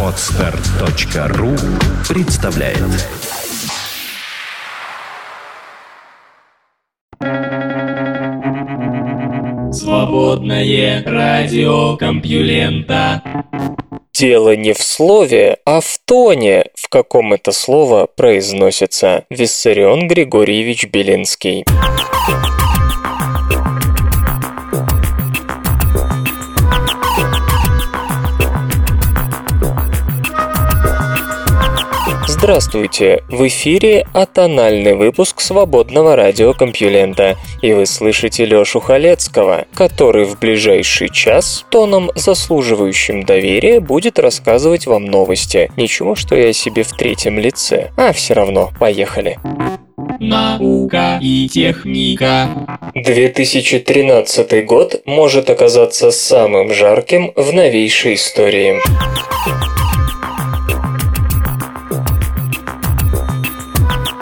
Отстар.ру 0.00 1.50
представляет 2.08 2.78
Свободное 9.74 11.02
радио 11.04 11.96
Компьюлента 11.96 13.22
Дело 14.16 14.54
не 14.54 14.72
в 14.72 14.80
слове, 14.80 15.56
а 15.66 15.80
в 15.80 15.98
тоне, 16.04 16.66
в 16.76 16.88
каком 16.88 17.32
это 17.32 17.50
слово 17.50 18.06
произносится. 18.06 19.24
Виссарион 19.30 20.06
Григорьевич 20.06 20.86
Белинский. 20.86 21.64
Здравствуйте! 32.44 33.22
В 33.30 33.46
эфире 33.48 34.06
атональный 34.12 34.94
выпуск 34.94 35.40
свободного 35.40 36.14
радиокомпьюлента, 36.14 37.38
и 37.62 37.72
вы 37.72 37.86
слышите 37.86 38.44
Лёшу 38.44 38.80
Халецкого, 38.80 39.64
который 39.72 40.26
в 40.26 40.38
ближайший 40.38 41.08
час 41.08 41.64
тоном, 41.70 42.10
заслуживающим 42.14 43.22
доверия, 43.22 43.80
будет 43.80 44.18
рассказывать 44.18 44.86
вам 44.86 45.06
новости. 45.06 45.72
Ничего, 45.78 46.14
что 46.16 46.36
я 46.36 46.52
себе 46.52 46.82
в 46.82 46.92
третьем 46.92 47.38
лице. 47.38 47.92
А, 47.96 48.12
все 48.12 48.34
равно, 48.34 48.72
поехали. 48.78 49.38
Наука 50.20 51.18
и 51.22 51.48
техника 51.48 52.50
2013 52.94 54.66
год 54.66 55.00
может 55.06 55.48
оказаться 55.48 56.10
самым 56.10 56.74
жарким 56.74 57.32
в 57.36 57.54
новейшей 57.54 58.16
истории. 58.16 58.82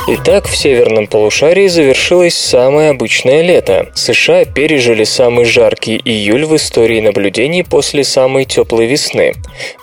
Итак, 0.08 0.48
в 0.48 0.56
северном 0.56 1.06
полушарии 1.06 1.68
завершилось 1.68 2.34
самое 2.34 2.90
обычное 2.90 3.40
лето. 3.40 3.92
США 3.94 4.44
пережили 4.44 5.04
самый 5.04 5.44
жаркий 5.44 5.96
июль 5.96 6.44
в 6.44 6.56
истории 6.56 7.00
наблюдений 7.00 7.62
после 7.62 8.02
самой 8.02 8.44
теплой 8.44 8.86
весны. 8.86 9.34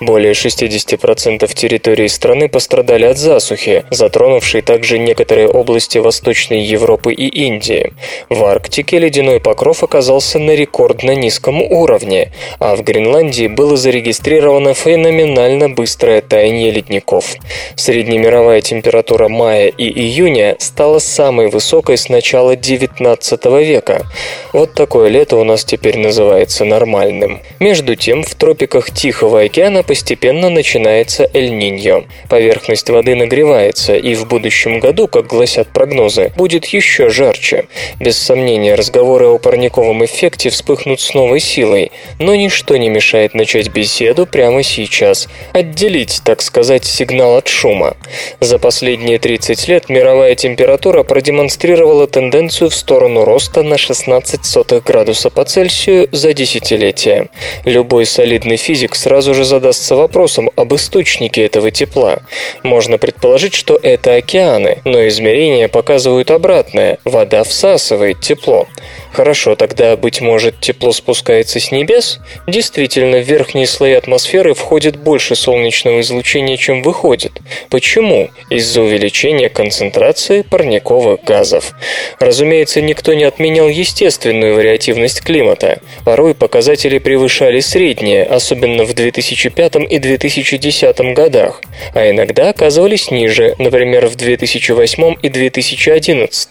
Более 0.01 0.33
60% 0.33 1.47
территории 1.55 2.07
страны 2.07 2.49
пострадали 2.49 3.05
от 3.05 3.17
засухи, 3.17 3.85
затронувшей 3.91 4.61
также 4.61 4.99
некоторые 4.99 5.47
области 5.47 5.99
Восточной 5.99 6.63
Европы 6.63 7.13
и 7.13 7.27
Индии. 7.27 7.93
В 8.27 8.43
Арктике 8.43 8.99
ледяной 8.99 9.39
покров 9.39 9.83
оказался 9.83 10.37
на 10.37 10.51
рекордно 10.51 11.15
низком 11.15 11.61
уровне, 11.61 12.33
а 12.59 12.75
в 12.75 12.83
Гренландии 12.83 13.47
было 13.47 13.77
зарегистрировано 13.77 14.73
феноменально 14.73 15.69
быстрое 15.69 16.19
таяние 16.19 16.71
ледников. 16.71 17.35
Среднемировая 17.77 18.59
температура 18.59 19.29
мая 19.29 19.67
и 19.69 19.87
июля 19.87 20.08
июня 20.09 20.55
стала 20.59 20.99
самой 20.99 21.49
высокой 21.49 21.97
с 21.97 22.09
начала 22.09 22.55
19 22.55 23.45
века. 23.63 24.05
Вот 24.53 24.73
такое 24.73 25.09
лето 25.09 25.37
у 25.37 25.43
нас 25.43 25.63
теперь 25.63 25.97
называется 25.97 26.65
нормальным. 26.65 27.39
Между 27.59 27.95
тем, 27.95 28.23
в 28.23 28.33
тропиках 28.33 28.91
Тихого 28.91 29.41
океана 29.41 29.83
постепенно 29.83 30.49
начинается 30.49 31.29
Эль-Ниньо. 31.33 32.05
Поверхность 32.27 32.89
воды 32.89 33.15
нагревается, 33.15 33.95
и 33.95 34.15
в 34.15 34.27
будущем 34.27 34.79
году, 34.79 35.07
как 35.07 35.27
гласят 35.27 35.67
прогнозы, 35.67 36.31
будет 36.35 36.65
еще 36.65 37.09
жарче. 37.09 37.67
Без 37.99 38.17
сомнения, 38.17 38.75
разговоры 38.75 39.27
о 39.27 39.37
парниковом 39.37 40.03
эффекте 40.03 40.49
вспыхнут 40.49 40.99
с 40.99 41.13
новой 41.13 41.39
силой, 41.39 41.91
но 42.17 42.33
ничто 42.35 42.77
не 42.77 42.89
мешает 42.89 43.35
начать 43.35 43.69
беседу 43.69 44.25
прямо 44.25 44.63
сейчас, 44.63 45.27
отделить, 45.53 46.21
так 46.25 46.41
сказать, 46.41 46.85
сигнал 46.85 47.35
от 47.35 47.47
шума. 47.47 47.95
За 48.39 48.57
последние 48.57 49.19
30 49.19 49.67
лет 49.67 49.89
мировая 49.99 50.33
температура 50.33 51.03
продемонстрировала 51.03 52.07
тенденцию 52.07 52.69
в 52.69 52.73
сторону 52.73 53.25
роста 53.25 53.63
на 53.63 53.77
16 53.77 54.45
сотых 54.45 54.85
градуса 54.85 55.29
по 55.29 55.43
Цельсию 55.43 56.07
за 56.13 56.31
десятилетие. 56.31 57.27
Любой 57.65 58.05
солидный 58.05 58.55
физик 58.55 58.95
сразу 58.95 59.33
же 59.33 59.43
задастся 59.43 59.97
вопросом 59.97 60.51
об 60.55 60.73
источнике 60.73 61.43
этого 61.43 61.69
тепла. 61.69 62.19
Можно 62.63 62.97
предположить, 62.97 63.53
что 63.53 63.77
это 63.83 64.15
океаны, 64.15 64.77
но 64.85 65.05
измерения 65.09 65.67
показывают 65.67 66.31
обратное– 66.31 66.99
вода 67.03 67.43
всасывает 67.43 68.21
тепло. 68.21 68.67
Хорошо, 69.11 69.55
тогда, 69.55 69.97
быть 69.97 70.21
может, 70.21 70.59
тепло 70.59 70.91
спускается 70.91 71.59
с 71.59 71.71
небес? 71.71 72.19
Действительно, 72.47 73.17
в 73.17 73.23
верхние 73.23 73.65
слои 73.65 73.93
атмосферы 73.93 74.53
входит 74.53 74.97
больше 74.97 75.35
солнечного 75.35 76.01
излучения, 76.01 76.57
чем 76.57 76.83
выходит. 76.83 77.31
Почему? 77.69 78.29
Из-за 78.49 78.81
увеличения 78.81 79.49
концентрации 79.49 80.43
парниковых 80.43 81.23
газов. 81.23 81.73
Разумеется, 82.19 82.81
никто 82.81 83.13
не 83.13 83.23
отменял 83.23 83.67
естественную 83.67 84.55
вариативность 84.55 85.21
климата. 85.21 85.79
Порой 86.05 86.35
показатели 86.35 86.99
превышали 86.99 87.59
средние, 87.61 88.23
особенно 88.23 88.83
в 88.83 88.93
2005 88.93 89.75
и 89.89 89.99
2010 89.99 90.99
годах, 91.13 91.61
а 91.93 92.09
иногда 92.09 92.49
оказывались 92.49 93.09
ниже, 93.09 93.55
например, 93.57 94.07
в 94.07 94.15
2008 94.15 95.15
и 95.21 95.29
2011. 95.29 96.49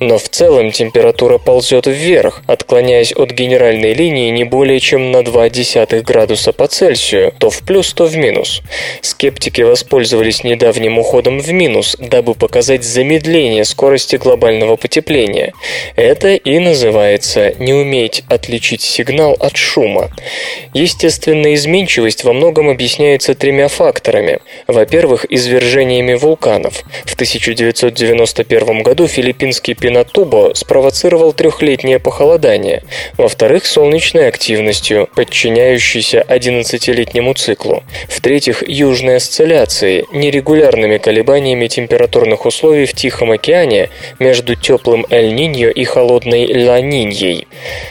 Но 0.00 0.18
в 0.18 0.28
целом 0.28 0.72
температура 0.72 1.38
ползет 1.38 1.86
вверх, 1.92 2.42
отклоняясь 2.46 3.12
от 3.12 3.30
генеральной 3.30 3.94
линии 3.94 4.30
не 4.30 4.44
более 4.44 4.80
чем 4.80 5.10
на 5.10 5.18
0,2 5.18 6.02
градуса 6.02 6.52
по 6.52 6.66
Цельсию, 6.66 7.32
то 7.38 7.50
в 7.50 7.60
плюс, 7.60 7.92
то 7.92 8.06
в 8.06 8.16
минус. 8.16 8.62
Скептики 9.00 9.62
воспользовались 9.62 10.44
недавним 10.44 10.98
уходом 10.98 11.38
в 11.38 11.52
минус, 11.52 11.96
дабы 11.98 12.34
показать 12.34 12.84
замедление 12.84 13.64
скорости 13.64 14.16
глобального 14.16 14.76
потепления. 14.76 15.52
Это 15.96 16.34
и 16.34 16.58
называется 16.58 17.54
не 17.58 17.72
уметь 17.72 18.24
отличить 18.28 18.82
сигнал 18.82 19.36
от 19.38 19.56
шума. 19.56 20.10
Естественная 20.74 21.54
изменчивость 21.54 22.24
во 22.24 22.32
многом 22.32 22.68
объясняется 22.68 23.34
тремя 23.34 23.68
факторами. 23.68 24.40
Во-первых, 24.66 25.26
извержениями 25.28 26.14
вулканов. 26.14 26.82
В 27.04 27.14
1991 27.14 28.82
году 28.82 29.06
филиппинский 29.06 29.74
Пинатубо 29.74 30.52
спровоцировал 30.54 31.32
трехлетний 31.32 31.81
летнее 31.82 31.98
похолодание, 31.98 32.82
во-вторых, 33.16 33.66
солнечной 33.66 34.28
активностью, 34.28 35.08
подчиняющейся 35.16 36.24
11-летнему 36.28 37.34
циклу, 37.34 37.82
в-третьих, 38.08 38.62
южной 38.68 39.16
осцилляцией, 39.16 40.04
нерегулярными 40.12 40.98
колебаниями 40.98 41.66
температурных 41.66 42.46
условий 42.46 42.86
в 42.86 42.92
Тихом 42.92 43.32
океане 43.32 43.88
между 44.20 44.54
теплым 44.54 45.06
Эль-Ниньо 45.10 45.70
и 45.70 45.84
холодной 45.84 46.64
Ла-Ниньей. 46.64 47.48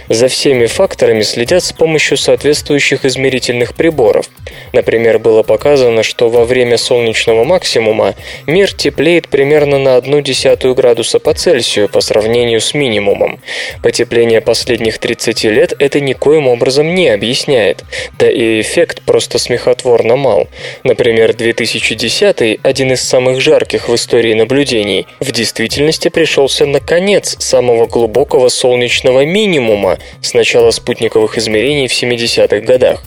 За 0.07 0.27
всеми 0.29 0.67
факторами 0.67 1.21
следят 1.23 1.63
с 1.63 1.73
помощью 1.73 2.17
соответствующих 2.17 3.03
измерительных 3.03 3.73
приборов. 3.75 4.29
Например, 4.71 5.19
было 5.19 5.43
показано, 5.43 6.03
что 6.03 6.29
во 6.29 6.45
время 6.45 6.77
солнечного 6.77 7.43
максимума 7.43 8.15
мир 8.47 8.71
теплеет 8.73 9.27
примерно 9.27 9.77
на 9.79 9.97
1,1 9.97 10.73
градуса 10.75 11.19
по 11.19 11.33
Цельсию 11.33 11.89
по 11.89 11.99
сравнению 11.99 12.61
с 12.61 12.73
минимумом. 12.73 13.41
Потепление 13.81 14.41
последних 14.41 14.99
30 14.99 15.43
лет 15.45 15.73
это 15.79 15.99
никоим 15.99 16.47
образом 16.47 16.93
не 16.93 17.09
объясняет, 17.09 17.83
да 18.19 18.29
и 18.29 18.61
эффект 18.61 19.01
просто 19.01 19.39
смехотворно 19.39 20.15
мал. 20.15 20.47
Например, 20.83 21.33
2010, 21.33 22.59
один 22.61 22.91
из 22.91 23.01
самых 23.01 23.41
жарких 23.41 23.89
в 23.89 23.95
истории 23.95 24.33
наблюдений, 24.35 25.07
в 25.19 25.31
действительности 25.31 26.09
пришелся 26.09 26.65
на 26.65 26.79
конец 26.79 27.37
самого 27.39 27.87
глубокого 27.87 28.49
солнечного 28.49 29.25
минимума 29.25 29.97
с 30.21 30.33
начала 30.33 30.71
спутниковых 30.71 31.37
измерений 31.37 31.87
в 31.87 31.91
70-х 31.91 32.59
годах. 32.59 33.03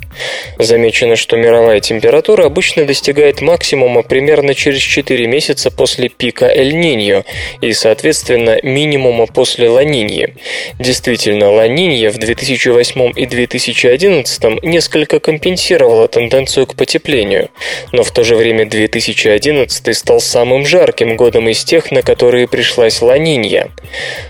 Замечено, 0.58 1.16
что 1.16 1.36
мировая 1.36 1.80
температура 1.80 2.46
обычно 2.46 2.84
достигает 2.84 3.40
максимума 3.40 4.02
примерно 4.02 4.54
через 4.54 4.80
4 4.80 5.26
месяца 5.26 5.70
после 5.70 6.08
пика 6.08 6.46
Эль-Ниньо 6.46 7.24
и, 7.60 7.72
соответственно, 7.72 8.58
минимума 8.62 9.26
после 9.26 9.68
Ла-Ниньи. 9.68 10.34
Действительно, 10.78 11.50
Ла-Нинья 11.50 12.10
в 12.10 12.18
2008 12.18 13.12
и 13.16 13.26
2011 13.26 14.62
несколько 14.62 15.20
компенсировала 15.20 16.08
тенденцию 16.08 16.66
к 16.66 16.74
потеплению, 16.74 17.50
но 17.92 18.02
в 18.02 18.10
то 18.10 18.24
же 18.24 18.36
время 18.36 18.66
2011 18.66 19.96
стал 19.96 20.20
самым 20.20 20.66
жарким 20.66 21.16
годом 21.16 21.48
из 21.48 21.64
тех, 21.64 21.90
на 21.90 22.02
которые 22.02 22.48
пришлась 22.48 23.00
Ла-Нинья. 23.02 23.68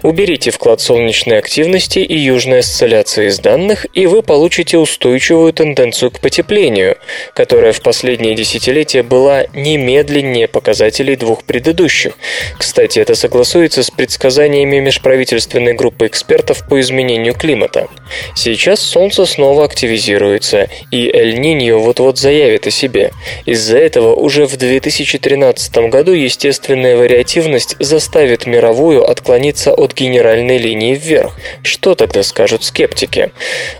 Уберите 0.02 0.50
вклад 0.50 0.80
солнечной 0.80 1.38
активности 1.38 1.98
и 2.00 2.16
южной 2.16 2.60
осцилляции 2.60 3.28
из 3.28 3.38
данных, 3.38 3.86
и 3.94 4.06
вы 4.06 4.22
получите 4.22 4.78
устойчивую 4.78 5.52
тенденцию 5.52 6.10
к 6.10 6.20
потеплению, 6.20 6.96
которая 7.34 7.72
в 7.72 7.80
последние 7.80 8.34
десятилетия 8.34 9.02
была 9.02 9.44
немедленнее 9.54 10.48
показателей 10.48 11.16
двух 11.16 11.44
предыдущих. 11.44 12.18
Кстати, 12.58 12.98
это 12.98 13.14
согласуется 13.14 13.82
с 13.82 13.90
предсказаниями 13.90 14.80
межправительственной 14.80 15.74
группы 15.74 16.06
экспертов 16.06 16.23
по 16.68 16.80
изменению 16.80 17.34
климата. 17.34 17.88
Сейчас 18.34 18.80
Солнце 18.80 19.26
снова 19.26 19.64
активизируется, 19.64 20.68
и 20.90 21.08
Эль-Ниньо 21.08 21.78
вот-вот 21.78 22.18
заявит 22.18 22.66
о 22.66 22.70
себе. 22.70 23.10
Из-за 23.46 23.78
этого 23.78 24.14
уже 24.14 24.46
в 24.46 24.56
2013 24.56 25.76
году 25.90 26.12
естественная 26.12 26.96
вариативность 26.96 27.76
заставит 27.78 28.46
мировую 28.46 29.08
отклониться 29.08 29.72
от 29.72 29.94
генеральной 29.94 30.58
линии 30.58 30.94
вверх. 30.94 31.36
Что 31.62 31.94
тогда 31.94 32.22
скажут 32.22 32.64
скептики? 32.64 33.32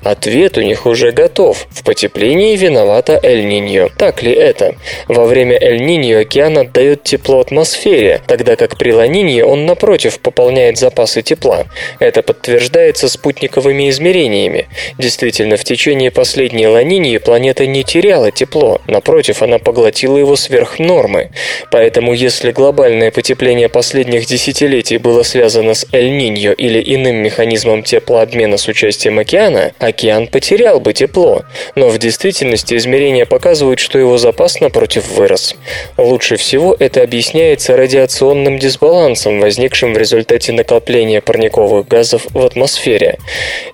Ответ 0.02 0.58
у 0.58 0.60
них 0.60 0.86
уже 0.86 1.12
готов. 1.12 1.66
В 1.70 1.82
потеплении 1.84 2.56
виновата 2.56 3.18
Эль-Ниньо. 3.22 3.88
Так 3.96 4.22
ли 4.22 4.32
это? 4.32 4.74
Во 5.08 5.24
время 5.24 5.56
Эль-Ниньо 5.60 6.20
океан 6.20 6.58
отдает 6.58 7.04
тепло 7.04 7.40
атмосфере, 7.40 8.20
тогда 8.26 8.56
как 8.56 8.76
при 8.76 8.92
Ла-Нинье 8.92 9.44
он, 9.44 9.66
напротив, 9.66 10.20
пополняет 10.20 10.78
запасы 10.78 11.22
тепла. 11.22 11.66
Это 11.98 12.22
подтверждается 12.34 13.08
спутниковыми 13.08 13.88
измерениями. 13.90 14.66
Действительно, 14.98 15.56
в 15.56 15.64
течение 15.64 16.10
последней 16.10 16.66
Ла-Ниньи 16.66 17.18
планета 17.18 17.66
не 17.66 17.84
теряла 17.84 18.30
тепло, 18.30 18.80
напротив, 18.86 19.42
она 19.42 19.58
поглотила 19.58 20.18
его 20.18 20.36
сверх 20.36 20.78
нормы. 20.78 21.30
Поэтому, 21.70 22.12
если 22.12 22.50
глобальное 22.50 23.10
потепление 23.10 23.68
последних 23.68 24.26
десятилетий 24.26 24.98
было 24.98 25.22
связано 25.22 25.74
с 25.74 25.86
Эль-Ниньо 25.92 26.52
или 26.52 26.82
иным 26.94 27.16
механизмом 27.16 27.82
теплообмена 27.82 28.56
с 28.56 28.66
участием 28.66 29.18
океана, 29.18 29.72
океан 29.78 30.26
потерял 30.26 30.80
бы 30.80 30.92
тепло. 30.92 31.42
Но 31.76 31.88
в 31.88 31.98
действительности 31.98 32.74
измерения 32.74 33.26
показывают, 33.26 33.78
что 33.78 33.98
его 33.98 34.18
запас, 34.18 34.60
напротив, 34.60 35.08
вырос. 35.12 35.54
Лучше 35.96 36.36
всего 36.36 36.76
это 36.78 37.02
объясняется 37.02 37.76
радиационным 37.76 38.58
дисбалансом, 38.58 39.40
возникшим 39.40 39.94
в 39.94 39.98
результате 39.98 40.52
накопления 40.52 41.20
парниковых 41.20 41.86
газов 41.86 42.23
в 42.32 42.44
атмосфере. 42.44 43.18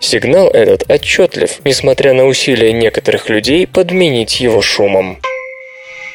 Сигнал 0.01 0.49
этот 0.49 0.91
отчетлив, 0.91 1.59
несмотря 1.65 2.13
на 2.13 2.27
усилия 2.27 2.73
некоторых 2.73 3.29
людей 3.29 3.67
подменить 3.67 4.41
его 4.41 4.63
шумом. 4.63 5.19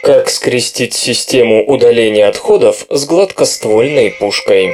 Как 0.02 0.30
скрестить 0.30 0.94
систему 0.94 1.66
удаления 1.66 2.28
отходов 2.28 2.86
с 2.90 3.06
гладкоствольной 3.06 4.12
пушкой? 4.12 4.72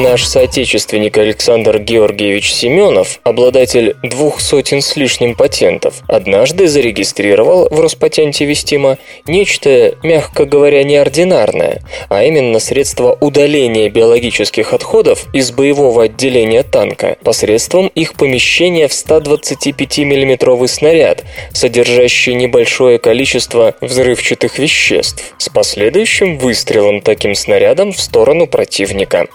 Наш 0.00 0.26
соотечественник 0.26 1.18
Александр 1.18 1.78
Георгиевич 1.78 2.54
Семенов, 2.54 3.20
обладатель 3.22 3.96
двух 4.02 4.40
сотен 4.40 4.80
с 4.80 4.96
лишним 4.96 5.34
патентов, 5.34 5.96
однажды 6.08 6.68
зарегистрировал 6.68 7.68
в 7.70 7.78
Роспатенте 7.78 8.46
Вестима 8.46 8.96
нечто, 9.26 9.94
мягко 10.02 10.46
говоря, 10.46 10.84
неординарное, 10.84 11.82
а 12.08 12.24
именно 12.24 12.60
средство 12.60 13.14
удаления 13.20 13.90
биологических 13.90 14.72
отходов 14.72 15.26
из 15.34 15.50
боевого 15.50 16.04
отделения 16.04 16.62
танка 16.62 17.18
посредством 17.22 17.88
их 17.88 18.14
помещения 18.14 18.88
в 18.88 18.94
125 18.94 19.98
миллиметровый 19.98 20.68
снаряд, 20.68 21.24
содержащий 21.52 22.32
небольшое 22.32 22.98
количество 22.98 23.74
взрывчатых 23.82 24.58
веществ, 24.58 25.34
с 25.36 25.50
последующим 25.50 26.38
выстрелом 26.38 27.02
таким 27.02 27.34
снарядом 27.34 27.92
в 27.92 28.00
сторону 28.00 28.46
противника. 28.46 29.26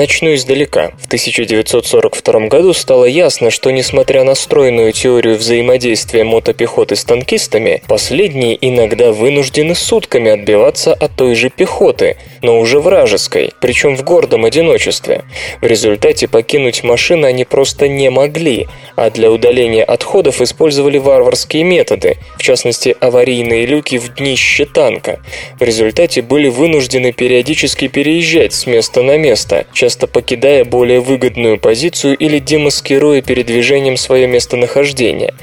Начну 0.00 0.32
издалека. 0.32 0.92
В 0.98 1.08
1942 1.08 2.48
году 2.48 2.72
стало 2.72 3.04
ясно, 3.04 3.50
что 3.50 3.70
несмотря 3.70 4.24
на 4.24 4.34
стройную 4.34 4.92
теорию 4.92 5.36
взаимодействия 5.36 6.24
мотопехоты 6.24 6.96
с 6.96 7.04
танкистами, 7.04 7.82
последние 7.86 8.56
иногда 8.66 9.12
вынуждены 9.12 9.74
сутками 9.74 10.30
отбиваться 10.30 10.94
от 10.94 11.14
той 11.16 11.34
же 11.34 11.50
пехоты, 11.50 12.16
но 12.40 12.58
уже 12.58 12.80
вражеской, 12.80 13.52
причем 13.60 13.94
в 13.94 14.02
гордом 14.02 14.46
одиночестве. 14.46 15.24
В 15.60 15.66
результате 15.66 16.28
покинуть 16.28 16.82
машины 16.82 17.26
они 17.26 17.44
просто 17.44 17.86
не 17.86 18.08
могли, 18.08 18.68
а 18.96 19.10
для 19.10 19.30
удаления 19.30 19.84
отходов 19.84 20.40
использовали 20.40 20.96
варварские 20.96 21.64
методы, 21.64 22.16
в 22.38 22.42
частности 22.42 22.96
аварийные 23.00 23.66
люки 23.66 23.98
в 23.98 24.14
днище 24.14 24.64
танка. 24.64 25.20
В 25.58 25.62
результате 25.62 26.22
были 26.22 26.48
вынуждены 26.48 27.12
периодически 27.12 27.88
переезжать 27.88 28.54
с 28.54 28.64
места 28.64 29.02
на 29.02 29.18
место, 29.18 29.66
часто 29.74 29.89
покидая 30.06 30.64
более 30.64 31.00
выгодную 31.00 31.58
позицию 31.58 32.16
или 32.16 32.38
демаскируя 32.38 33.22
передвижением 33.22 33.96
свое 33.96 34.26
местонахождение. 34.26 35.34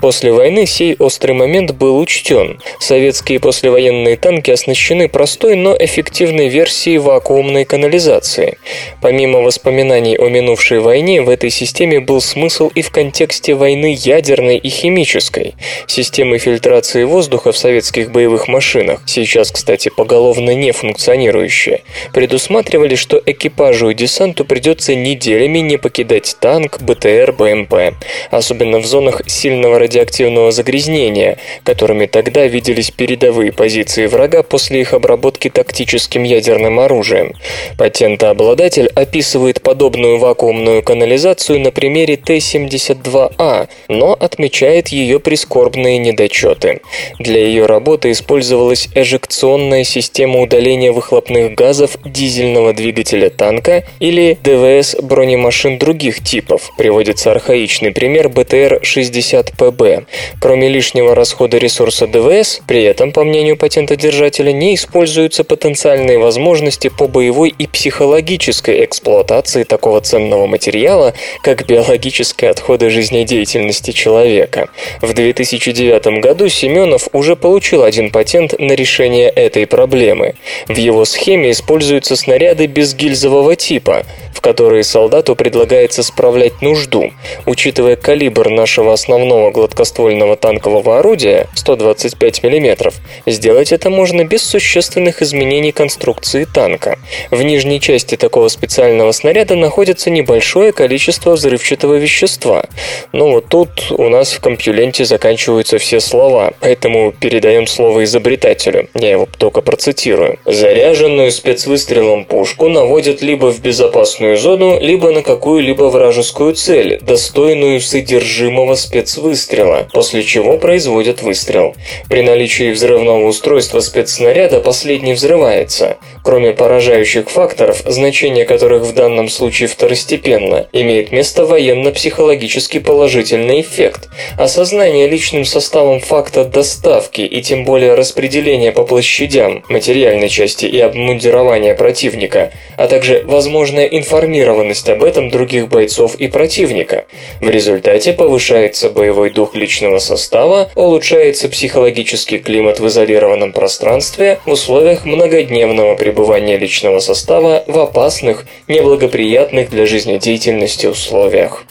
После 0.00 0.32
войны 0.32 0.66
сей 0.66 0.96
острый 0.98 1.32
момент 1.32 1.72
был 1.72 1.98
учтен. 1.98 2.60
Советские 2.80 3.40
послевоенные 3.40 4.16
танки 4.16 4.50
оснащены 4.50 5.08
простой, 5.08 5.56
но 5.56 5.76
эффективной 5.78 6.48
версией 6.48 6.98
вакуумной 6.98 7.64
канализации. 7.64 8.58
Помимо 9.00 9.40
воспоминаний 9.40 10.16
о 10.16 10.28
минувшей 10.28 10.80
войне, 10.80 11.22
в 11.22 11.28
этой 11.28 11.50
системе 11.50 12.00
был 12.00 12.20
смысл 12.20 12.70
и 12.74 12.82
в 12.82 12.90
контексте 12.90 13.54
войны 13.54 13.96
ядерной 13.98 14.58
и 14.58 14.68
химической. 14.68 15.54
Системы 15.86 16.38
фильтрации 16.38 17.04
воздуха 17.04 17.52
в 17.52 17.56
советских 17.56 18.10
боевых 18.10 18.48
машинах, 18.48 19.02
сейчас, 19.06 19.50
кстати, 19.50 19.88
поголовно 19.88 20.54
не 20.54 20.72
функционирующие, 20.72 21.82
предусматривали, 22.12 22.94
что 22.94 23.22
экипажу 23.24 23.85
экипажу 23.86 23.90
и 23.90 23.94
десанту 23.94 24.44
придется 24.44 24.94
неделями 24.94 25.58
не 25.58 25.76
покидать 25.78 26.36
танк, 26.40 26.80
БТР, 26.80 27.32
БМП, 27.32 27.94
особенно 28.30 28.78
в 28.78 28.86
зонах 28.86 29.22
сильного 29.26 29.78
радиоактивного 29.78 30.52
загрязнения, 30.52 31.38
которыми 31.64 32.06
тогда 32.06 32.46
виделись 32.46 32.90
передовые 32.90 33.52
позиции 33.52 34.06
врага 34.06 34.42
после 34.42 34.80
их 34.80 34.94
обработки 34.94 35.50
тактическим 35.50 36.24
ядерным 36.24 36.80
оружием. 36.80 37.34
Патентообладатель 37.78 38.88
описывает 38.94 39.62
подобную 39.62 40.18
вакуумную 40.18 40.82
канализацию 40.82 41.60
на 41.60 41.70
примере 41.70 42.16
Т-72А, 42.16 43.68
но 43.88 44.12
отмечает 44.12 44.88
ее 44.88 45.18
прискорбные 45.20 45.98
недочеты. 45.98 46.80
Для 47.18 47.40
ее 47.40 47.66
работы 47.66 48.10
использовалась 48.10 48.88
эжекционная 48.94 49.84
система 49.84 50.40
удаления 50.40 50.92
выхлопных 50.92 51.54
газов 51.54 51.98
дизельного 52.04 52.72
двигателя 52.72 53.30
танка 53.30 53.75
или 54.00 54.38
ДВС 54.42 54.96
бронемашин 55.00 55.78
других 55.78 56.22
типов. 56.22 56.72
Приводится 56.76 57.30
архаичный 57.30 57.92
пример 57.92 58.28
БТР-60ПБ. 58.28 60.06
Кроме 60.40 60.68
лишнего 60.68 61.14
расхода 61.14 61.58
ресурса 61.58 62.06
ДВС, 62.06 62.60
при 62.66 62.82
этом, 62.82 63.12
по 63.12 63.24
мнению 63.24 63.56
патентодержателя, 63.56 64.52
не 64.52 64.74
используются 64.74 65.44
потенциальные 65.44 66.18
возможности 66.18 66.88
по 66.88 67.08
боевой 67.08 67.54
и 67.56 67.66
психологической 67.66 68.84
эксплуатации 68.84 69.64
такого 69.64 70.00
ценного 70.00 70.46
материала, 70.46 71.14
как 71.42 71.66
биологические 71.66 72.50
отходы 72.50 72.90
жизнедеятельности 72.90 73.92
человека. 73.92 74.68
В 75.00 75.12
2009 75.12 76.20
году 76.20 76.48
Семенов 76.48 77.08
уже 77.12 77.36
получил 77.36 77.82
один 77.82 78.10
патент 78.10 78.58
на 78.58 78.72
решение 78.72 79.28
этой 79.28 79.66
проблемы. 79.66 80.34
В 80.68 80.76
его 80.76 81.04
схеме 81.04 81.50
используются 81.50 82.16
снаряды 82.16 82.66
без 82.66 82.94
гильзового 82.94 83.56
типа, 83.66 84.04
в 84.32 84.40
которые 84.40 84.84
солдату 84.84 85.34
предлагается 85.34 86.04
справлять 86.04 86.62
нужду. 86.62 87.10
Учитывая 87.46 87.96
калибр 87.96 88.48
нашего 88.48 88.92
основного 88.92 89.50
гладкоствольного 89.50 90.36
танкового 90.36 91.00
орудия 91.00 91.48
125 91.56 92.44
мм, 92.44 92.92
сделать 93.26 93.72
это 93.72 93.90
можно 93.90 94.24
без 94.24 94.42
существенных 94.44 95.20
изменений 95.20 95.72
конструкции 95.72 96.44
танка. 96.44 96.98
В 97.32 97.42
нижней 97.42 97.80
части 97.80 98.16
такого 98.16 98.46
специального 98.46 99.10
снаряда 99.10 99.56
находится 99.56 100.10
небольшое 100.10 100.70
количество 100.70 101.32
взрывчатого 101.32 101.94
вещества. 101.94 102.66
Но 103.12 103.30
вот 103.32 103.46
тут 103.48 103.90
у 103.90 104.08
нас 104.08 104.32
в 104.32 104.40
компьюленте 104.40 105.04
заканчиваются 105.04 105.78
все 105.78 105.98
слова, 105.98 106.52
поэтому 106.60 107.10
передаем 107.10 107.66
слово 107.66 108.04
изобретателю. 108.04 108.88
Я 108.94 109.10
его 109.10 109.26
только 109.38 109.60
процитирую. 109.60 110.38
Заряженную 110.44 111.32
спецвыстрелом 111.32 112.24
пушку 112.26 112.68
наводят 112.68 113.22
либо 113.22 113.55
в 113.56 113.62
безопасную 113.62 114.36
зону, 114.36 114.78
либо 114.80 115.10
на 115.10 115.22
какую-либо 115.22 115.84
вражескую 115.84 116.54
цель, 116.54 116.98
достойную 117.00 117.80
содержимого 117.80 118.74
спецвыстрела, 118.74 119.88
после 119.92 120.22
чего 120.22 120.58
производят 120.58 121.22
выстрел. 121.22 121.74
При 122.08 122.22
наличии 122.22 122.70
взрывного 122.70 123.26
устройства 123.26 123.80
спецснаряда 123.80 124.60
последний 124.60 125.14
взрывается. 125.14 125.96
Кроме 126.22 126.52
поражающих 126.52 127.30
факторов, 127.30 127.82
значение 127.86 128.44
которых 128.44 128.82
в 128.82 128.92
данном 128.92 129.28
случае 129.28 129.68
второстепенно, 129.68 130.66
имеет 130.72 131.12
место 131.12 131.46
военно-психологически 131.46 132.78
положительный 132.78 133.60
эффект. 133.60 134.08
Осознание 134.38 135.08
личным 135.08 135.44
составом 135.44 136.00
факта 136.00 136.44
доставки 136.44 137.22
и 137.22 137.42
тем 137.42 137.64
более 137.64 137.94
распределения 137.94 138.72
по 138.72 138.84
площадям 138.84 139.64
материальной 139.68 140.28
части 140.28 140.66
и 140.66 140.80
обмундирования 140.80 141.74
противника, 141.74 142.52
а 142.76 142.88
также 142.88 143.22
возможность 143.24 143.45
возможная 143.46 143.86
информированность 143.86 144.88
об 144.88 145.04
этом 145.04 145.30
других 145.30 145.68
бойцов 145.68 146.16
и 146.16 146.26
противника. 146.26 147.04
В 147.40 147.48
результате 147.48 148.12
повышается 148.12 148.90
боевой 148.90 149.30
дух 149.30 149.54
личного 149.54 150.00
состава, 150.00 150.68
улучшается 150.74 151.48
психологический 151.48 152.38
климат 152.38 152.80
в 152.80 152.86
изолированном 152.88 153.52
пространстве 153.52 154.40
в 154.46 154.50
условиях 154.50 155.04
многодневного 155.04 155.94
пребывания 155.94 156.56
личного 156.56 156.98
состава 156.98 157.62
в 157.68 157.78
опасных, 157.78 158.46
неблагоприятных 158.66 159.70
для 159.70 159.86
жизнедеятельности 159.86 160.86
условиях. 160.86 161.64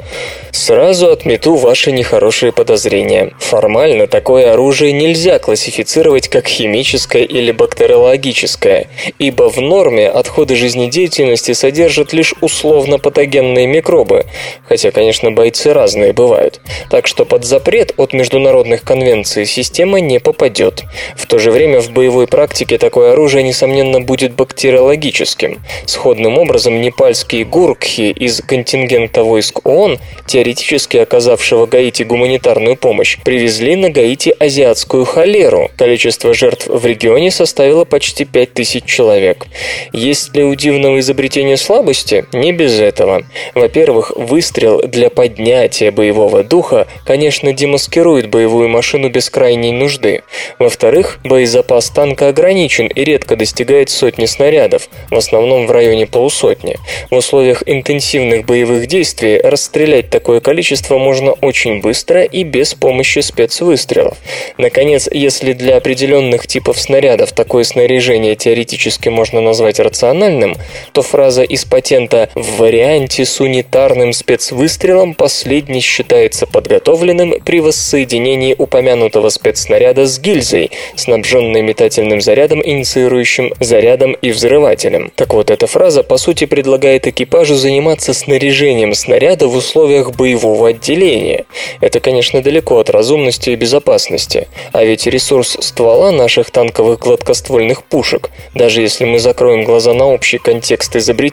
Сразу 0.55 1.11
отмету 1.11 1.55
ваши 1.55 1.91
нехорошие 1.91 2.53
подозрения. 2.53 3.33
Формально 3.39 4.07
такое 4.07 4.53
оружие 4.53 4.93
нельзя 4.93 5.37
классифицировать 5.37 6.29
как 6.29 6.47
химическое 6.47 7.25
или 7.25 7.51
бактериологическое, 7.51 8.87
ибо 9.19 9.49
в 9.49 9.57
норме 9.59 10.07
отходы 10.09 10.55
жизнедеятельности 10.55 11.51
содержат 11.65 12.13
лишь 12.13 12.35
условно-патогенные 12.41 13.65
микробы, 13.65 14.25
хотя, 14.69 14.91
конечно, 14.91 15.31
бойцы 15.31 15.73
разные 15.73 16.13
бывают. 16.13 16.61
Так 16.91 17.07
что 17.07 17.25
под 17.25 17.43
запрет 17.43 17.91
от 17.97 18.13
международных 18.13 18.83
конвенций 18.83 19.47
система 19.47 19.99
не 19.99 20.19
попадет. 20.19 20.83
В 21.15 21.25
то 21.25 21.39
же 21.39 21.49
время 21.49 21.81
в 21.81 21.89
боевой 21.89 22.27
практике 22.27 22.77
такое 22.77 23.13
оружие, 23.13 23.41
несомненно, 23.41 23.99
будет 23.99 24.35
бактериологическим. 24.35 25.63
Сходным 25.87 26.37
образом, 26.37 26.81
непальские 26.81 27.45
гуркхи 27.45 28.11
из 28.11 28.41
контингента 28.41 29.23
войск 29.23 29.65
ООН, 29.65 29.97
теоретически 30.27 30.97
оказавшего 30.97 31.65
Гаити 31.65 32.03
гуманитарную 32.03 32.75
помощь, 32.75 33.17
привезли 33.25 33.75
на 33.75 33.89
Гаити 33.89 34.35
азиатскую 34.37 35.05
холеру. 35.05 35.71
Количество 35.77 36.35
жертв 36.35 36.67
в 36.67 36.85
регионе 36.85 37.31
составило 37.31 37.85
почти 37.85 38.23
5000 38.23 38.85
человек. 38.85 39.47
Есть 39.93 40.35
ли 40.35 40.43
у 40.43 40.53
дивного 40.53 40.99
изобретения 40.99 41.54
слабости? 41.57 42.25
Не 42.33 42.51
без 42.51 42.79
этого. 42.79 43.23
Во-первых, 43.53 44.11
выстрел 44.15 44.81
для 44.81 45.09
поднятия 45.09 45.91
боевого 45.91 46.43
духа, 46.43 46.87
конечно, 47.05 47.53
демаскирует 47.53 48.29
боевую 48.29 48.69
машину 48.69 49.09
без 49.09 49.29
крайней 49.29 49.71
нужды. 49.71 50.23
Во-вторых, 50.59 51.19
боезапас 51.23 51.89
танка 51.89 52.29
ограничен 52.29 52.87
и 52.87 53.03
редко 53.03 53.35
достигает 53.35 53.89
сотни 53.89 54.25
снарядов, 54.25 54.89
в 55.09 55.15
основном 55.15 55.67
в 55.67 55.71
районе 55.71 56.07
полусотни. 56.07 56.77
В 57.09 57.15
условиях 57.15 57.63
интенсивных 57.65 58.45
боевых 58.45 58.87
действий 58.87 59.39
расстрелять 59.39 60.09
такое 60.09 60.39
количество 60.39 60.97
можно 60.97 61.31
очень 61.31 61.81
быстро 61.81 62.23
и 62.23 62.43
без 62.43 62.73
помощи 62.73 63.19
спецвыстрелов. 63.19 64.17
Наконец, 64.57 65.07
если 65.11 65.53
для 65.53 65.77
определенных 65.77 66.47
типов 66.47 66.79
снарядов 66.79 67.31
такое 67.31 67.63
снаряжение 67.63 68.35
теоретически 68.35 69.09
можно 69.09 69.41
назвать 69.41 69.79
рациональным, 69.79 70.55
то 70.91 71.01
фраза 71.01 71.43
из 71.45 71.65
патента 71.65 72.29
«в 72.35 72.57
варианте 72.57 73.25
с 73.25 73.39
унитарным 73.39 74.13
спецвыстрелом 74.13 75.13
последний 75.13 75.81
считается 75.81 76.45
подготовленным 76.47 77.35
при 77.45 77.61
воссоединении 77.61 78.55
упомянутого 78.57 79.29
спецснаряда 79.29 80.05
с 80.05 80.19
гильзой, 80.19 80.71
снабженной 80.95 81.61
метательным 81.61 82.21
зарядом, 82.21 82.61
инициирующим 82.65 83.53
зарядом 83.59 84.13
и 84.13 84.31
взрывателем. 84.31 85.11
Так 85.15 85.33
вот, 85.33 85.51
эта 85.51 85.67
фраза 85.67 86.03
по 86.03 86.17
сути 86.17 86.45
предлагает 86.45 87.07
экипажу 87.07 87.55
заниматься 87.55 88.13
снаряжением 88.13 88.93
снаряда 88.93 89.47
в 89.47 89.55
условиях 89.55 90.15
боевого 90.15 90.69
отделения. 90.69 91.45
Это, 91.81 91.99
конечно, 91.99 92.41
далеко 92.41 92.79
от 92.79 92.89
разумности 92.89 93.51
и 93.51 93.55
безопасности. 93.55 94.47
А 94.71 94.83
ведь 94.83 95.05
ресурс 95.05 95.57
ствола 95.59 96.11
наших 96.11 96.49
танковых 96.51 96.99
гладкоствольных 96.99 97.83
пушек, 97.83 98.29
даже 98.53 98.81
если 98.81 99.05
мы 99.05 99.19
закроем 99.19 99.63
глаза 99.63 99.93
на 99.93 100.05
общий 100.07 100.37
контекст 100.37 100.95
изобретения, 100.95 101.24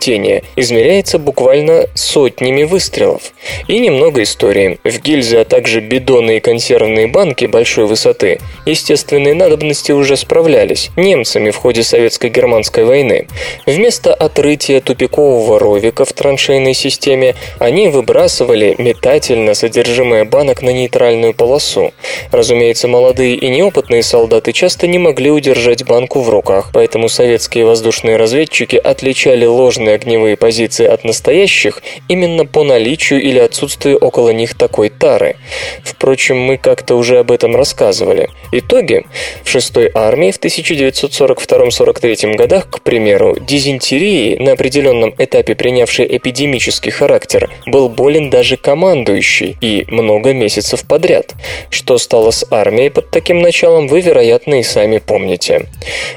измеряется 0.57 1.19
буквально 1.19 1.87
сотнями 1.95 2.65
выстрелов. 2.65 3.33
И 3.69 3.79
немного 3.79 4.23
истории. 4.23 4.79
В 4.85 5.01
гильзы, 5.01 5.39
а 5.39 5.45
также 5.45 5.81
бидоны 5.81 6.37
и 6.37 6.41
консервные 6.41 7.07
банки 7.07 7.47
большой 7.47 7.87
высоты 7.87 8.39
естественные 8.67 9.35
надобности 9.35 9.93
уже 9.93 10.17
справлялись 10.17 10.91
немцами 10.97 11.51
в 11.51 11.57
ходе 11.57 11.83
советско-германской 11.83 12.85
войны. 12.85 13.27
Вместо 13.67 14.15
отрытия 14.15 14.81
тупикового 14.81 15.59
ровика 15.59 16.05
в 16.05 16.13
траншейной 16.13 16.75
системе 16.75 17.35
они 17.59 17.89
выбрасывали 17.89 18.75
метательно 18.79 19.55
содержимое 19.55 20.25
банок 20.25 20.63
на 20.63 20.71
нейтральную 20.71 21.35
полосу. 21.35 21.93
Разумеется, 22.31 22.89
молодые 22.89 23.37
и 23.37 23.49
неопытные 23.49 24.03
солдаты 24.03 24.53
часто 24.53 24.87
не 24.87 24.99
могли 24.99 25.31
удержать 25.31 25.85
банку 25.85 26.21
в 26.21 26.29
руках, 26.29 26.71
поэтому 26.73 27.09
советские 27.09 27.65
воздушные 27.65 28.17
разведчики 28.17 28.77
отличали 28.77 29.45
ложные 29.45 29.82
огневые 29.91 30.37
позиции 30.37 30.87
от 30.87 31.05
настоящих 31.05 31.83
именно 32.09 32.47
по 32.47 32.63
наличию 32.65 33.21
или 33.21 33.39
отсутствию 33.39 33.99
около 33.99 34.31
них 34.31 34.55
такой 34.55 34.89
тары. 34.89 35.37
Впрочем, 35.85 36.39
мы 36.39 36.57
как-то 36.57 36.95
уже 36.95 37.19
об 37.19 37.31
этом 37.33 37.57
рассказывали. 37.57 38.29
Итоги. 38.53 39.05
В 39.45 39.55
6-й 39.55 39.91
армии 39.95 40.31
в 40.31 40.41
1942-43 40.41 42.37
годах, 42.37 42.71
к 42.71 42.81
примеру, 42.81 43.37
дизентерии, 43.41 44.37
на 44.39 44.53
определенном 44.53 45.15
этапе 45.19 45.55
принявшей 45.55 46.07
эпидемический 46.17 46.91
характер, 46.91 47.51
был 47.67 47.89
болен 47.89 48.31
даже 48.31 48.57
командующий 48.57 49.57
и 49.61 49.85
много 49.89 50.33
месяцев 50.33 50.85
подряд. 50.87 51.35
Что 51.71 51.99
стало 51.99 52.31
с 52.31 52.47
армией 52.51 52.91
под 52.91 53.11
таким 53.11 53.41
началом, 53.41 53.89
вы, 53.89 54.01
вероятно, 54.01 54.61
и 54.61 54.63
сами 54.63 54.99
помните. 54.99 55.67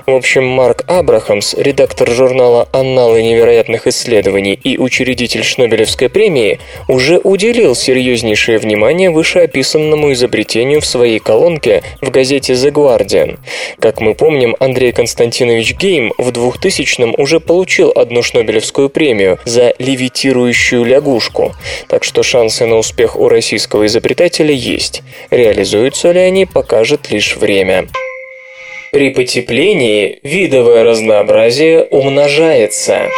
В 0.06 0.14
общем, 0.14 0.46
Марк 0.46 0.84
Абрахамс, 0.88 1.56
редактор 1.56 2.10
журнала 2.12 2.68
«Анналы 2.72 3.24
невероятных 3.24 3.55
исследований» 3.88 4.54
и 4.54 4.78
учредитель 4.78 5.44
Шнобелевской 5.44 6.10
премии, 6.10 6.60
уже 6.88 7.18
уделил 7.18 7.76
серьезнейшее 7.76 8.58
внимание 8.58 9.10
вышеописанному 9.10 10.14
изобретению 10.14 10.82
в 10.82 10.86
своей 10.86 11.20
колонке 11.20 11.84
в 12.02 12.10
газете 12.10 12.54
The 12.54 12.72
Guardian. 12.72 13.40
Как 13.80 14.02
мы 14.02 14.16
помним, 14.16 14.56
Андрей 14.60 14.92
Константинович 14.92 15.76
Гейм 15.76 16.14
в 16.18 16.30
2000-м 16.30 17.16
уже 17.18 17.40
получил 17.40 17.92
одну 17.96 18.24
Шнобелевскую 18.24 18.90
премию 18.90 19.40
за 19.46 19.74
левитирующую 19.80 20.84
лягушку, 20.84 21.54
так 21.88 22.04
что 22.04 22.24
шансы 22.24 22.66
на 22.66 22.78
успех 22.78 23.16
у 23.16 23.30
российского 23.30 23.86
изобретателя 23.86 24.54
есть. 24.54 25.04
Реализуются 25.30 26.12
ли 26.12 26.20
они, 26.20 26.46
покажет 26.46 27.12
лишь 27.12 27.36
время. 27.36 27.88
При 28.96 29.10
потеплении 29.10 30.20
видовое 30.24 30.86
разнообразие 30.86 31.84
умножается. 31.84 33.10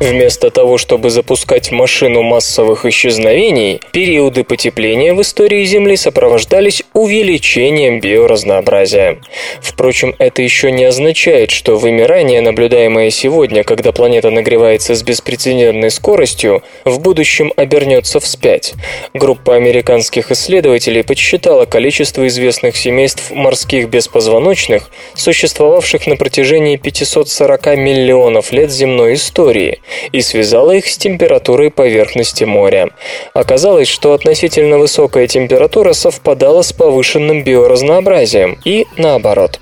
Вместо 0.00 0.50
того, 0.50 0.78
чтобы 0.78 1.10
запускать 1.10 1.70
машину 1.70 2.22
массовых 2.22 2.86
исчезновений, 2.86 3.82
периоды 3.92 4.44
потепления 4.44 5.12
в 5.12 5.20
истории 5.20 5.62
Земли 5.66 5.94
сопровождались 5.94 6.82
увеличением 6.94 8.00
биоразнообразия. 8.00 9.18
Впрочем, 9.60 10.14
это 10.18 10.40
еще 10.40 10.72
не 10.72 10.84
означает, 10.84 11.50
что 11.50 11.76
вымирание, 11.76 12.40
наблюдаемое 12.40 13.10
сегодня, 13.10 13.62
когда 13.62 13.92
планета 13.92 14.30
нагревается 14.30 14.94
с 14.94 15.02
беспрецедентной 15.02 15.90
скоростью, 15.90 16.62
в 16.86 16.98
будущем 17.00 17.52
обернется 17.56 18.20
вспять. 18.20 18.72
Группа 19.12 19.54
американских 19.54 20.30
исследователей 20.30 21.04
подсчитала 21.04 21.66
количество 21.66 22.26
известных 22.26 22.74
семейств 22.74 23.30
морских 23.32 23.90
беспозвоночных, 23.90 24.90
существовавших 25.14 26.06
на 26.06 26.16
протяжении 26.16 26.76
540 26.76 27.66
миллионов 27.76 28.50
лет 28.52 28.70
земной 28.70 29.12
истории– 29.12 29.80
и 30.12 30.20
связала 30.20 30.72
их 30.72 30.86
с 30.86 30.96
температурой 30.96 31.70
поверхности 31.70 32.44
моря. 32.44 32.90
Оказалось, 33.34 33.88
что 33.88 34.12
относительно 34.12 34.78
высокая 34.78 35.26
температура 35.26 35.92
совпадала 35.92 36.62
с 36.62 36.72
повышенным 36.72 37.42
биоразнообразием 37.44 38.58
и 38.64 38.86
наоборот. 38.96 39.60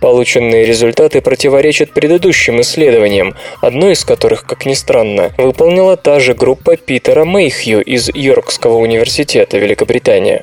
Полученные 0.00 0.64
результаты 0.64 1.20
противоречат 1.20 1.92
предыдущим 1.92 2.60
исследованиям, 2.60 3.34
одно 3.60 3.90
из 3.90 4.04
которых, 4.04 4.44
как 4.44 4.66
ни 4.66 4.74
странно, 4.74 5.32
выполнила 5.36 5.96
та 5.96 6.20
же 6.20 6.34
группа 6.34 6.76
Питера 6.76 7.24
Мейхью 7.24 7.82
из 7.82 8.08
Йоркского 8.08 8.78
университета 8.78 9.58
Великобритания. 9.58 10.42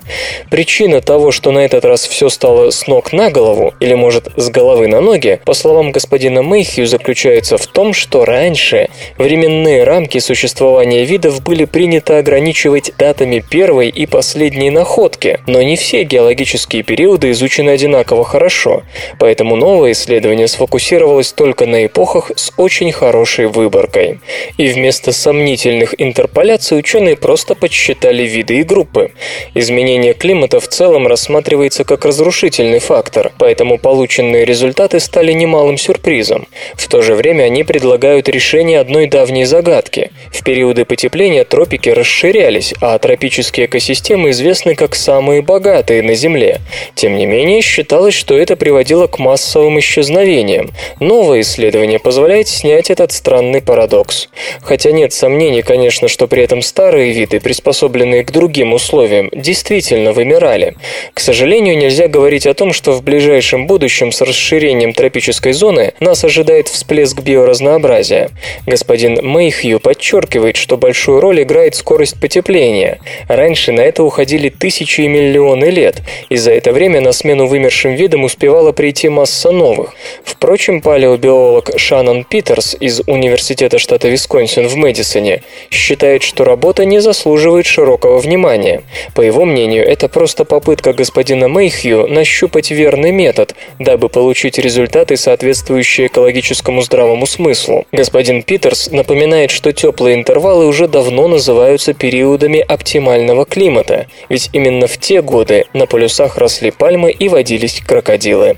Причина 0.50 1.02
того, 1.02 1.32
что 1.32 1.52
на 1.52 1.60
этот 1.60 1.86
раз 1.86 2.08
все 2.08 2.30
стало 2.30 2.70
с 2.70 2.88
ног 2.88 3.14
на 3.14 3.32
голову, 3.32 3.74
или 3.80 3.94
может 3.94 4.30
с 4.36 4.50
головы 4.50 4.88
на 4.88 5.02
ноги, 5.02 5.40
по 5.46 5.54
словам 5.54 5.92
господина 5.92 6.44
Мейхью, 6.44 6.88
заключается 6.88 7.58
в 7.58 7.66
том, 7.68 7.94
что 7.94 8.26
раньше 8.26 8.90
в 9.18 9.25
Временные 9.26 9.84
рамки 9.86 10.20
существования 10.20 11.04
видов 11.04 11.42
были 11.42 11.66
приняты 11.66 12.14
ограничивать 12.14 12.92
датами 13.00 13.40
первой 13.40 13.90
и 13.90 14.06
последней 14.06 14.70
находки, 14.70 15.40
но 15.48 15.64
не 15.64 15.78
все 15.78 16.04
геологические 16.04 16.84
периоды 16.84 17.32
изучены 17.32 17.72
одинаково 17.72 18.24
хорошо, 18.24 18.84
поэтому 19.18 19.56
новое 19.56 19.94
исследование 19.94 20.48
сфокусировалось 20.48 21.32
только 21.32 21.66
на 21.66 21.88
эпохах 21.88 22.34
с 22.36 22.54
очень 22.58 22.92
хорошей 22.92 23.48
выборкой. 23.48 24.20
И 24.58 24.68
вместо 24.68 25.12
сомнительных 25.12 25.96
интерполяций 25.98 26.78
ученые 26.78 27.16
просто 27.16 27.56
подсчитали 27.56 28.22
виды 28.28 28.60
и 28.60 28.64
группы. 28.64 29.12
Изменение 29.56 30.14
климата 30.14 30.60
в 30.60 30.68
целом 30.68 31.08
рассматривается 31.08 31.84
как 31.84 32.06
разрушительный 32.06 32.78
фактор, 32.78 33.32
поэтому 33.40 33.80
полученные 33.80 34.46
результаты 34.46 35.00
стали 35.00 35.32
немалым 35.32 35.80
сюрпризом. 35.80 36.48
В 36.76 36.88
то 36.88 37.02
же 37.02 37.16
время 37.16 37.46
они 37.46 37.64
предлагают 37.64 38.30
решение 38.30 38.80
одной 38.80 39.08
давней 39.16 39.46
загадки. 39.46 40.12
В 40.30 40.44
периоды 40.44 40.84
потепления 40.84 41.46
тропики 41.46 41.88
расширялись, 41.88 42.74
а 42.82 43.00
тропические 43.00 43.68
экосистемы 43.68 44.32
известны 44.32 44.76
как 44.76 44.94
самые 44.94 45.42
богатые 45.42 46.04
на 46.04 46.16
Земле. 46.16 46.60
Тем 46.96 47.16
не 47.16 47.26
менее, 47.26 47.62
считалось, 47.62 48.14
что 48.14 48.38
это 48.38 48.58
приводило 48.58 49.08
к 49.08 49.18
массовым 49.18 49.80
исчезновениям. 49.80 50.72
Новое 51.00 51.42
исследование 51.42 51.98
позволяет 51.98 52.50
снять 52.50 52.90
этот 52.90 53.14
странный 53.14 53.62
парадокс. 53.62 54.28
Хотя 54.62 54.92
нет 54.92 55.14
сомнений, 55.14 55.62
конечно, 55.62 56.10
что 56.10 56.28
при 56.28 56.44
этом 56.44 56.62
старые 56.62 57.14
виды, 57.14 57.40
приспособленные 57.40 58.26
к 58.26 58.32
другим 58.32 58.74
условиям, 58.74 59.30
действительно 59.32 60.12
вымирали. 60.12 60.76
К 61.14 61.22
сожалению, 61.22 61.78
нельзя 61.78 62.10
говорить 62.10 62.48
о 62.48 62.54
том, 62.54 62.74
что 62.74 62.92
в 62.92 63.02
ближайшем 63.02 63.66
будущем 63.66 64.12
с 64.12 64.20
расширением 64.20 64.92
тропической 64.92 65.54
зоны 65.54 65.94
нас 66.02 66.26
ожидает 66.26 66.68
всплеск 66.68 67.22
биоразнообразия. 67.22 68.30
Господин 68.66 69.05
Мэйхью 69.10 69.80
подчеркивает, 69.80 70.56
что 70.56 70.78
большую 70.78 71.20
роль 71.20 71.44
играет 71.44 71.76
скорость 71.76 72.20
потепления. 72.20 73.00
Раньше 73.28 73.72
на 73.72 73.82
это 73.82 74.04
уходили 74.04 74.50
тысячи 74.50 75.02
и 75.02 75.08
миллионы 75.08 75.66
лет, 75.66 76.02
и 76.30 76.38
за 76.38 76.52
это 76.52 76.72
время 76.72 77.02
на 77.02 77.12
смену 77.12 77.48
вымершим 77.48 77.96
видам 77.96 78.24
успевала 78.24 78.72
прийти 78.72 79.10
масса 79.10 79.52
новых. 79.52 79.94
Впрочем, 80.24 80.82
палеобиолог 80.82 81.72
Шаннон 81.78 82.24
Питерс 82.24 82.76
из 82.80 83.02
Университета 83.08 83.80
штата 83.80 84.08
Висконсин 84.08 84.68
в 84.68 84.76
Мэдисоне 84.76 85.44
считает, 85.70 86.24
что 86.24 86.44
работа 86.44 86.86
не 86.86 87.00
заслуживает 87.00 87.66
широкого 87.66 88.20
внимания. 88.20 88.84
По 89.14 89.22
его 89.22 89.46
мнению, 89.46 89.86
это 89.86 90.08
просто 90.08 90.46
попытка 90.46 90.94
господина 90.94 91.48
Мэйхью 91.48 92.08
нащупать 92.08 92.72
верный 92.72 93.12
метод, 93.12 93.56
дабы 93.80 94.10
получить 94.10 94.58
результаты, 94.58 95.18
соответствующие 95.18 96.08
экологическому 96.08 96.82
здравому 96.82 97.26
смыслу. 97.26 97.86
Господин 97.92 98.44
Питерс 98.44 98.90
напоминает, 98.96 99.52
что 99.52 99.72
теплые 99.72 100.16
интервалы 100.16 100.66
уже 100.66 100.88
давно 100.88 101.28
называются 101.28 101.94
периодами 101.94 102.60
оптимального 102.60 103.46
климата, 103.46 104.08
ведь 104.30 104.50
именно 104.54 104.88
в 104.88 104.98
те 104.98 105.22
годы 105.22 105.66
на 105.74 105.86
полюсах 105.86 106.38
росли 106.38 106.72
пальмы 106.72 107.12
и 107.12 107.30
водились 107.30 107.82
крокодилы. 107.86 108.58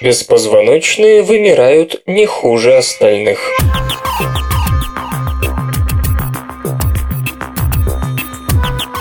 Беспозвоночные 0.00 1.22
вымирают 1.22 2.02
не 2.06 2.26
хуже 2.26 2.76
остальных. 2.76 3.38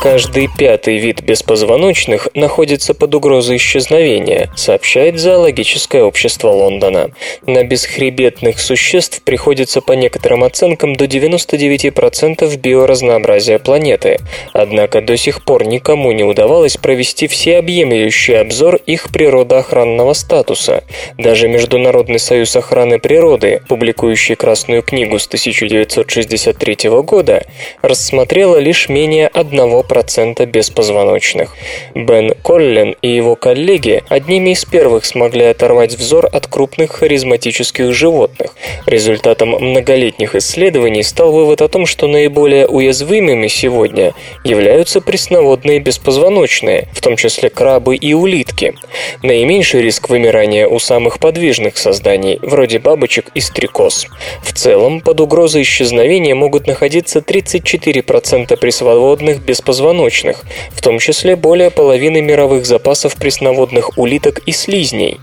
Каждый 0.01 0.49
пятый 0.57 0.97
вид 0.97 1.21
беспозвоночных 1.21 2.29
находится 2.33 2.95
под 2.95 3.13
угрозой 3.13 3.57
исчезновения, 3.57 4.49
сообщает 4.55 5.19
зоологическое 5.19 6.03
общество 6.03 6.49
Лондона. 6.49 7.11
На 7.45 7.63
бесхребетных 7.63 8.59
существ 8.59 9.21
приходится 9.21 9.79
по 9.79 9.91
некоторым 9.91 10.43
оценкам 10.43 10.95
до 10.95 11.05
99% 11.05 12.57
биоразнообразия 12.57 13.59
планеты. 13.59 14.17
Однако 14.53 15.01
до 15.01 15.15
сих 15.17 15.45
пор 15.45 15.67
никому 15.67 16.11
не 16.13 16.23
удавалось 16.23 16.77
провести 16.77 17.27
всеобъемлющий 17.27 18.41
обзор 18.41 18.77
их 18.77 19.11
природоохранного 19.11 20.13
статуса. 20.13 20.83
Даже 21.19 21.47
Международный 21.47 22.17
союз 22.17 22.55
охраны 22.55 22.97
природы, 22.97 23.61
публикующий 23.67 24.33
Красную 24.33 24.81
книгу 24.81 25.19
с 25.19 25.27
1963 25.27 26.89
года, 27.03 27.45
рассмотрела 27.83 28.57
лишь 28.57 28.89
менее 28.89 29.27
одного 29.27 29.83
процента 29.91 30.45
беспозвоночных. 30.45 31.53
Бен 31.93 32.33
Коллен 32.43 32.95
и 33.01 33.09
его 33.09 33.35
коллеги 33.35 34.01
одними 34.07 34.51
из 34.51 34.63
первых 34.63 35.03
смогли 35.03 35.43
оторвать 35.43 35.95
взор 35.95 36.29
от 36.31 36.47
крупных 36.47 36.91
харизматических 36.91 37.91
животных. 37.91 38.55
Результатом 38.85 39.49
многолетних 39.49 40.35
исследований 40.35 41.03
стал 41.03 41.33
вывод 41.33 41.61
о 41.61 41.67
том, 41.67 41.85
что 41.85 42.07
наиболее 42.07 42.67
уязвимыми 42.67 43.49
сегодня 43.49 44.13
являются 44.45 45.01
пресноводные 45.01 45.81
беспозвоночные, 45.81 46.87
в 46.93 47.01
том 47.01 47.17
числе 47.17 47.49
крабы 47.49 47.97
и 47.97 48.13
улитки. 48.13 48.75
Наименьший 49.23 49.81
риск 49.81 50.07
вымирания 50.07 50.67
у 50.69 50.79
самых 50.79 51.19
подвижных 51.19 51.75
созданий, 51.75 52.39
вроде 52.41 52.79
бабочек 52.79 53.25
и 53.35 53.41
стрекоз. 53.41 54.07
В 54.41 54.53
целом, 54.53 55.01
под 55.01 55.19
угрозой 55.19 55.63
исчезновения 55.63 56.33
могут 56.33 56.65
находиться 56.65 57.19
34% 57.19 58.55
пресноводных 58.55 59.41
беспозвоночных 59.43 59.80
беспозвоночных, 59.81 60.43
в 60.71 60.81
том 60.81 60.99
числе 60.99 61.35
более 61.35 61.71
половины 61.71 62.21
мировых 62.21 62.65
запасов 62.65 63.15
пресноводных 63.15 63.97
улиток 63.97 64.39
и 64.45 64.51
слизней. 64.51 65.19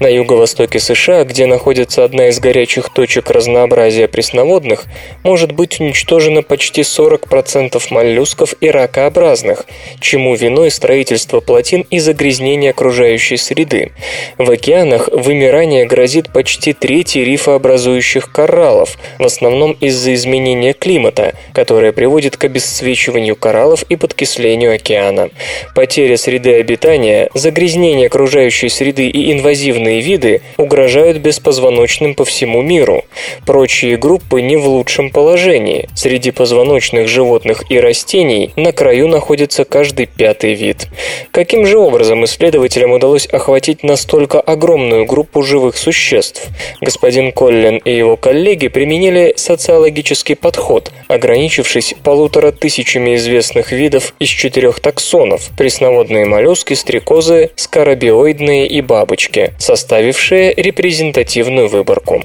На 0.00 0.08
юго-востоке 0.08 0.78
США, 0.78 1.24
где 1.24 1.46
находится 1.46 2.04
одна 2.04 2.28
из 2.28 2.38
горячих 2.38 2.90
точек 2.90 3.30
разнообразия 3.30 4.08
пресноводных, 4.08 4.84
может 5.22 5.52
быть 5.52 5.80
уничтожено 5.80 6.42
почти 6.42 6.82
40% 6.82 7.80
моллюсков 7.90 8.54
и 8.60 8.68
ракообразных, 8.68 9.66
чему 10.00 10.34
виной 10.34 10.70
строительство 10.70 11.40
плотин 11.40 11.86
и 11.90 11.98
загрязнение 11.98 12.70
окружающей 12.70 13.36
среды. 13.36 13.92
В 14.38 14.50
океанах 14.50 15.08
вымирание 15.12 15.86
грозит 15.86 16.32
почти 16.32 16.72
трети 16.72 17.18
рифообразующих 17.18 18.30
кораллов, 18.30 18.98
в 19.18 19.24
основном 19.24 19.72
из-за 19.72 20.14
изменения 20.14 20.72
климата, 20.72 21.34
которое 21.54 21.92
приводит 21.92 22.36
к 22.36 22.44
обесцвечиванию 22.44 23.36
кораллов 23.36 23.84
и 23.88 23.96
подкислению 24.02 24.74
океана. 24.74 25.30
Потеря 25.76 26.16
среды 26.16 26.54
обитания, 26.56 27.30
загрязнение 27.34 28.08
окружающей 28.08 28.68
среды 28.68 29.06
и 29.06 29.32
инвазивные 29.32 30.00
виды 30.00 30.42
угрожают 30.56 31.18
беспозвоночным 31.18 32.16
по 32.16 32.24
всему 32.24 32.62
миру. 32.62 33.04
Прочие 33.46 33.96
группы 33.96 34.42
не 34.42 34.56
в 34.56 34.66
лучшем 34.66 35.10
положении. 35.10 35.88
Среди 35.94 36.32
позвоночных 36.32 37.06
животных 37.06 37.62
и 37.70 37.78
растений 37.78 38.50
на 38.56 38.72
краю 38.72 39.06
находится 39.06 39.64
каждый 39.64 40.06
пятый 40.06 40.54
вид. 40.54 40.88
Каким 41.30 41.64
же 41.64 41.78
образом 41.78 42.24
исследователям 42.24 42.90
удалось 42.90 43.26
охватить 43.26 43.84
настолько 43.84 44.40
огромную 44.40 45.06
группу 45.06 45.42
живых 45.44 45.76
существ? 45.76 46.48
Господин 46.80 47.30
Коллин 47.30 47.76
и 47.76 47.94
его 47.94 48.16
коллеги 48.16 48.66
применили 48.66 49.34
социологический 49.36 50.34
подход, 50.34 50.90
ограничившись 51.06 51.94
полутора 52.02 52.50
тысячами 52.50 53.14
известных 53.14 53.70
видов 53.70 53.91
видов 53.92 54.14
из 54.18 54.28
четырех 54.28 54.80
таксонов– 54.80 55.50
пресноводные 55.58 56.24
моллюски, 56.24 56.72
стрекозы, 56.72 57.50
скоробиоидные 57.56 58.66
и 58.66 58.80
бабочки, 58.80 59.52
составившие 59.58 60.54
репрезентативную 60.54 61.68
выборку. 61.68 62.22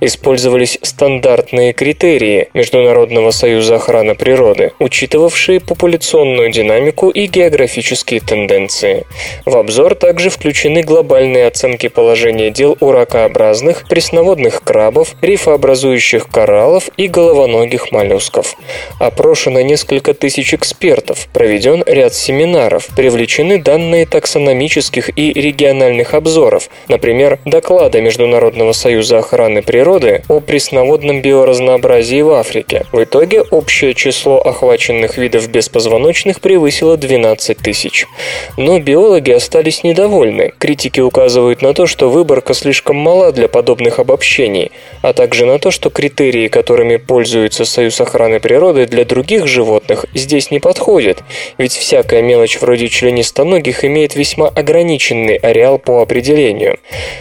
Использовались 0.00 0.78
стандартные 0.82 1.72
критерии 1.72 2.48
Международного 2.54 3.32
союза 3.32 3.76
охраны 3.76 4.14
природы, 4.14 4.72
учитывавшие 4.78 5.58
популяционную 5.60 6.52
динамику 6.52 7.10
и 7.10 7.26
географические 7.26 8.20
тенденции. 8.20 9.04
В 9.44 9.56
обзор 9.56 9.96
также 9.96 10.30
включены 10.30 10.82
глобальные 10.82 11.48
оценки 11.48 11.88
положения 11.88 12.50
дел 12.50 12.76
у 12.78 12.92
ракообразных, 12.92 13.88
пресноводных 13.88 14.62
крабов, 14.62 15.16
рифообразующих 15.20 16.28
кораллов 16.28 16.88
и 16.96 17.08
головоногих 17.08 17.90
моллюсков. 17.90 18.54
Опрошено 19.00 19.62
несколько 19.62 20.14
тысяч 20.14 20.54
экспертов, 20.54 21.07
экспертов, 21.08 21.28
проведен 21.32 21.82
ряд 21.86 22.14
семинаров, 22.14 22.88
привлечены 22.96 23.58
данные 23.58 24.06
таксономических 24.06 25.10
и 25.16 25.32
региональных 25.32 26.14
обзоров, 26.14 26.68
например, 26.88 27.38
доклада 27.44 28.00
Международного 28.00 28.72
союза 28.72 29.18
охраны 29.18 29.62
природы 29.62 30.22
о 30.28 30.40
пресноводном 30.40 31.22
биоразнообразии 31.22 32.22
в 32.22 32.30
Африке. 32.30 32.86
В 32.92 33.02
итоге 33.02 33.42
общее 33.42 33.94
число 33.94 34.38
охваченных 34.40 35.18
видов 35.18 35.48
беспозвоночных 35.48 36.40
превысило 36.40 36.96
12 36.96 37.58
тысяч. 37.58 38.06
Но 38.56 38.78
биологи 38.78 39.30
остались 39.30 39.84
недовольны. 39.84 40.52
Критики 40.58 41.00
указывают 41.00 41.62
на 41.62 41.74
то, 41.74 41.86
что 41.86 42.08
выборка 42.10 42.54
слишком 42.54 42.96
мала 42.96 43.32
для 43.32 43.48
подобных 43.48 43.98
обобщений, 43.98 44.70
а 45.02 45.12
также 45.12 45.46
на 45.46 45.58
то, 45.58 45.70
что 45.70 45.90
критерии, 45.90 46.48
которыми 46.48 46.96
пользуется 46.96 47.64
Союз 47.64 48.00
охраны 48.00 48.40
природы 48.40 48.86
для 48.86 49.04
других 49.04 49.46
животных, 49.46 50.06
здесь 50.14 50.50
не 50.50 50.58
подходят 50.58 50.97
происходит, 50.98 51.22
ведь 51.58 51.72
всякая 51.72 52.22
мелочь 52.22 52.58
вроде 52.60 52.88
членистоногих 52.88 53.84
имеет 53.84 54.14
весьма 54.16 54.48
ограниченный 54.48 55.36
ареал 55.36 55.78
по 55.78 56.02
определению. 56.02 56.78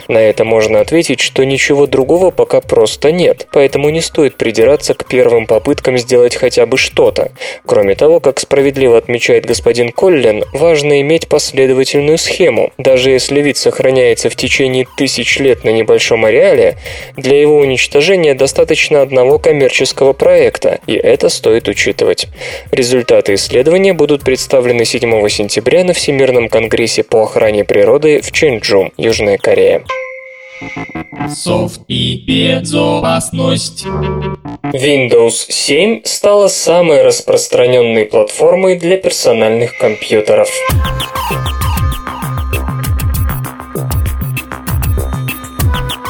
На 0.08 0.18
это 0.18 0.44
можно 0.44 0.80
ответить, 0.80 1.20
что 1.20 1.44
ничего 1.46 1.86
другого 1.88 2.32
пока 2.32 2.62
просто 2.62 3.12
нет, 3.12 3.48
поэтому 3.52 3.90
не 3.90 4.02
стоит 4.02 4.36
придираться 4.36 4.94
к 4.94 5.06
первым 5.06 5.46
попыткам 5.46 5.98
сделать 5.98 6.36
хотя 6.36 6.66
бы 6.66 6.78
что-то. 6.78 7.32
Кроме 7.66 7.96
того, 7.96 8.20
как 8.20 8.40
справедливо 8.40 8.98
отмечает 8.98 9.46
господин 9.46 9.92
Коллин, 9.92 10.44
важно 10.54 11.02
иметь 11.02 11.28
последовательную 11.28 12.18
схему. 12.18 12.72
Даже 12.78 13.12
если 13.12 13.42
вид 13.42 13.58
сохраняется 13.58 14.30
в 14.30 14.36
течение 14.36 14.88
тысяч 14.98 15.40
лет 15.40 15.63
на 15.63 15.70
небольшом 15.70 16.26
ареале, 16.26 16.78
для 17.16 17.40
его 17.40 17.58
уничтожения 17.58 18.34
достаточно 18.34 19.02
одного 19.02 19.40
коммерческого 19.40 20.13
проекта, 20.13 20.80
и 20.88 20.94
это 20.94 21.30
стоит 21.30 21.68
учитывать. 21.68 22.28
Результаты 22.72 23.38
исследования 23.58 23.93
будут 23.93 24.24
представлены 24.24 24.86
7 24.86 25.30
сентября 25.30 25.84
на 25.84 25.93
Всемирном 25.93 26.48
конгрессе 26.48 27.02
по 27.02 27.24
охране 27.24 27.63
природы 27.65 28.22
в 28.22 28.32
Ченджу, 28.32 28.91
Южная 28.98 29.39
Корея. 29.39 29.84
Софт 31.28 31.82
и 31.88 32.17
безопасность. 32.17 33.84
Windows 34.63 35.48
7 35.50 36.02
стала 36.04 36.50
самой 36.50 37.02
распространенной 37.02 38.06
платформой 38.06 38.78
для 38.78 38.98
персональных 38.98 39.76
компьютеров. 39.80 40.50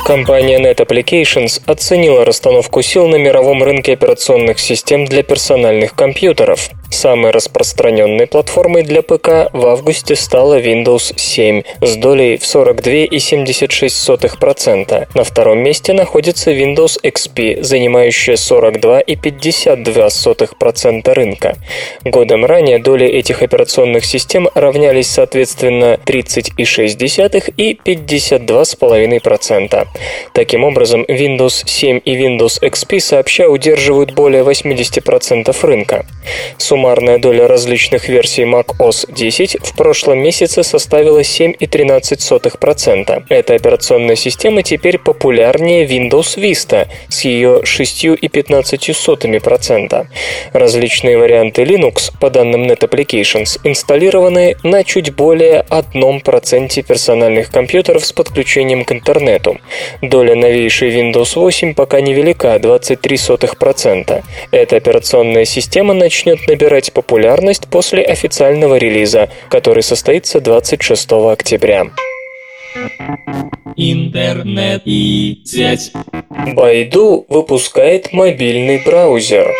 Компания 0.05 0.59
Net 0.59 0.85
Applications 0.85 1.61
оценила 1.65 2.25
расстановку 2.25 2.81
сил 2.81 3.07
на 3.07 3.15
мировом 3.15 3.63
рынке 3.63 3.93
операционных 3.93 4.59
систем 4.59 5.05
для 5.05 5.23
персональных 5.23 5.95
компьютеров. 5.95 6.71
Самой 6.89 7.31
распространенной 7.31 8.27
платформой 8.27 8.83
для 8.83 9.01
ПК 9.01 9.49
в 9.53 9.65
августе 9.67 10.15
стала 10.15 10.57
Windows 10.59 11.13
7 11.17 11.63
с 11.81 11.95
долей 11.97 12.37
в 12.37 12.43
42,76%. 12.43 15.07
На 15.13 15.23
втором 15.23 15.59
месте 15.59 15.93
находится 15.93 16.51
Windows 16.51 16.99
XP, 17.03 17.61
занимающая 17.61 18.35
42,52% 18.35 21.13
рынка. 21.13 21.57
Годом 22.03 22.45
ранее 22.45 22.79
доли 22.79 23.05
этих 23.05 23.41
операционных 23.41 24.05
систем 24.05 24.47
равнялись 24.55 25.09
соответственно 25.09 25.99
30,6% 26.05 27.53
и 27.57 27.73
52,5%. 27.73 29.87
Таким 30.33 30.63
образом, 30.63 31.03
Windows 31.03 31.63
7 31.65 31.99
и 32.03 32.15
Windows 32.15 32.61
XP 32.61 32.99
сообща 32.99 33.49
удерживают 33.49 34.13
более 34.13 34.43
80% 34.43 35.55
рынка. 35.61 36.05
Суммарная 36.77 37.17
доля 37.17 37.47
различных 37.47 38.07
версий 38.07 38.43
Mac 38.43 38.77
OS 38.77 39.11
10 39.11 39.57
в 39.63 39.75
прошлом 39.75 40.19
месяце 40.19 40.61
составила 40.61 41.21
7,13%. 41.21 43.23
Эта 43.29 43.55
операционная 43.55 44.15
система 44.15 44.61
теперь 44.61 44.99
популярнее 44.99 45.87
Windows 45.87 46.37
Vista 46.37 46.87
с 47.09 47.21
ее 47.21 47.61
6,15%. 47.63 50.05
Различные 50.53 51.17
варианты 51.17 51.63
Linux, 51.63 52.11
по 52.21 52.29
данным 52.29 52.65
Net 52.65 52.81
Applications, 52.81 53.59
инсталлированы 53.63 54.57
на 54.61 54.83
чуть 54.83 55.15
более 55.15 55.65
1% 55.71 56.83
персональных 56.83 57.49
компьютеров 57.49 58.05
с 58.05 58.13
подключением 58.13 58.85
к 58.85 58.91
интернету. 58.91 59.57
Доля 60.03 60.35
новейшей 60.35 60.91
Windows 60.91 61.39
8 61.39 61.73
пока 61.73 62.01
невелика– 62.01 62.55
23%. 62.61 64.23
Эта 64.51 64.75
операционная 64.75 65.45
система 65.45 65.95
начнет 65.95 66.47
набирать 66.47 66.66
популярность 66.91 67.67
после 67.69 68.03
официального 68.03 68.75
релиза, 68.75 69.29
который 69.49 69.83
состоится 69.83 70.39
26 70.39 71.11
октября. 71.11 71.87
Интернет 73.75 74.81
и 74.85 75.41
сеть. 75.45 75.91
Baidu 76.55 77.25
выпускает 77.29 78.13
мобильный 78.13 78.81
браузер. 78.83 79.53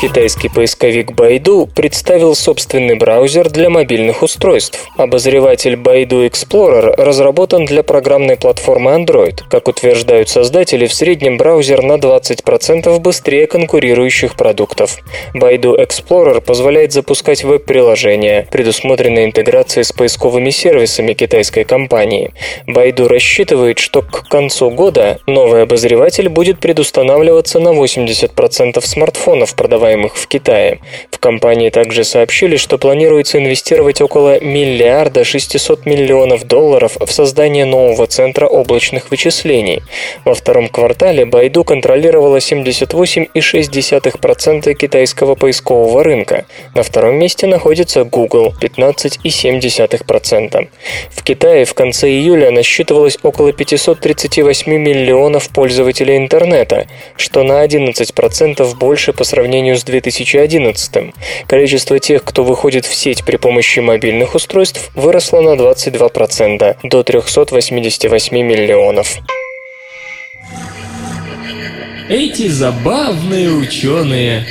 Китайский 0.00 0.48
поисковик 0.48 1.10
Baidu 1.10 1.68
представил 1.70 2.34
собственный 2.34 2.94
браузер 2.94 3.50
для 3.50 3.68
мобильных 3.68 4.22
устройств. 4.22 4.88
Обозреватель 4.96 5.74
Baidu 5.74 6.26
Explorer 6.26 6.94
разработан 6.96 7.66
для 7.66 7.82
программной 7.82 8.38
платформы 8.38 8.92
Android. 8.92 9.42
Как 9.50 9.68
утверждают 9.68 10.30
создатели, 10.30 10.86
в 10.86 10.94
среднем 10.94 11.36
браузер 11.36 11.82
на 11.82 11.96
20% 11.98 12.98
быстрее 12.98 13.46
конкурирующих 13.46 14.36
продуктов. 14.36 14.96
Baidu 15.34 15.78
Explorer 15.78 16.40
позволяет 16.40 16.92
запускать 16.92 17.44
веб-приложения, 17.44 18.48
предусмотренные 18.50 19.26
интеграцией 19.26 19.84
с 19.84 19.92
поисковыми 19.92 20.48
сервисами 20.48 21.12
китайской 21.12 21.64
компании. 21.64 22.32
Baidu 22.66 23.06
рассчитывает, 23.06 23.78
что 23.78 24.00
к 24.00 24.30
концу 24.30 24.70
года 24.70 25.18
новый 25.26 25.64
обозреватель 25.64 26.30
будет 26.30 26.58
предустанавливаться 26.58 27.60
на 27.60 27.74
80% 27.74 28.80
смартфонов, 28.80 29.54
продаваемых 29.54 29.89
выпускаемых 29.90 30.16
в 30.16 30.26
Китае. 30.26 30.80
В 31.10 31.18
компании 31.18 31.68
также 31.70 32.04
сообщили, 32.04 32.56
что 32.56 32.78
планируется 32.78 33.38
инвестировать 33.38 34.00
около 34.00 34.40
миллиарда 34.40 35.24
600 35.24 35.84
миллионов 35.86 36.46
долларов 36.46 36.96
в 36.98 37.10
создание 37.10 37.64
нового 37.64 38.06
центра 38.06 38.46
облачных 38.46 39.10
вычислений. 39.10 39.82
Во 40.24 40.34
втором 40.34 40.68
квартале 40.68 41.24
Baidu 41.24 41.64
контролировала 41.64 42.36
78,6% 42.36 44.74
китайского 44.74 45.34
поискового 45.34 46.04
рынка. 46.04 46.44
На 46.74 46.82
втором 46.82 47.16
месте 47.16 47.46
находится 47.46 48.04
Google 48.04 48.54
15,7%. 48.60 50.68
В 51.10 51.22
Китае 51.22 51.64
в 51.64 51.72
конце 51.74 52.08
июля 52.08 52.50
насчитывалось 52.50 53.18
около 53.22 53.52
538 53.52 54.72
миллионов 54.72 55.48
пользователей 55.50 56.16
интернета, 56.16 56.86
что 57.16 57.42
на 57.42 57.64
11% 57.64 58.74
больше 58.76 59.12
по 59.12 59.24
сравнению 59.24 59.76
с 59.80 59.84
2011. 59.84 61.14
Количество 61.46 61.98
тех, 61.98 62.24
кто 62.24 62.44
выходит 62.44 62.86
в 62.86 62.94
сеть 62.94 63.24
при 63.24 63.36
помощи 63.36 63.80
мобильных 63.80 64.34
устройств, 64.34 64.90
выросло 64.94 65.40
на 65.40 65.54
22% 65.54 66.76
до 66.84 67.02
388 67.02 68.36
миллионов. 68.36 69.18
Эти 72.08 72.48
забавные 72.48 73.50
ученые. 73.50 74.44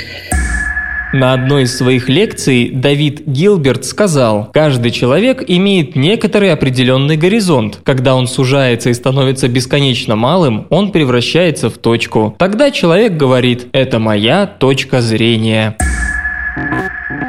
На 1.12 1.34
одной 1.34 1.64
из 1.64 1.76
своих 1.76 2.08
лекций 2.08 2.70
Давид 2.70 3.26
Гилберт 3.26 3.84
сказал, 3.84 4.50
каждый 4.54 4.92
человек 4.92 5.44
имеет 5.48 5.96
некоторый 5.96 6.54
определенный 6.54 7.18
горизонт. 7.18 7.80
Когда 7.84 8.16
он 8.16 8.28
сужается 8.28 8.92
и 8.92 8.94
становится 8.94 9.48
бесконечно 9.48 10.16
малым, 10.16 10.68
он 10.70 10.92
превращается 10.92 11.72
в 11.72 11.80
точку. 11.80 12.36
Тогда 12.38 12.70
человек 12.70 13.14
говорит 13.14 13.70
«это 13.72 13.98
моя 13.98 14.46
точка 14.46 15.02
зрения». 15.02 15.76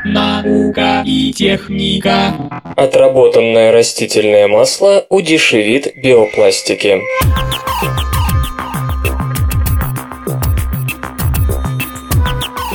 Наука 0.05 1.03
и 1.07 1.33
техника. 1.33 2.35
Отработанное 2.77 3.73
растительное 3.73 4.47
масло 4.47 5.07
удешевит 5.09 5.95
биопластики. 6.03 7.01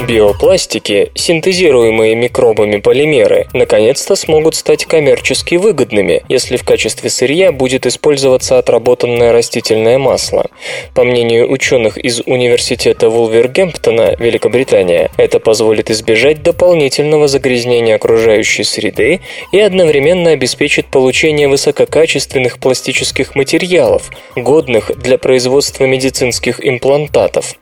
Биопластики, 0.07 1.11
синтезируемые 1.15 2.13
микробами 2.13 2.77
полимеры, 2.77 3.47
наконец-то 3.53 4.15
смогут 4.15 4.53
стать 4.53 4.85
коммерчески 4.85 5.55
выгодными, 5.55 6.23
если 6.29 6.57
в 6.57 6.63
качестве 6.63 7.09
сырья 7.09 7.51
будет 7.51 7.87
использоваться 7.87 8.59
отработанное 8.59 9.31
растительное 9.31 9.97
масло. 9.97 10.45
По 10.93 11.03
мнению 11.03 11.49
ученых 11.49 11.97
из 11.97 12.21
Университета 12.27 13.09
Вулвергемптона, 13.09 14.15
Великобритания, 14.19 15.09
это 15.17 15.39
позволит 15.39 15.89
избежать 15.89 16.43
дополнительного 16.43 17.27
загрязнения 17.27 17.95
окружающей 17.95 18.63
среды 18.63 19.21
и 19.51 19.59
одновременно 19.59 20.29
обеспечит 20.29 20.85
получение 20.85 21.47
высококачественных 21.47 22.59
пластических 22.59 23.33
материалов, 23.33 24.11
годных 24.35 24.91
для 24.99 25.17
производства 25.17 25.85
медицинских 25.85 26.63
имплантатов. 26.63 27.55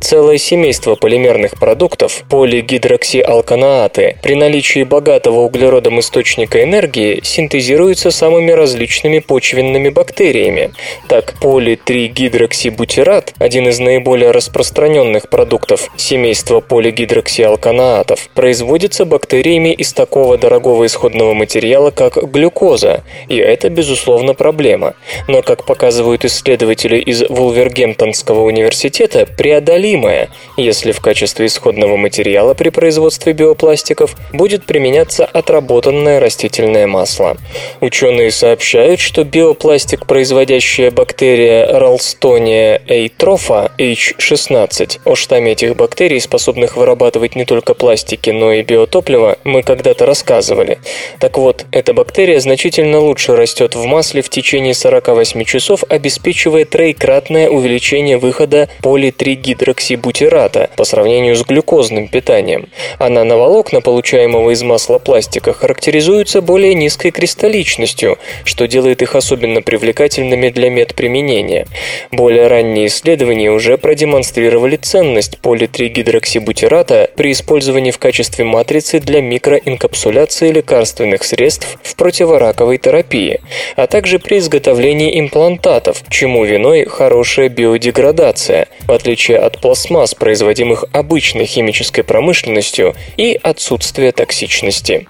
Целое 0.00 0.38
семейство 0.38 0.96
полимерных 0.96 1.52
продуктов 1.52 1.83
продуктов, 1.84 2.24
полигидроксиалканааты, 2.30 4.16
при 4.22 4.34
наличии 4.36 4.84
богатого 4.84 5.40
углеродом 5.40 6.00
источника 6.00 6.62
энергии 6.62 7.20
синтезируются 7.22 8.10
самыми 8.10 8.52
различными 8.52 9.18
почвенными 9.18 9.90
бактериями. 9.90 10.70
Так, 11.08 11.34
политригидроксибутират, 11.42 13.34
один 13.38 13.68
из 13.68 13.80
наиболее 13.80 14.30
распространенных 14.30 15.28
продуктов 15.28 15.90
семейства 15.98 16.60
полигидроксиалканаатов, 16.60 18.30
производится 18.34 19.04
бактериями 19.04 19.74
из 19.74 19.92
такого 19.92 20.38
дорогого 20.38 20.86
исходного 20.86 21.34
материала, 21.34 21.90
как 21.90 22.16
глюкоза, 22.32 23.02
и 23.28 23.36
это, 23.36 23.68
безусловно, 23.68 24.32
проблема. 24.32 24.94
Но, 25.28 25.42
как 25.42 25.66
показывают 25.66 26.24
исследователи 26.24 26.96
из 26.96 27.22
Вулвергемптонского 27.28 28.40
университета, 28.40 29.26
преодолимая, 29.26 30.30
если 30.56 30.92
в 30.92 31.00
качестве 31.00 31.44
исходного 31.44 31.73
материала 31.78 32.54
при 32.54 32.70
производстве 32.70 33.32
биопластиков 33.32 34.16
будет 34.32 34.64
применяться 34.64 35.24
отработанное 35.24 36.20
растительное 36.20 36.86
масло. 36.86 37.36
Ученые 37.80 38.30
сообщают, 38.30 39.00
что 39.00 39.24
биопластик, 39.24 40.06
производящая 40.06 40.90
бактерия 40.90 41.66
Ralstonia 41.66 42.80
atropha 42.86 43.70
H16, 43.78 45.00
о 45.04 45.14
штамме 45.14 45.52
этих 45.52 45.76
бактерий, 45.76 46.20
способных 46.20 46.76
вырабатывать 46.76 47.36
не 47.36 47.44
только 47.44 47.74
пластики, 47.74 48.30
но 48.30 48.52
и 48.52 48.62
биотопливо, 48.62 49.38
мы 49.44 49.62
когда-то 49.62 50.06
рассказывали. 50.06 50.78
Так 51.18 51.38
вот, 51.38 51.66
эта 51.70 51.92
бактерия 51.92 52.40
значительно 52.40 53.00
лучше 53.00 53.36
растет 53.36 53.74
в 53.74 53.84
масле 53.84 54.22
в 54.22 54.28
течение 54.28 54.74
48 54.74 55.44
часов, 55.44 55.84
обеспечивая 55.88 56.64
троекратное 56.64 57.48
увеличение 57.48 58.18
выхода 58.18 58.68
политригидроксибутирата 58.82 60.70
по 60.76 60.84
сравнению 60.84 61.36
с 61.36 61.42
глюкозным 61.64 62.08
питанием. 62.08 62.68
А 62.98 63.08
нановолокна, 63.08 63.80
получаемого 63.80 64.50
из 64.50 64.62
масла 64.62 64.98
пластика, 64.98 65.52
характеризуются 65.52 66.40
более 66.40 66.74
низкой 66.74 67.10
кристалличностью, 67.10 68.18
что 68.44 68.66
делает 68.66 69.02
их 69.02 69.14
особенно 69.14 69.62
привлекательными 69.62 70.50
для 70.50 70.70
медприменения. 70.70 71.66
Более 72.12 72.48
ранние 72.48 72.86
исследования 72.86 73.50
уже 73.50 73.78
продемонстрировали 73.78 74.76
ценность 74.76 75.38
политригидроксибутирата 75.38 77.10
при 77.16 77.32
использовании 77.32 77.90
в 77.90 77.98
качестве 77.98 78.44
матрицы 78.44 79.00
для 79.00 79.22
микроинкапсуляции 79.22 80.50
лекарственных 80.50 81.24
средств 81.24 81.78
в 81.82 81.96
противораковой 81.96 82.78
терапии, 82.78 83.40
а 83.76 83.86
также 83.86 84.18
при 84.18 84.38
изготовлении 84.38 85.18
имплантатов, 85.18 86.02
чему 86.10 86.44
виной 86.44 86.84
хорошая 86.84 87.48
биодеградация, 87.48 88.66
в 88.86 88.92
отличие 88.92 89.38
от 89.38 89.60
пластмасс, 89.60 90.14
производимых 90.14 90.84
обычной 90.92 91.46
химической 91.54 92.02
промышленностью, 92.02 92.94
и 93.16 93.38
отсутствие 93.42 94.12
токсичности. 94.12 95.06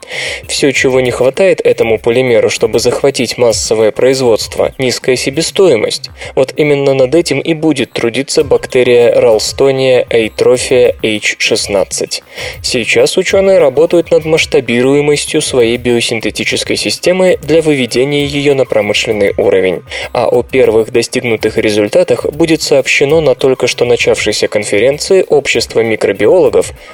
Все, 0.47 0.73
чего 0.73 1.01
не 1.01 1.11
хватает 1.11 1.61
этому 1.65 1.99
полимеру, 1.99 2.51
чтобы 2.51 2.79
захватить 2.79 3.39
массовое 3.39 3.91
производство, 3.91 4.73
низкая 4.79 5.17
себестоимость. 5.17 6.11
Вот 6.35 6.53
именно 6.57 6.95
над 6.95 7.15
этим 7.15 7.41
и 7.41 7.55
будет 7.55 7.93
трудиться 7.93 8.45
бактерия 8.45 9.15
Ralstonia 9.15 10.07
atrophiae 10.09 10.95
H16. 11.03 12.23
Сейчас 12.63 13.17
ученые 13.17 13.59
работают 13.59 14.11
над 14.11 14.25
масштабируемостью 14.25 15.41
своей 15.41 15.77
биосинтетической 15.77 16.77
системы 16.77 17.39
для 17.43 17.63
выведения 17.63 18.27
ее 18.27 18.55
на 18.55 18.65
промышленный 18.65 19.33
уровень. 19.37 19.83
А 20.13 20.29
о 20.29 20.43
первых 20.43 20.93
достигнутых 20.93 21.57
результатах 21.59 22.27
будет 22.33 22.63
сообщено 22.63 23.21
на 23.21 23.35
только 23.35 23.67
что 23.67 23.85
начавшейся 23.85 24.49
конференции 24.49 25.25
Общества 25.29 25.81
микробиологов 25.81 26.34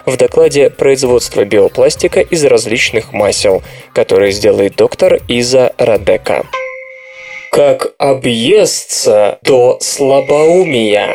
в 0.07 0.17
докладе 0.17 0.71
«Производство 0.71 1.45
биопластика 1.45 2.21
из 2.21 2.45
различных 2.45 3.13
масел», 3.13 3.63
который 3.93 4.33
сделает 4.33 4.77
доктор 4.77 5.19
Иза 5.29 5.73
Радека. 5.79 6.47
Как 7.51 7.95
объесться 7.99 9.39
до 9.43 9.79
слабоумия? 9.81 11.15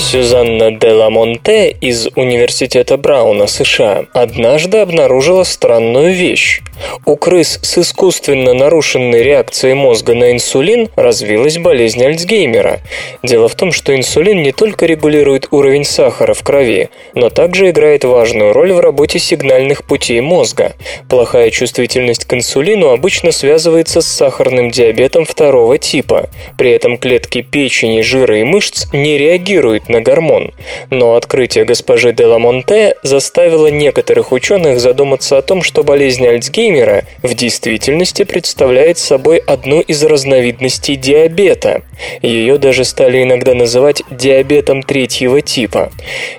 Сюзанна 0.00 0.70
де 0.70 0.92
Ламонте 0.92 1.70
из 1.70 2.06
Университета 2.14 2.96
Брауна, 2.96 3.46
США, 3.46 4.04
однажды 4.12 4.78
обнаружила 4.78 5.44
странную 5.44 6.14
вещь. 6.14 6.60
У 7.06 7.16
крыс 7.16 7.58
с 7.62 7.78
искусственно 7.78 8.54
нарушенной 8.54 9.22
реакцией 9.22 9.74
мозга 9.74 10.14
на 10.14 10.32
инсулин 10.32 10.88
развилась 10.96 11.58
болезнь 11.58 12.02
Альцгеймера. 12.04 12.80
Дело 13.22 13.48
в 13.48 13.54
том, 13.54 13.72
что 13.72 13.94
инсулин 13.94 14.42
не 14.42 14.52
только 14.52 14.86
регулирует 14.86 15.48
уровень 15.50 15.84
сахара 15.84 16.34
в 16.34 16.42
крови, 16.42 16.90
но 17.14 17.30
также 17.30 17.70
играет 17.70 18.04
важную 18.04 18.52
роль 18.52 18.72
в 18.72 18.80
работе 18.80 19.18
сигнальных 19.18 19.84
путей 19.84 20.20
мозга. 20.20 20.72
Плохая 21.08 21.50
чувствительность 21.50 22.24
к 22.24 22.34
инсулину 22.34 22.88
обычно 22.90 23.32
связывается 23.32 24.00
с 24.00 24.06
сахарным 24.06 24.70
диабетом 24.70 25.24
второго 25.24 25.78
типа. 25.78 26.30
При 26.56 26.70
этом 26.70 26.96
клетки 26.96 27.42
печени, 27.42 28.00
жира 28.00 28.40
и 28.40 28.44
мышц 28.44 28.86
не 28.92 29.18
реагируют 29.18 29.88
на 29.88 30.00
гормон. 30.00 30.52
Но 30.90 31.14
открытие 31.14 31.64
госпожи 31.64 32.12
де 32.12 32.26
Ламонте 32.26 32.96
заставило 33.02 33.66
некоторых 33.66 34.32
ученых 34.32 34.80
задуматься 34.80 35.38
о 35.38 35.42
том, 35.42 35.62
что 35.62 35.84
болезнь 35.84 36.26
Альцгеймера 36.26 36.63
Альцгеймера 36.64 37.04
в 37.22 37.34
действительности 37.34 38.24
представляет 38.24 38.96
собой 38.96 39.36
одну 39.36 39.80
из 39.80 40.02
разновидностей 40.02 40.96
диабета. 40.96 41.82
Ее 42.22 42.56
даже 42.58 42.84
стали 42.84 43.22
иногда 43.22 43.54
называть 43.54 44.02
диабетом 44.10 44.82
третьего 44.82 45.42
типа. 45.42 45.92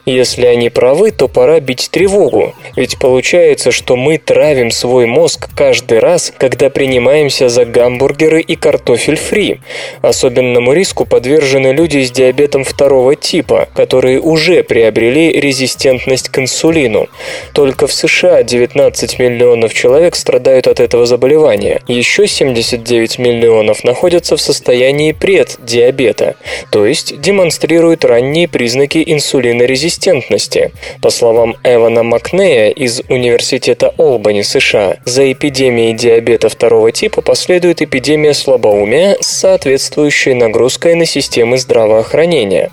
Если 0.05 0.45
они 0.47 0.69
правы, 0.69 1.11
то 1.11 1.27
пора 1.27 1.59
бить 1.59 1.89
тревогу, 1.91 2.55
ведь 2.75 2.97
получается, 2.97 3.71
что 3.71 3.95
мы 3.95 4.17
травим 4.17 4.71
свой 4.71 5.05
мозг 5.05 5.49
каждый 5.55 5.99
раз, 5.99 6.33
когда 6.37 6.69
принимаемся 6.69 7.47
за 7.47 7.65
гамбургеры 7.65 8.41
и 8.41 8.55
картофель 8.55 9.17
фри. 9.17 9.59
Особенному 10.01 10.73
риску 10.73 11.05
подвержены 11.05 11.67
люди 11.67 12.03
с 12.03 12.09
диабетом 12.11 12.63
второго 12.63 13.15
типа, 13.15 13.69
которые 13.75 14.19
уже 14.19 14.63
приобрели 14.63 15.39
резистентность 15.39 16.29
к 16.29 16.39
инсулину. 16.39 17.07
Только 17.53 17.85
в 17.85 17.93
США 17.93 18.41
19 18.43 19.19
миллионов 19.19 19.73
человек 19.73 20.14
страдают 20.15 20.67
от 20.67 20.79
этого 20.79 21.05
заболевания. 21.05 21.81
Еще 21.87 22.27
79 22.27 23.19
миллионов 23.19 23.83
находятся 23.83 24.37
в 24.37 24.41
состоянии 24.41 25.11
преддиабета, 25.11 26.35
то 26.71 26.85
есть 26.85 27.19
демонстрируют 27.21 28.05
ранние 28.05 28.47
признаки 28.47 29.03
инсулинорезистентности. 29.05 30.71
По 31.01 31.09
словам 31.09 31.55
Эвана 31.63 32.03
Макнея 32.03 32.69
из 32.69 33.01
Университета 33.09 33.93
Олбани, 33.97 34.41
США, 34.41 34.97
за 35.05 35.31
эпидемией 35.31 35.93
диабета 35.93 36.49
второго 36.49 36.91
типа 36.91 37.21
последует 37.21 37.81
эпидемия 37.81 38.33
слабоумия 38.33 39.17
с 39.19 39.27
соответствующей 39.27 40.33
нагрузкой 40.33 40.95
на 40.95 41.05
системы 41.05 41.57
здравоохранения. 41.57 42.71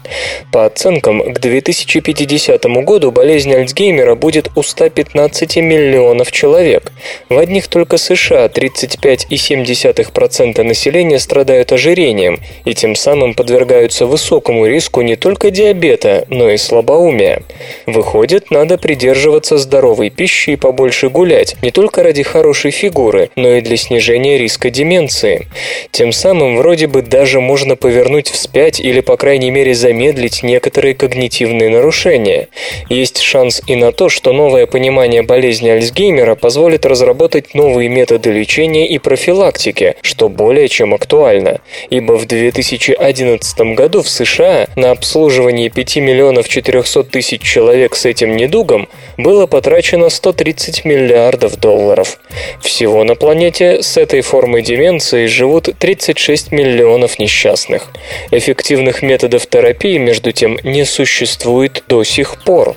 По 0.52 0.66
оценкам, 0.66 1.33
к 1.33 1.38
2050 1.40 2.64
году 2.85 3.11
болезнь 3.11 3.52
Альцгеймера 3.52 4.14
будет 4.14 4.48
у 4.57 4.62
115 4.62 5.57
миллионов 5.57 6.31
человек. 6.33 6.92
В 7.33 7.38
одних 7.38 7.68
только 7.68 7.97
США 7.97 8.49
35,7% 8.49 10.62
населения 10.64 11.18
страдают 11.18 11.73
ожирением 11.73 12.40
и 12.66 12.75
тем 12.75 12.95
самым 12.95 13.33
подвергаются 13.33 14.05
высокому 14.05 14.66
риску 14.66 15.01
не 15.01 15.16
только 15.16 15.51
диабета, 15.51 16.27
но 16.29 16.51
и 16.51 16.59
слабоумия. 16.59 17.42
Выходит, 17.87 18.51
надо 18.51 18.77
придерживаться 18.77 19.57
здоровой 19.57 20.11
пищи 20.11 20.51
и 20.51 20.57
побольше 20.57 21.09
гулять, 21.09 21.57
не 21.62 21.71
только 21.71 22.03
ради 22.03 22.23
хорошей 22.23 22.71
фигуры, 22.71 23.31
но 23.35 23.53
и 23.53 23.62
для 23.62 23.79
снижения 23.79 24.37
риска 24.37 24.68
деменции. 24.68 25.47
Тем 25.90 26.12
самым 26.12 26.59
вроде 26.59 26.87
бы 26.87 27.01
даже 27.01 27.40
можно 27.40 27.77
повернуть 27.77 28.29
вспять 28.29 28.79
или 28.79 29.01
по 29.01 29.16
крайней 29.16 29.51
мере 29.51 29.75
замедлить 29.75 30.42
некоторые 30.42 30.95
когнитивные 30.95 31.71
нарушения. 31.71 32.49
Есть 32.90 33.21
шанс 33.21 33.62
и 33.66 33.75
на 33.75 33.90
то, 33.90 34.11
что 34.11 34.35
новое 34.35 34.66
понимание 34.66 35.23
болезни 35.23 35.71
Альцгеймера 35.71 36.35
позволит 36.35 36.85
разработать 36.85 37.21
новые 37.54 37.88
методы 37.88 38.30
лечения 38.30 38.87
и 38.87 38.98
профилактики, 38.98 39.96
что 40.02 40.28
более 40.28 40.68
чем 40.68 40.94
актуально, 40.94 41.61
ибо 41.90 42.12
в 42.12 42.26
2011 42.26 43.61
году 43.74 44.02
в 44.02 44.08
США 44.08 44.66
на 44.76 44.90
обслуживание 44.90 45.70
5 45.70 45.96
миллионов 45.96 46.48
400 46.48 47.04
тысяч 47.04 47.42
человек 47.42 47.94
с 47.94 48.04
этим 48.06 48.37
недугом 48.37 48.88
было 49.16 49.46
потрачено 49.46 50.08
130 50.08 50.85
миллиардов 50.85 51.58
долларов. 51.58 52.18
Всего 52.61 53.04
на 53.04 53.14
планете 53.14 53.82
с 53.82 53.96
этой 53.96 54.20
формой 54.20 54.62
деменции 54.62 55.26
живут 55.26 55.68
36 55.78 56.52
миллионов 56.52 57.18
несчастных. 57.18 57.88
Эффективных 58.30 59.02
методов 59.02 59.46
терапии, 59.46 59.98
между 59.98 60.32
тем, 60.32 60.58
не 60.62 60.85
существует 60.85 61.85
до 61.88 62.04
сих 62.04 62.42
пор. 62.42 62.76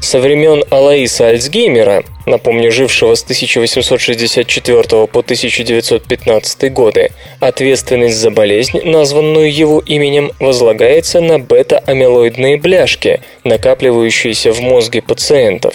Со 0.00 0.20
времен 0.20 0.64
Алаиса 0.70 1.28
Альцгеймера 1.28 2.04
напомню, 2.26 2.72
жившего 2.72 3.14
с 3.14 3.22
1864 3.22 4.82
по 5.06 5.20
1915 5.20 6.72
годы, 6.72 7.10
ответственность 7.40 8.16
за 8.16 8.30
болезнь, 8.30 8.80
названную 8.84 9.52
его 9.52 9.80
именем, 9.86 10.32
возлагается 10.40 11.20
на 11.20 11.38
бета-амилоидные 11.38 12.58
бляшки, 12.58 13.20
накапливающиеся 13.44 14.52
в 14.52 14.60
мозге 14.60 15.02
пациентов. 15.02 15.74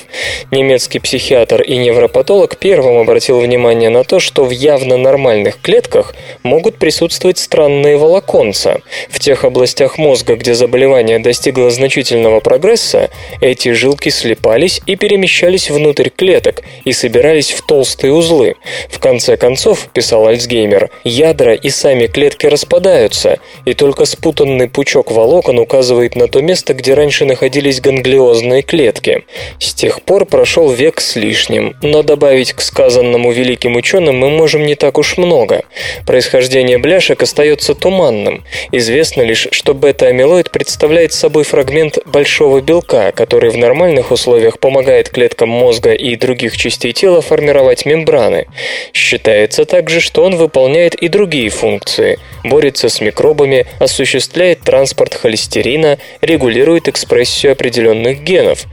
Немецкий 0.52 1.00
психиатр 1.00 1.62
и 1.62 1.78
невропатолог 1.78 2.58
первым 2.58 2.98
обратил 2.98 3.40
внимание 3.40 3.90
на 3.90 4.04
то, 4.04 4.20
что 4.20 4.44
в 4.44 4.52
явно 4.52 4.98
нормальных 4.98 5.60
клетках 5.62 6.14
могут 6.44 6.78
присутствовать 6.78 7.38
странные 7.38 7.98
волоконца. 7.98 8.82
В 9.10 9.20
тех 9.20 9.46
областях 9.46 9.98
мозга, 9.98 10.36
где 10.36 10.54
заболевание 10.54 11.20
достигло 11.20 11.72
значительного 11.72 12.42
прогресса, 12.42 13.10
эти 13.40 13.72
жилки 13.72 14.10
слепались 14.10 14.82
и 14.86 14.98
перемещались 14.98 15.70
внутрь 15.70 16.10
клеток 16.10 16.41
и 16.86 16.92
собирались 16.92 17.52
в 17.52 17.66
толстые 17.66 18.14
узлы. 18.14 18.56
В 18.90 19.00
конце 19.00 19.38
концов, 19.38 19.90
писал 19.94 20.28
Альцгеймер, 20.28 20.90
ядра 21.04 21.54
и 21.54 21.70
сами 21.70 22.08
клетки 22.08 22.48
распадаются, 22.48 23.40
и 23.66 23.74
только 23.74 24.06
спутанный 24.06 24.68
пучок 24.68 25.12
волокон 25.12 25.60
указывает 25.60 26.16
на 26.16 26.28
то 26.28 26.42
место, 26.42 26.74
где 26.74 26.94
раньше 26.94 27.26
находились 27.26 27.82
ганглиозные 27.82 28.62
клетки. 28.62 29.24
С 29.60 29.74
тех 29.74 30.02
пор 30.02 30.26
прошел 30.26 30.72
век 30.72 31.02
с 31.02 31.16
лишним, 31.16 31.76
но 31.82 32.04
добавить 32.04 32.54
к 32.54 32.62
сказанному 32.62 33.32
великим 33.32 33.76
ученым 33.76 34.18
мы 34.18 34.30
можем 34.30 34.66
не 34.66 34.76
так 34.76 34.98
уж 34.98 35.18
много. 35.18 35.64
Происхождение 36.06 36.78
бляшек 36.78 37.22
остается 37.22 37.76
туманным. 37.76 38.44
Известно 38.72 39.22
лишь, 39.22 39.48
что 39.52 39.74
бета-амилоид 39.74 40.52
представляет 40.52 41.14
собой 41.14 41.44
фрагмент 41.44 42.00
большого 42.06 42.62
белка, 42.62 43.12
который 43.12 43.50
в 43.50 43.58
нормальных 43.58 44.12
условиях 44.12 44.60
помогает 44.60 45.10
клеткам 45.10 45.50
мозга 45.50 45.94
и 45.94 46.16
других 46.32 46.56
частей 46.56 46.94
тела 46.94 47.22
формировать 47.22 47.86
мембраны. 47.86 48.48
Считается 48.94 49.66
также, 49.66 50.00
что 50.00 50.24
он 50.24 50.38
выполняет 50.38 50.96
и 50.96 51.10
другие 51.10 51.50
функции. 51.50 52.20
Борется 52.46 52.88
с 52.88 53.02
микробами, 53.02 53.66
осуществляет 53.80 54.62
транспорт 54.62 55.14
холестерина, 55.14 55.98
регулирует 56.22 56.88
экспрессию 56.88 57.52
определенных 57.52 58.24
генов. 58.24 58.64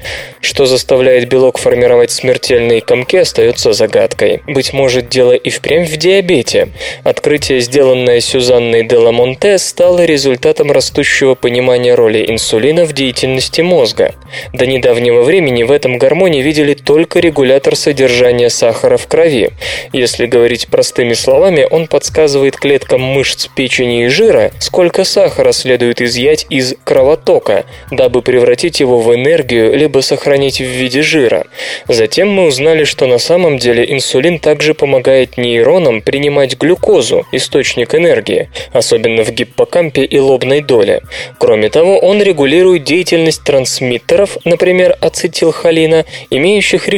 Что 0.41 0.67
заставляет 0.67 1.29
белок 1.29 1.59
формировать 1.59 2.13
смертельные 2.13 2.81
комки, 2.81 3.17
остается 3.17 3.73
загадкой. 3.73 4.41
Быть 4.47 4.73
может, 4.73 5.09
дело 5.09 5.33
и 5.33 5.51
впрямь 5.51 5.85
в 5.85 5.97
диабете. 5.97 6.69
Открытие, 7.03 7.59
сделанное 7.61 8.21
Сюзанной 8.21 8.85
де 8.85 8.97
Ламонте, 8.97 9.59
стало 9.59 10.05
результатом 10.05 10.71
растущего 10.71 11.35
понимания 11.35 11.97
роли 11.97 12.25
инсулина 12.29 12.85
в 12.85 12.93
деятельности 12.93 13.63
мозга. 13.63 14.15
До 14.53 14.65
недавнего 14.65 15.23
времени 15.23 15.65
в 15.65 15.73
этом 15.73 15.99
гормоне 15.99 16.41
видели 16.41 16.75
только 16.75 17.19
регулятор 17.49 17.77
содержания 17.77 18.51
сахара 18.51 18.99
в 18.99 19.07
крови. 19.07 19.51
Если 19.95 20.27
говорить 20.27 20.69
простыми 20.69 21.15
словами, 21.15 21.67
он 21.71 21.87
подсказывает 21.87 22.57
клеткам 22.57 23.01
мышц 23.01 23.47
печени 23.57 24.05
и 24.05 24.09
жира, 24.09 24.51
сколько 24.59 25.05
сахара 25.05 25.53
следует 25.53 26.03
изъять 26.03 26.45
из 26.51 26.75
кровотока, 26.85 27.65
дабы 27.91 28.21
превратить 28.21 28.81
его 28.81 29.01
в 29.01 29.15
энергию 29.15 29.75
либо 29.75 30.01
сохранить 30.01 30.59
в 30.61 30.65
виде 30.65 31.01
жира. 31.01 31.47
Затем 31.89 32.29
мы 32.29 32.45
узнали, 32.45 32.85
что 32.85 33.07
на 33.07 33.17
самом 33.17 33.57
деле 33.57 33.83
инсулин 33.91 34.41
также 34.41 34.75
помогает 34.75 35.39
нейронам 35.39 36.03
принимать 36.03 36.59
глюкозу, 36.59 37.27
источник 37.33 37.95
энергии, 37.95 38.51
особенно 38.75 39.25
в 39.25 39.31
гиппокампе 39.31 40.05
и 40.05 40.19
лобной 40.19 40.61
доле. 40.61 41.01
Кроме 41.39 41.71
того, 41.71 41.99
он 41.99 42.23
регулирует 42.23 42.85
деятельность 42.85 43.43
трансмиттеров, 43.43 44.37
например, 44.45 44.99
ацетилхолина, 45.01 46.05
имеющих 46.29 46.89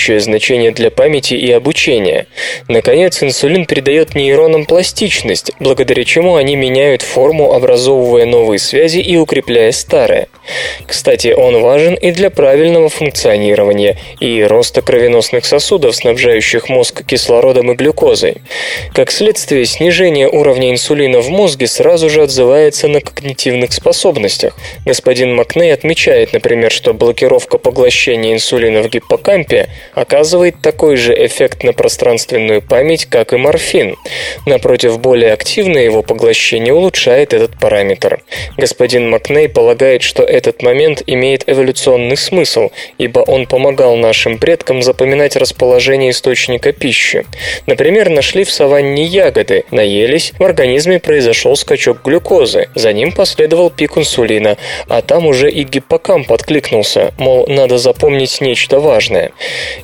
решающее 0.00 0.20
значение 0.20 0.70
для 0.70 0.90
памяти 0.90 1.34
и 1.34 1.52
обучения. 1.52 2.26
Наконец, 2.68 3.22
инсулин 3.22 3.66
придает 3.66 4.14
нейронам 4.14 4.64
пластичность, 4.64 5.52
благодаря 5.60 6.04
чему 6.04 6.36
они 6.36 6.56
меняют 6.56 7.02
форму, 7.02 7.52
образовывая 7.52 8.26
новые 8.26 8.58
связи 8.58 8.98
и 8.98 9.16
укрепляя 9.16 9.72
старые. 9.72 10.28
Кстати, 10.86 11.34
он 11.36 11.60
важен 11.60 11.94
и 11.94 12.12
для 12.12 12.30
правильного 12.30 12.88
функционирования 12.88 13.98
и 14.20 14.42
роста 14.42 14.82
кровеносных 14.82 15.44
сосудов, 15.44 15.94
снабжающих 15.94 16.68
мозг 16.68 17.04
кислородом 17.04 17.72
и 17.72 17.74
глюкозой. 17.74 18.36
Как 18.94 19.10
следствие, 19.10 19.66
снижение 19.66 20.28
уровня 20.28 20.70
инсулина 20.70 21.20
в 21.20 21.28
мозге 21.28 21.66
сразу 21.66 22.08
же 22.08 22.22
отзывается 22.22 22.88
на 22.88 23.00
когнитивных 23.00 23.72
способностях. 23.72 24.56
Господин 24.86 25.34
Макней 25.34 25.72
отмечает, 25.72 26.32
например, 26.32 26.70
что 26.70 26.94
блокировка 26.94 27.58
поглощения 27.58 28.32
инсулина 28.32 28.82
в 28.82 28.88
гиппокампе 28.88 29.68
оказывает 29.94 30.56
такой 30.62 30.96
же 30.96 31.14
эффект 31.14 31.64
на 31.64 31.72
пространственную 31.72 32.62
память, 32.62 33.06
как 33.06 33.32
и 33.32 33.36
морфин. 33.36 33.96
Напротив, 34.46 35.00
более 35.00 35.32
активное 35.32 35.84
его 35.84 36.02
поглощение 36.02 36.74
улучшает 36.74 37.34
этот 37.34 37.58
параметр. 37.58 38.22
Господин 38.56 39.10
Макней 39.10 39.48
полагает, 39.48 40.02
что 40.02 40.22
этот 40.22 40.62
момент 40.62 41.02
имеет 41.06 41.48
эволюционный 41.48 42.16
смысл, 42.16 42.70
ибо 42.98 43.20
он 43.20 43.46
помогал 43.46 43.96
нашим 43.96 44.38
предкам 44.38 44.82
запоминать 44.82 45.36
расположение 45.36 46.10
источника 46.10 46.72
пищи. 46.72 47.26
Например, 47.66 48.08
нашли 48.10 48.44
в 48.44 48.50
саванне 48.50 49.04
ягоды, 49.04 49.64
наелись, 49.70 50.32
в 50.38 50.44
организме 50.44 50.98
произошел 50.98 51.56
скачок 51.56 52.02
глюкозы, 52.04 52.68
за 52.74 52.92
ним 52.92 53.12
последовал 53.12 53.70
пик 53.70 53.98
инсулина, 53.98 54.56
а 54.88 55.02
там 55.02 55.26
уже 55.26 55.50
и 55.50 55.64
гиппокамп 55.64 56.32
откликнулся, 56.32 57.12
мол, 57.18 57.46
надо 57.48 57.78
запомнить 57.78 58.40
нечто 58.40 58.80
важное. 58.80 59.32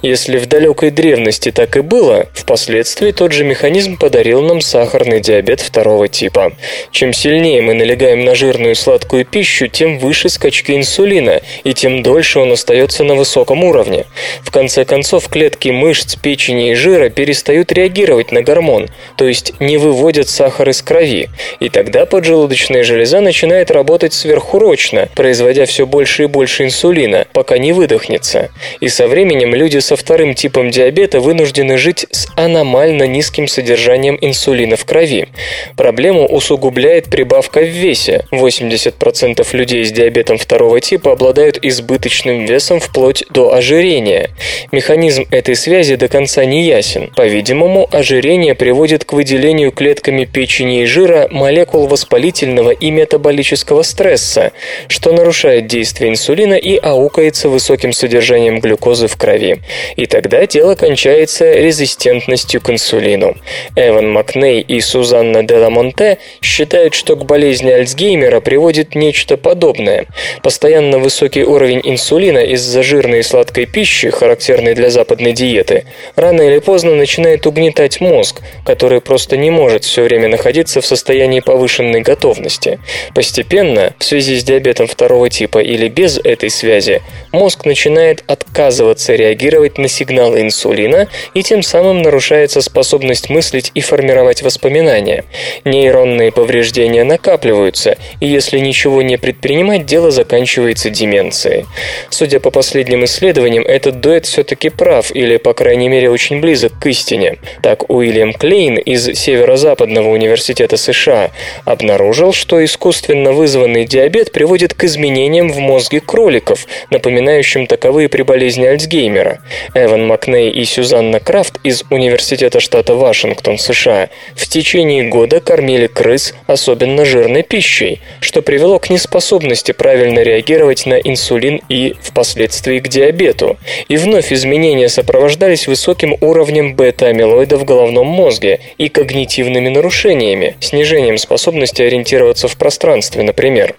Если 0.03 0.39
в 0.39 0.47
далекой 0.47 0.91
древности 0.91 1.51
так 1.51 1.77
и 1.77 1.81
было, 1.81 2.27
впоследствии 2.35 3.13
тот 3.13 3.33
же 3.33 3.45
механизм 3.45 3.97
подарил 3.97 4.43
нам 4.43 4.61
сахарный 4.61 5.21
диабет 5.21 5.61
второго 5.61 6.09
типа. 6.09 6.53
Чем 6.91 7.13
сильнее 7.13 7.63
мы 7.63 7.75
налегаем 7.75 8.25
на 8.25 8.35
жирную 8.35 8.75
сладкую 8.75 9.25
пищу, 9.25 9.69
тем 9.69 9.99
выше 9.99 10.29
скачки 10.29 10.73
инсулина, 10.73 11.41
и 11.65 11.75
тем 11.75 12.03
дольше 12.03 12.39
он 12.41 12.53
остается 12.53 13.05
на 13.05 13.15
высоком 13.15 13.65
уровне. 13.65 14.07
В 14.43 14.51
конце 14.51 14.85
концов, 14.85 15.29
клетки 15.29 15.69
мышц, 15.69 16.17
печени 16.17 16.73
и 16.73 16.75
жира 16.75 17.09
перестают 17.09 17.73
реагировать 17.73 18.33
на 18.33 18.43
гормон, 18.43 18.89
то 19.17 19.27
есть 19.27 19.55
не 19.61 19.77
выводят 19.77 20.29
сахар 20.29 20.69
из 20.69 20.83
крови, 20.83 21.29
и 21.61 21.69
тогда 21.69 22.07
поджелудочная 22.07 22.83
железа 22.83 23.21
начинает 23.21 23.71
работать 23.71 24.13
сверхурочно, 24.13 25.09
производя 25.15 25.67
все 25.67 25.87
больше 25.87 26.25
и 26.25 26.27
больше 26.27 26.65
инсулина, 26.65 27.27
пока 27.33 27.59
не 27.59 27.73
выдохнется. 27.73 28.51
И 28.81 28.89
со 28.89 29.09
временем 29.09 29.55
люди 29.55 29.76
со 29.81 29.97
вторым 29.97 30.35
типом 30.35 30.71
диабета 30.71 31.21
вынуждены 31.21 31.79
жить 31.79 32.07
с 32.11 32.29
аномально 32.37 33.05
низким 33.05 33.49
содержанием 33.49 34.19
инсулина 34.21 34.77
в 34.77 34.85
крови. 34.85 35.29
Проблему 35.77 36.27
усугубляет 36.27 37.07
прибавка 37.07 37.61
в 37.61 37.69
весе. 37.69 38.27
80% 38.33 39.47
людей 39.53 39.85
с 39.85 39.93
диабетом 39.93 40.39
второго 40.39 40.81
типа 40.81 41.13
обладают 41.13 41.59
избыточным 41.63 42.45
весом 42.45 42.81
вплоть 42.81 43.25
до 43.31 43.55
ожирения. 43.55 44.31
Механизм 44.73 45.25
этой 45.31 45.57
связи 45.57 45.97
до 45.97 46.09
конца 46.09 46.45
не 46.45 46.65
ясен. 46.65 47.11
По-видимому, 47.17 47.89
ожирение 47.91 48.55
приводит 48.55 49.05
к 49.05 49.13
выделению 49.13 49.73
клетками 49.73 50.25
печени 50.25 50.83
и 50.83 50.87
жира 50.87 51.29
молекул 51.31 51.87
воспалительного 51.87 52.71
и 52.71 52.91
метаболического 52.91 53.83
стресса, 53.83 54.53
что 54.89 55.13
нарушает 55.13 55.67
действие 55.67 56.11
инсулина 56.11 56.55
и 56.55 56.77
аукается 56.77 57.49
высоким 57.49 57.93
содержанием 57.93 58.61
глюкозы 58.61 59.07
в 59.07 59.17
крови. 59.17 59.61
И 59.97 60.07
тогда 60.07 60.47
дело 60.47 60.75
кончается 60.75 61.53
резистентностью 61.53 62.61
к 62.61 62.71
инсулину. 62.71 63.37
Эван 63.75 64.11
Макней 64.13 64.61
и 64.61 64.81
Сузанна 64.81 65.43
Деламонте 65.43 66.19
считают, 66.41 66.95
что 66.95 67.17
к 67.17 67.25
болезни 67.25 67.71
Альцгеймера 67.71 68.41
приводит 68.41 68.95
нечто 68.95 69.37
подобное. 69.37 70.07
Постоянно 70.43 70.99
высокий 70.99 71.45
уровень 71.45 71.81
инсулина 71.85 72.39
из-за 72.39 72.83
жирной 72.83 73.21
и 73.21 73.23
сладкой 73.23 73.67
пищи, 73.67 74.11
характерной 74.11 74.75
для 74.75 74.91
западной 74.91 75.33
диеты, 75.33 75.85
рано 76.15 76.43
или 76.43 76.59
поздно 76.59 76.95
начинает 76.95 77.47
угнетать 77.47 78.01
мозг, 78.01 78.43
который 78.65 79.01
просто 79.01 79.37
не 79.37 79.51
может 79.51 79.85
все 79.85 80.03
время 80.03 80.29
находиться 80.29 80.81
в 80.81 80.87
состоянии 80.87 81.41
повышенной 81.41 82.01
готовности. 82.01 82.79
Постепенно, 83.15 83.95
в 83.99 84.05
связи 84.05 84.39
с 84.39 84.45
диабетом 84.45 84.87
второго 84.87 85.29
типа 85.29 85.59
или 85.59 85.89
без 85.89 86.19
этой 86.19 86.51
связи, 86.51 87.03
мозг 87.33 87.65
начинает 87.65 88.23
отказываться 88.27 89.15
реагировать 89.15 89.56
на 89.79 89.89
сигналы 89.89 90.43
инсулина 90.43 91.09
и 91.35 91.43
тем 91.43 91.63
самым 91.63 92.03
нарушается 92.03 92.61
способность 92.61 93.31
мыслить 93.31 93.71
и 93.75 93.81
формировать 93.81 94.43
воспоминания. 94.43 95.25
Нейронные 95.65 96.33
повреждения 96.33 97.05
накапливаются, 97.05 97.97
и 98.21 98.27
если 98.27 98.59
ничего 98.59 99.03
не 99.03 99.17
предпринимать, 99.17 99.87
дело 99.87 100.11
заканчивается 100.11 100.91
деменцией. 100.91 101.67
Судя 102.11 102.41
по 102.41 102.51
последним 102.51 103.05
исследованиям, 103.05 103.65
этот 103.65 104.01
дуэт 104.01 104.27
все-таки 104.27 104.69
прав, 104.69 105.11
или, 105.15 105.37
по 105.37 105.55
крайней 105.55 105.89
мере, 105.89 106.11
очень 106.11 106.41
близок 106.41 106.79
к 106.79 106.87
истине. 106.87 107.39
Так 107.63 107.91
Уильям 107.91 108.33
Клейн 108.33 108.77
из 108.77 109.07
Северо-Западного 109.07 110.11
университета 110.11 110.77
США 110.77 111.31
обнаружил, 111.65 112.33
что 112.33 112.65
искусственно 112.65 113.33
вызванный 113.33 113.85
диабет 113.85 114.33
приводит 114.33 114.75
к 114.75 114.85
изменениям 114.85 115.49
в 115.49 115.59
мозге 115.59 116.01
кроликов, 116.01 116.67
напоминающим 116.91 117.67
таковые 117.67 118.09
при 118.09 118.23
болезни 118.23 118.65
Альцгеймера. 118.67 119.41
Эван 119.75 120.07
Макней 120.07 120.51
и 120.51 120.65
Сюзанна 120.65 121.21
Крафт 121.21 121.59
из 121.63 121.85
Университета 121.91 122.61
штата 122.61 122.95
Вашингтон, 122.95 123.59
США, 123.59 124.11
в 124.35 124.49
течение 124.49 125.05
года 125.09 125.41
кормили 125.41 125.87
крыс 125.87 126.35
особенно 126.47 127.05
жирной 127.05 127.43
пищей, 127.43 128.01
что 128.21 128.43
привело 128.43 128.79
к 128.79 128.91
неспособности 128.91 129.73
правильно 129.73 130.21
реагировать 130.21 130.87
на 130.87 130.95
инсулин 130.95 131.61
и 131.69 131.95
впоследствии 132.01 132.81
к 132.81 132.89
диабету. 132.89 133.57
И 133.89 133.97
вновь 133.97 134.33
изменения 134.33 134.89
сопровождались 134.89 135.67
высоким 135.67 136.17
уровнем 136.21 136.75
бета-амилоида 136.75 137.57
в 137.57 137.65
головном 137.65 138.07
мозге 138.07 138.61
и 138.79 138.89
когнитивными 138.89 139.69
нарушениями, 139.69 140.57
снижением 140.61 141.19
способности 141.19 141.83
ориентироваться 141.83 142.49
в 142.49 142.57
пространстве, 142.57 143.23
например. 143.23 143.75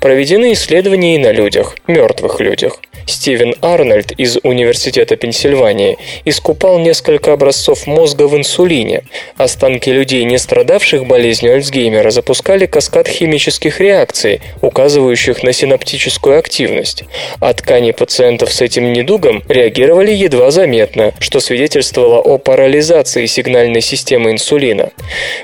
Проведены 0.00 0.52
исследования 0.52 1.16
и 1.16 1.18
на 1.18 1.32
людях, 1.32 1.76
мертвых 1.86 2.40
людях. 2.40 2.80
Стивен 3.06 3.54
Арнольд 3.62 4.12
из 4.12 4.38
Университета 4.42 5.05
Пенсильвании 5.14 5.98
искупал 6.24 6.80
несколько 6.80 7.32
образцов 7.32 7.86
мозга 7.86 8.26
в 8.26 8.36
инсулине. 8.36 9.04
Останки 9.36 9.90
людей, 9.90 10.24
не 10.24 10.38
страдавших 10.38 11.06
болезнью 11.06 11.54
Альцгеймера, 11.54 12.10
запускали 12.10 12.66
каскад 12.66 13.06
химических 13.06 13.78
реакций, 13.80 14.40
указывающих 14.62 15.44
на 15.44 15.52
синаптическую 15.52 16.38
активность. 16.38 17.04
А 17.38 17.52
ткани 17.54 17.92
пациентов 17.92 18.52
с 18.52 18.60
этим 18.60 18.92
недугом 18.92 19.44
реагировали 19.48 20.10
едва 20.10 20.50
заметно, 20.50 21.12
что 21.20 21.38
свидетельствовало 21.38 22.18
о 22.18 22.38
парализации 22.38 23.26
сигнальной 23.26 23.82
системы 23.82 24.32
инсулина. 24.32 24.90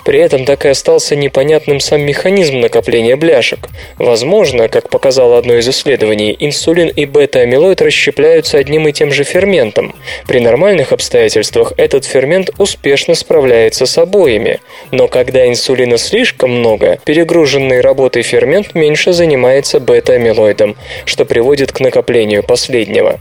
При 0.05 0.19
этом 0.19 0.45
так 0.45 0.65
и 0.65 0.69
остался 0.69 1.15
непонятным 1.15 1.79
сам 1.79 2.01
механизм 2.03 2.61
накопления 2.61 3.17
бляшек. 3.17 3.69
Возможно, 3.99 4.69
как 4.69 4.89
показало 4.89 5.39
одно 5.39 5.55
из 5.55 5.69
исследований, 5.69 6.35
инсулин 6.39 6.89
и 6.89 7.05
бета-амилоид 7.05 7.83
расщепляются 7.83 8.59
одним 8.59 8.89
и 8.89 8.93
тем 8.93 9.13
же 9.13 9.25
ферментом. 9.25 9.52
При 10.27 10.41
нормальных 10.41 10.93
обстоятельствах 10.93 11.75
этот 11.77 12.07
фермент 12.07 12.51
успешно 12.59 13.15
справляется 13.15 13.85
с 13.85 13.99
обоими. 13.99 14.61
Но 14.93 15.09
когда 15.09 15.47
инсулина 15.47 15.99
слишком 15.99 16.51
много, 16.51 16.99
перегруженный 17.05 17.83
работой 17.83 18.23
фермент 18.23 18.75
меньше 18.75 19.13
занимается 19.13 19.79
бета-амилоидом, 19.79 20.77
что 21.05 21.27
приводит 21.27 21.73
к 21.73 21.81
накоплению 21.81 22.43
последнего. 22.43 23.21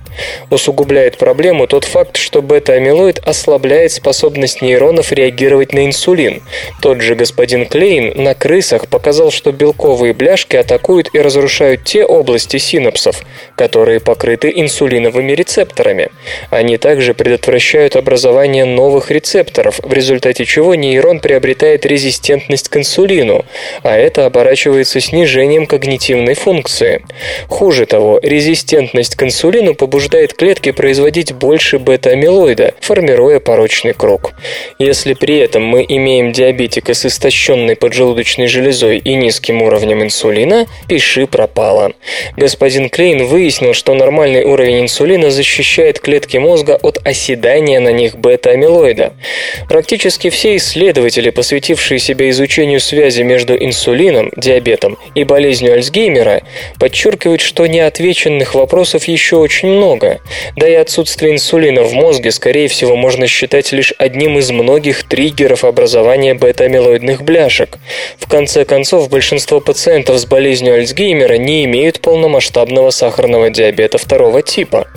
Усугубляет 0.49 1.17
проблему 1.17 1.67
тот 1.67 1.84
факт, 1.84 2.15
что 2.15 2.41
бета-амилоид 2.41 3.19
ослабляет 3.19 3.91
способность 3.91 4.61
нейронов 4.61 5.11
реагировать 5.11 5.73
на 5.73 5.86
инсулин. 5.86 6.41
Тот 6.82 7.01
же 7.01 7.15
господин 7.15 7.65
Клейн 7.65 8.13
на 8.15 8.36
крысах 8.36 8.88
показал, 8.88 9.32
что 9.32 9.51
белковые 9.51 10.13
бляшки 10.13 10.55
атакуют 10.55 11.09
и 11.13 11.19
разрушают 11.19 11.84
те 11.84 12.05
области 12.05 12.57
синапсов, 12.57 13.23
которые 13.57 13.99
покрыты 13.99 14.51
инсулиновыми 14.55 15.34
рецепторами. 15.34 16.09
Они 16.49 16.78
также 16.78 17.13
предотвращают 17.13 17.95
образование 17.95 18.65
новых 18.65 19.11
рецепторов, 19.11 19.80
в 19.82 19.93
результате 19.93 20.45
чего 20.45 20.76
нейрон 20.76 21.19
приобретает 21.19 21.86
резистентность 21.86 22.69
к 22.69 22.78
инсулину, 22.78 23.45
а 23.84 23.97
это 23.97 24.26
оборачивается 24.26 24.99
снижением 24.99 25.65
когнитивной 25.65 26.34
функции. 26.34 27.03
Хуже 27.47 27.86
того, 27.86 28.19
резистентность 28.22 29.15
к 29.15 29.24
инсулину 29.24 29.76
побуждает 29.76 30.34
клетки 30.34 30.72
производить 30.72 31.34
больше 31.34 31.80
бета-амилоида, 31.80 32.74
формируя 32.82 33.39
порочный 33.39 33.93
круг. 33.93 34.34
Если 34.80 35.13
при 35.13 35.38
этом 35.38 35.63
мы 35.63 35.86
имеем 35.88 36.32
диабетика 36.32 36.93
с 36.93 37.05
истощенной 37.05 37.76
поджелудочной 37.76 38.47
железой 38.47 38.97
и 38.97 39.15
низким 39.15 39.61
уровнем 39.61 40.03
инсулина, 40.03 40.67
пиши 40.88 41.28
пропало. 41.28 41.93
Господин 42.38 42.89
Клейн 42.89 43.26
выяснил, 43.26 43.74
что 43.74 43.93
нормальный 43.93 44.43
уровень 44.43 44.82
инсулина 44.82 45.32
защищает 45.32 45.99
клетки 46.02 46.38
мозга 46.38 46.78
от 46.82 46.99
оседания 47.06 47.80
на 47.80 47.89
них 47.89 48.18
бета-амилоида. 48.18 49.14
Практически 49.70 50.30
все 50.30 50.58
исследователи, 50.58 51.30
посвятившие 51.30 51.99
себя 51.99 52.30
изучению 52.30 52.80
связи 52.80 53.22
между 53.22 53.56
инсулином, 53.56 54.32
диабетом 54.36 54.97
и 55.16 55.24
болезнью 55.24 55.74
Альцгеймера, 55.74 56.41
подчеркивают, 56.80 57.41
что 57.41 57.68
неотвеченных 57.68 58.56
вопросов 58.56 59.06
еще 59.06 59.38
очень 59.38 59.70
много. 59.70 60.20
Да 60.56 60.68
и 60.68 60.74
отсутствие 60.74 61.34
инсулина 61.34 61.84
в 61.84 61.93
мозге, 61.93 62.32
скорее 62.32 62.68
всего, 62.68 62.95
можно 62.95 63.28
считать 63.28 63.72
лишь 63.72 63.93
одним 63.97 64.38
из 64.38 64.52
многих 64.52 65.04
триггеров 65.04 65.64
образования 65.64 66.34
бета-амилоидных 66.34 67.22
бляшек. 67.24 67.78
В 68.18 68.28
конце 68.28 68.66
концов, 68.66 69.10
большинство 69.10 69.60
пациентов 69.60 70.18
с 70.18 70.26
болезнью 70.26 70.76
Альцгеймера 70.76 71.36
не 71.36 71.66
имеют 71.66 72.02
полномасштабного 72.02 72.89
сахарного 72.89 73.49
диабета 73.49 73.97
второго 73.97 74.41
типа. 74.41 74.88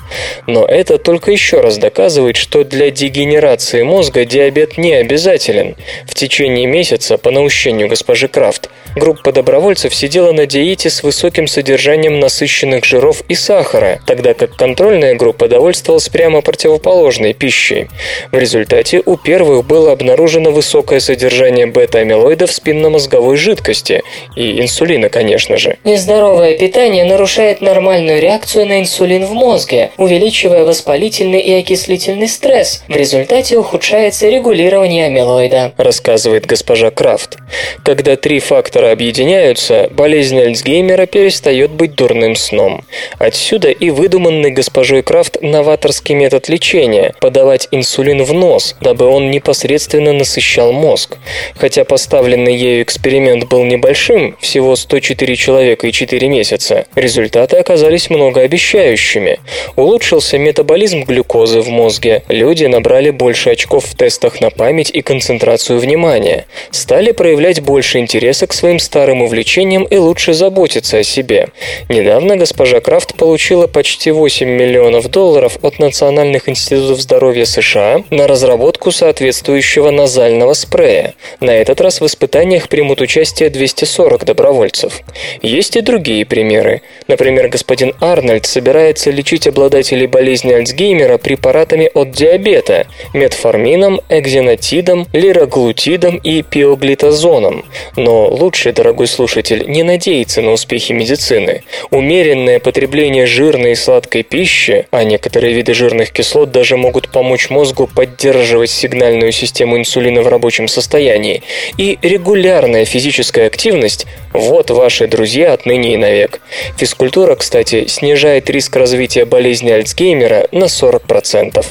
Но 0.47 0.65
это 0.65 0.94
только 0.99 1.31
еще 1.31 1.61
раз 1.61 1.79
доказывает, 1.79 2.37
что 2.37 2.65
для 2.65 2.91
дегенерации 2.91 3.83
мозга 3.83 4.25
диабет 4.25 4.79
не 4.79 4.95
обязателен. 4.95 5.77
В 6.07 6.15
течение 6.15 6.67
месяца, 6.67 7.19
по 7.19 7.31
наущению 7.31 7.89
госпожи 7.89 8.29
Крафт, 8.29 8.71
группа 8.97 9.33
добровольцев 9.33 9.95
сидела 9.95 10.33
на 10.33 10.47
диете 10.47 10.91
с 10.91 11.03
высоким 11.03 11.47
содержанием 11.47 12.21
насыщенных 12.21 12.85
жиров 12.85 13.23
и 13.29 13.35
сахара, 13.35 14.01
тогда 14.07 14.35
как 14.35 14.57
контрольная 14.57 15.15
группа 15.15 15.49
довольствовалась 15.49 16.09
прямо 16.09 16.41
противоположной 16.41 17.35
пищей. 17.35 17.89
В 18.33 18.39
результате 18.39 19.03
у 19.05 19.17
первых 19.17 19.67
было 19.67 19.93
обнаружено 19.93 20.51
высокое 20.51 21.01
содержание 21.01 21.67
бета-амилоида 21.67 22.47
в 22.47 22.53
спинномозговой 22.53 23.37
жидкости 23.37 24.03
и 24.37 24.61
инсулина, 24.61 25.09
конечно 25.09 25.57
же. 25.57 25.77
Нездоровое 25.85 26.57
питание 26.57 27.05
нарушает 27.05 27.61
нормальную 27.61 28.21
реакцию 28.21 28.67
на 28.67 28.81
инсулин 28.81 29.27
в 29.27 29.33
мозге, 29.33 29.91
увеличивая 29.97 30.65
воспалительный 30.65 31.41
и 31.41 31.53
окислительный 31.55 32.29
стресс. 32.29 32.83
В 32.89 32.97
результате 32.97 33.59
ухудшается 33.59 34.29
регулирование 34.29 35.07
амилоида. 35.07 35.73
Рассказывает 35.77 36.47
госпожа 36.47 36.91
Крафт. 36.91 37.39
Когда 37.83 38.17
три 38.17 38.41
фактора 38.41 38.84
объединяются, 38.93 39.89
болезнь 39.93 40.39
Альцгеймера 40.39 41.07
перестает 41.07 41.71
быть 41.71 41.95
дурным 41.95 42.37
сном. 42.37 42.85
Отсюда 43.19 43.71
и 43.71 43.91
выдуманный 43.91 44.51
госпожой 44.51 45.03
Крафт 45.03 45.43
новаторский 45.43 46.15
метод 46.15 46.49
лечения– 46.49 47.15
подавать 47.21 47.69
инсулин 47.71 48.23
в 48.23 48.33
нос, 48.33 48.77
дабы 48.81 49.07
он 49.07 49.31
непосредственно 49.31 50.13
насыщал 50.13 50.73
мозг. 50.73 51.19
Хотя 51.57 51.85
поставленный 51.85 52.57
ею 52.57 52.83
эксперимент 52.83 53.49
был 53.49 53.65
небольшим, 53.65 54.37
всего 54.41 54.77
104 54.77 55.37
человека 55.37 55.87
и 55.87 55.93
4 55.93 56.29
месяца, 56.29 56.87
результаты 56.95 57.57
оказались 57.57 58.11
многообещающими. 58.11 59.41
Улучшился 59.77 60.39
метаболизм 60.39 61.05
глюкозы 61.05 61.61
в 61.61 61.69
мозге, 61.69 62.23
люди 62.29 62.65
набрали 62.65 63.11
больше 63.11 63.51
очков 63.51 63.85
в 63.87 63.97
тестах 63.97 64.41
на 64.41 64.51
память 64.51 64.91
и 64.91 65.03
концентрацию 65.03 65.79
внимания, 65.79 66.47
стали 66.71 67.13
проявлять 67.13 67.61
больше 67.61 67.99
интереса 67.99 68.47
к 68.47 68.53
своим 68.53 68.74
старым 68.79 69.23
увлечениям 69.23 69.85
и 69.85 69.97
лучше 69.97 70.35
заботиться 70.35 70.99
о 70.99 71.03
себе. 71.03 71.49
Недавно 71.89 72.37
госпожа 72.37 72.81
Крафт 72.81 73.15
получила 73.15 73.67
почти 73.67 74.11
8 74.11 74.49
миллионов 74.49 75.11
долларов 75.11 75.59
от 75.63 75.79
Национальных 75.79 76.49
институтов 76.49 77.01
здоровья 77.01 77.45
США 77.45 78.03
на 78.11 78.27
разработку 78.27 78.91
соответствующего 78.91 79.91
назального 79.91 80.55
спрея. 80.55 81.15
На 81.41 81.51
этот 81.51 81.81
раз 81.81 82.01
в 82.01 82.07
испытаниях 82.07 82.69
примут 82.69 83.01
участие 83.01 83.51
240 83.51 84.25
добровольцев. 84.25 85.01
Есть 85.43 85.77
и 85.77 85.81
другие 85.81 86.25
примеры. 86.25 86.83
Например, 87.09 87.49
господин 87.49 87.95
Арнольд 88.01 88.47
собирается 88.47 89.11
лечить 89.11 89.47
обладателей 89.47 90.07
болезни 90.07 90.53
Альцгеймера 90.53 91.19
препаратами 91.19 91.91
от 91.95 92.13
диабета– 92.13 92.87
метформином, 93.15 94.01
экзенотидом, 94.09 95.07
лираглутидом 95.13 96.17
и 96.17 96.43
пиоглитазоном. 96.43 97.65
Но 97.97 98.29
лучше, 98.29 98.64
дорогой 98.73 99.07
слушатель, 99.07 99.65
не 99.67 99.83
надеяться 99.83 100.43
на 100.43 100.53
успехи 100.53 100.93
медицины. 100.93 101.63
Умеренное 101.91 102.61
потребление 102.61 103.27
жирной 103.27 103.73
и 103.73 103.75
сладкой 103.75 104.23
пищи, 104.23 104.87
а 104.91 105.05
некоторые 105.05 105.55
виды 105.55 105.75
жирных 105.75 106.11
кислот 106.11 106.51
даже 106.51 106.77
могут 106.77 107.11
помочь 107.11 107.51
мозгу 107.51 107.87
поддерживать 107.87 108.71
сигнальную 108.71 109.33
систему 109.33 109.79
инсулина 109.79 110.23
в 110.23 110.29
рабочем 110.29 110.69
состоянии, 110.69 111.43
и 111.79 111.99
регулярная 112.03 112.85
физическая 112.85 113.47
активность– 113.47 114.07
вот 114.33 114.71
ваши 114.71 115.07
друзья 115.07 115.53
отныне 115.53 115.95
и 115.95 115.97
навек. 115.97 116.41
Физкультура, 116.77 117.37
кстати, 117.37 117.87
снижает 117.87 118.51
риск 118.51 118.75
развития 118.75 119.25
болезни 119.25 119.71
Альцгеймера 119.71 120.49
на 120.51 120.65
40%. 120.65 121.65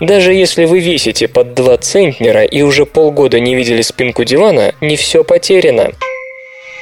Даже 0.00 0.32
если 0.32 0.64
вы 0.64 0.80
весите 0.80 1.28
под 1.28 1.54
2 1.54 1.76
центнера 1.78 2.42
и 2.42 2.62
уже 2.62 2.86
полгода 2.86 3.38
не 3.38 3.54
видели 3.54 3.82
спинку 3.82 4.24
дивана, 4.24 4.74
не 4.80 4.96
все 4.96 5.22
потеряно. 5.22 5.92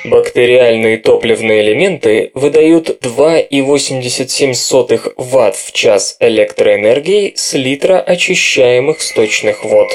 Бактериальные 0.04 0.96
топливные 0.96 1.60
элементы 1.60 2.30
выдают 2.32 3.04
2,87 3.04 5.12
Вт 5.16 5.56
в 5.56 5.72
час 5.72 6.16
электроэнергии 6.20 7.34
с 7.36 7.52
литра 7.52 8.00
очищаемых 8.00 9.02
сточных 9.02 9.62
вод. 9.62 9.88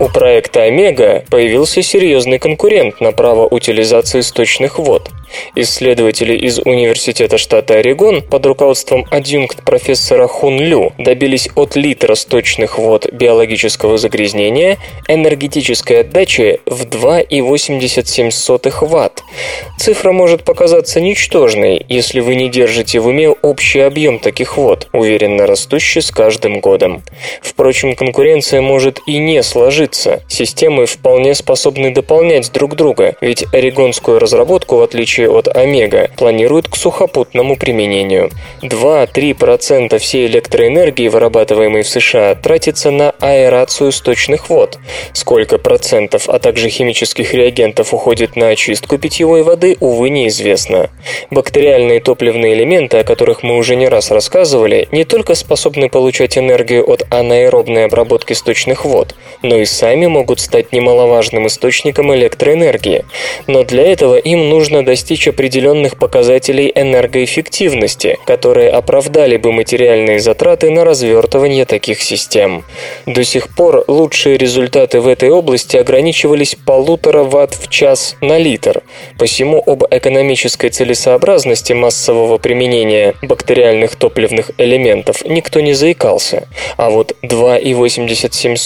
У 0.00 0.08
проекта 0.08 0.62
Омега 0.62 1.22
появился 1.30 1.82
серьезный 1.82 2.38
конкурент 2.38 3.02
на 3.02 3.12
право 3.12 3.46
утилизации 3.46 4.22
сточных 4.22 4.78
вод. 4.78 5.10
Исследователи 5.54 6.34
из 6.36 6.58
Университета 6.58 7.38
штата 7.38 7.74
Орегон 7.74 8.22
под 8.22 8.46
руководством 8.46 9.06
адъюнкт 9.10 9.62
профессора 9.64 10.26
Хун 10.26 10.60
Лю 10.60 10.92
добились 10.98 11.48
от 11.54 11.76
литра 11.76 12.14
сточных 12.14 12.78
вод 12.78 13.10
биологического 13.12 13.98
загрязнения 13.98 14.78
энергетической 15.08 16.00
отдачи 16.00 16.60
в 16.66 16.84
2,87 16.84 18.30
Вт. 18.86 19.22
Цифра 19.78 20.12
может 20.12 20.44
показаться 20.44 21.00
ничтожной, 21.00 21.84
если 21.88 22.20
вы 22.20 22.34
не 22.34 22.48
держите 22.48 23.00
в 23.00 23.06
уме 23.06 23.30
общий 23.30 23.80
объем 23.80 24.18
таких 24.18 24.56
вод, 24.56 24.88
уверенно 24.92 25.46
растущий 25.46 26.02
с 26.02 26.10
каждым 26.10 26.60
годом. 26.60 27.02
Впрочем, 27.40 27.94
конкуренция 27.94 28.60
может 28.60 29.00
и 29.06 29.18
не 29.18 29.42
сложиться. 29.42 30.22
Системы 30.28 30.86
вполне 30.86 31.34
способны 31.34 31.92
дополнять 31.92 32.52
друг 32.52 32.76
друга, 32.76 33.16
ведь 33.20 33.44
орегонскую 33.52 34.18
разработку, 34.18 34.76
в 34.76 34.82
отличие 34.82 35.15
от 35.24 35.48
Омега, 35.48 36.10
планируют 36.16 36.68
к 36.68 36.76
сухопутному 36.76 37.56
применению. 37.56 38.30
2-3% 38.62 39.98
всей 39.98 40.26
электроэнергии, 40.26 41.08
вырабатываемой 41.08 41.82
в 41.82 41.88
США, 41.88 42.34
тратится 42.34 42.90
на 42.90 43.10
аэрацию 43.20 43.92
сточных 43.92 44.50
вод. 44.50 44.78
Сколько 45.12 45.58
процентов, 45.58 46.28
а 46.28 46.38
также 46.38 46.68
химических 46.68 47.32
реагентов 47.34 47.94
уходит 47.94 48.36
на 48.36 48.48
очистку 48.48 48.98
питьевой 48.98 49.42
воды, 49.42 49.76
увы, 49.80 50.10
неизвестно. 50.10 50.90
Бактериальные 51.30 52.00
топливные 52.00 52.54
элементы, 52.54 52.98
о 52.98 53.04
которых 53.04 53.42
мы 53.42 53.56
уже 53.56 53.76
не 53.76 53.88
раз 53.88 54.10
рассказывали, 54.10 54.88
не 54.92 55.04
только 55.04 55.34
способны 55.34 55.88
получать 55.88 56.36
энергию 56.36 56.88
от 56.88 57.06
анаэробной 57.10 57.86
обработки 57.86 58.32
сточных 58.32 58.84
вод, 58.84 59.14
но 59.42 59.56
и 59.56 59.64
сами 59.64 60.06
могут 60.06 60.40
стать 60.40 60.72
немаловажным 60.72 61.46
источником 61.46 62.14
электроэнергии. 62.14 63.04
Но 63.46 63.64
для 63.64 63.84
этого 63.84 64.16
им 64.16 64.48
нужно 64.48 64.84
достичь 64.84 65.05
определенных 65.28 65.96
показателей 65.96 66.72
энергоэффективности, 66.74 68.18
которые 68.26 68.70
оправдали 68.70 69.36
бы 69.36 69.52
материальные 69.52 70.20
затраты 70.20 70.70
на 70.70 70.84
развертывание 70.84 71.64
таких 71.64 72.02
систем. 72.02 72.64
До 73.06 73.24
сих 73.24 73.54
пор 73.54 73.84
лучшие 73.88 74.36
результаты 74.36 75.00
в 75.00 75.08
этой 75.08 75.30
области 75.30 75.76
ограничивались 75.76 76.56
полутора 76.56 77.22
ватт 77.22 77.54
в 77.54 77.68
час 77.68 78.16
на 78.20 78.38
литр. 78.38 78.82
Посему 79.18 79.62
об 79.64 79.84
экономической 79.90 80.70
целесообразности 80.70 81.72
массового 81.72 82.38
применения 82.38 83.14
бактериальных 83.22 83.96
топливных 83.96 84.50
элементов 84.58 85.24
никто 85.24 85.60
не 85.60 85.74
заикался. 85.74 86.48
А 86.76 86.90
вот 86.90 87.16
2,87 87.22 88.56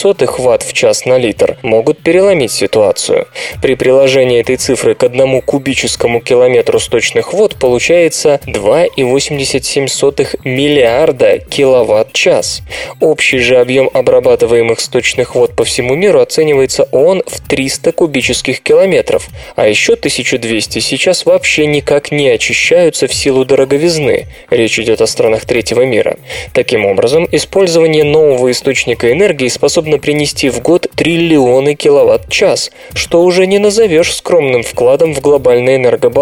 Вт 0.40 0.62
в 0.62 0.72
час 0.72 1.04
на 1.06 1.18
литр 1.18 1.58
могут 1.62 1.98
переломить 1.98 2.52
ситуацию. 2.52 3.26
При 3.62 3.74
приложении 3.74 4.40
этой 4.40 4.56
цифры 4.56 4.94
к 4.94 5.02
одному 5.02 5.42
кубическому 5.42 6.20
километру 6.30 6.78
сточных 6.78 7.32
вод 7.32 7.56
получается 7.56 8.38
2,87 8.46 10.38
миллиарда 10.44 11.38
киловатт-час. 11.40 12.62
Общий 13.00 13.38
же 13.38 13.56
объем 13.56 13.90
обрабатываемых 13.92 14.78
сточных 14.78 15.34
вод 15.34 15.56
по 15.56 15.64
всему 15.64 15.96
миру 15.96 16.20
оценивается 16.20 16.84
ООН 16.92 17.24
в 17.26 17.40
300 17.48 17.90
кубических 17.90 18.60
километров, 18.60 19.28
а 19.56 19.66
еще 19.66 19.94
1200 19.94 20.78
сейчас 20.78 21.26
вообще 21.26 21.66
никак 21.66 22.12
не 22.12 22.28
очищаются 22.28 23.08
в 23.08 23.12
силу 23.12 23.44
дороговизны. 23.44 24.28
Речь 24.50 24.78
идет 24.78 25.00
о 25.00 25.08
странах 25.08 25.46
третьего 25.46 25.84
мира. 25.84 26.16
Таким 26.54 26.86
образом, 26.86 27.26
использование 27.32 28.04
нового 28.04 28.52
источника 28.52 29.10
энергии 29.10 29.48
способно 29.48 29.98
принести 29.98 30.48
в 30.48 30.62
год 30.62 30.86
триллионы 30.94 31.74
киловатт-час, 31.74 32.70
что 32.94 33.24
уже 33.24 33.48
не 33.48 33.58
назовешь 33.58 34.14
скромным 34.14 34.62
вкладом 34.62 35.12
в 35.12 35.20
глобальный 35.20 35.74
энергобаланс. 35.74 36.19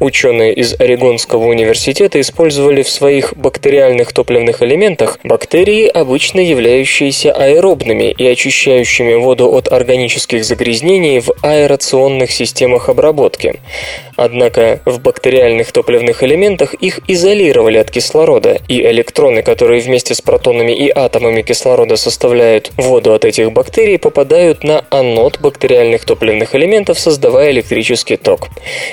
Ученые 0.00 0.52
из 0.54 0.78
Орегонского 0.80 1.44
университета 1.46 2.20
использовали 2.20 2.82
в 2.82 2.88
своих 2.88 3.36
бактериальных 3.36 4.12
топливных 4.12 4.62
элементах 4.62 5.18
бактерии, 5.22 5.86
обычно 5.86 6.40
являющиеся 6.40 7.32
аэробными 7.32 8.14
и 8.16 8.26
очищающими 8.26 9.14
воду 9.14 9.50
от 9.52 9.72
органических 9.72 10.44
загрязнений 10.44 11.20
в 11.20 11.32
аэрационных 11.42 12.30
системах 12.30 12.88
обработки. 12.88 13.60
Однако 14.16 14.80
в 14.84 15.00
бактериальных 15.00 15.72
топливных 15.72 16.22
элементах 16.22 16.74
их 16.74 17.00
изолировали 17.06 17.78
от 17.78 17.90
кислорода, 17.90 18.58
и 18.66 18.80
электроны, 18.80 19.42
которые 19.42 19.82
вместе 19.82 20.14
с 20.14 20.20
протонами 20.20 20.72
и 20.72 20.90
атомами 20.94 21.42
кислорода 21.42 21.96
составляют 21.96 22.72
воду 22.76 23.12
от 23.12 23.24
этих 23.24 23.52
бактерий, 23.52 23.98
попадают 23.98 24.64
на 24.64 24.84
анод 24.90 25.40
бактериальных 25.40 26.04
топливных 26.04 26.54
элементов, 26.54 26.98
создавая 26.98 27.50
электрический 27.50 28.16
ток. 28.16 28.48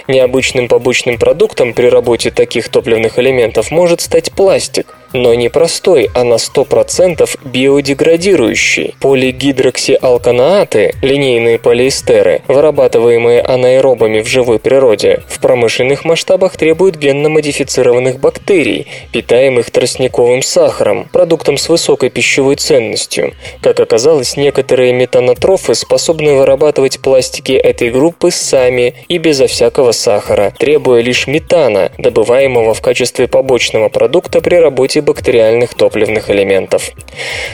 Необычным 0.08 0.68
побочным 0.68 1.18
продуктом 1.18 1.74
при 1.74 1.88
работе 1.88 2.30
таких 2.30 2.68
топливных 2.70 3.20
элементов 3.20 3.72
может 3.72 4.02
стать 4.02 4.32
пластик, 4.32 4.98
но 5.14 5.34
не 5.34 5.50
простой, 5.50 6.10
а 6.14 6.24
на 6.24 6.36
100% 6.36 7.30
биодеградирующий. 7.46 8.96
Полигидроксиалканааты, 9.00 10.96
линейные 11.02 11.60
полиэстеры, 11.60 12.42
вырабатываемые 12.48 13.42
анаэробами 13.42 14.22
в 14.22 14.28
живой 14.28 14.60
природе, 14.60 15.24
в 15.28 15.40
промышленных 15.40 16.06
масштабах 16.06 16.58
требуют 16.58 16.96
генно-модифицированных 16.98 18.20
бактерий, 18.20 18.88
питаемых 19.12 19.70
тростниковым 19.72 20.42
сахаром, 20.42 21.08
продуктом 21.12 21.58
с 21.58 21.70
высокой 21.70 22.10
пищевой 22.10 22.56
ценностью. 22.56 23.34
Как 23.62 23.80
оказалось, 23.80 24.36
некоторые 24.38 24.94
метанотрофы 24.94 25.76
способны 25.76 26.34
вырабатывать 26.34 27.00
пластики 27.00 27.52
этой 27.52 27.90
группы 27.92 28.32
сами 28.32 28.96
и 29.08 29.18
безо 29.18 29.48
всякого 29.48 29.92
сахара, 29.92 30.54
требуя 30.58 31.02
лишь 31.02 31.28
метана, 31.28 31.92
добываемого 31.98 32.74
в 32.74 32.82
качестве 32.82 33.28
побочного 33.28 33.90
продукта 33.90 34.42
при 34.42 34.56
работе 34.56 35.02
бактериальных 35.04 35.76
топливных 35.76 36.30
элементов. 36.30 36.92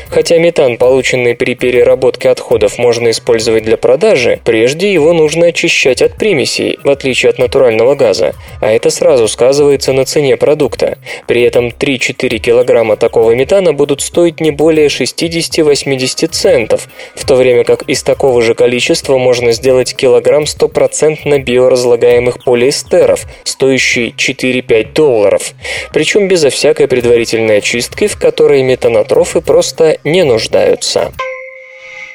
Хотя 0.10 0.38
метан, 0.38 0.78
полученный 0.78 1.36
при 1.36 1.56
переработке 1.56 2.30
отходов, 2.30 2.78
можно 2.78 3.10
использовать 3.10 3.64
для 3.64 3.78
продажи, 3.78 4.40
прежде 4.46 4.94
его 4.94 5.14
нужно 5.14 5.48
очищать 5.48 6.02
от 6.02 6.16
примесей, 6.16 6.80
в 6.84 6.90
отличие 6.90 7.30
от 7.30 7.40
натурального 7.40 7.96
газа, 7.96 8.34
а 8.62 8.72
это 8.72 8.90
сразу 8.90 9.28
сказывается 9.28 9.94
на 9.94 10.06
цене 10.06 10.38
продукта. 10.38 10.98
При 11.28 11.42
этом 11.42 11.68
3-4 11.68 12.38
килограмма 12.38 12.96
такого 12.96 13.32
метана 13.32 13.74
будут 13.74 14.02
стоить 14.02 14.40
не 14.40 14.52
более 14.52 14.88
60-80 14.88 16.28
центов, 16.28 16.88
в 17.16 17.26
то 17.26 17.36
время 17.36 17.64
как 17.64 17.84
из 17.84 18.04
такого 18.04 18.42
же 18.42 18.54
количества 18.54 19.18
можно 19.18 19.52
сделать 19.52 19.96
килограмм 19.96 20.46
стопроцентно 20.46 21.40
биоразлагаемых 21.40 22.44
полиэстеров, 22.44 23.26
стоящий 23.44 24.14
4-5 24.16 24.94
долларов, 24.94 25.54
причем 25.94 26.28
безо 26.28 26.50
всякой 26.50 26.88
предварительной 26.88 27.39
тщательной 27.40 27.58
очистки, 27.58 28.08
в 28.08 28.18
которой 28.18 28.64
метанотрофы 28.64 29.42
просто 29.42 29.98
не 30.04 30.24
нуждаются. 30.24 31.12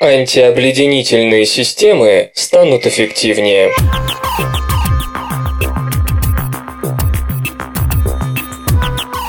Антиобледенительные 0.00 1.46
системы 1.46 2.30
станут 2.34 2.86
эффективнее. 2.86 3.72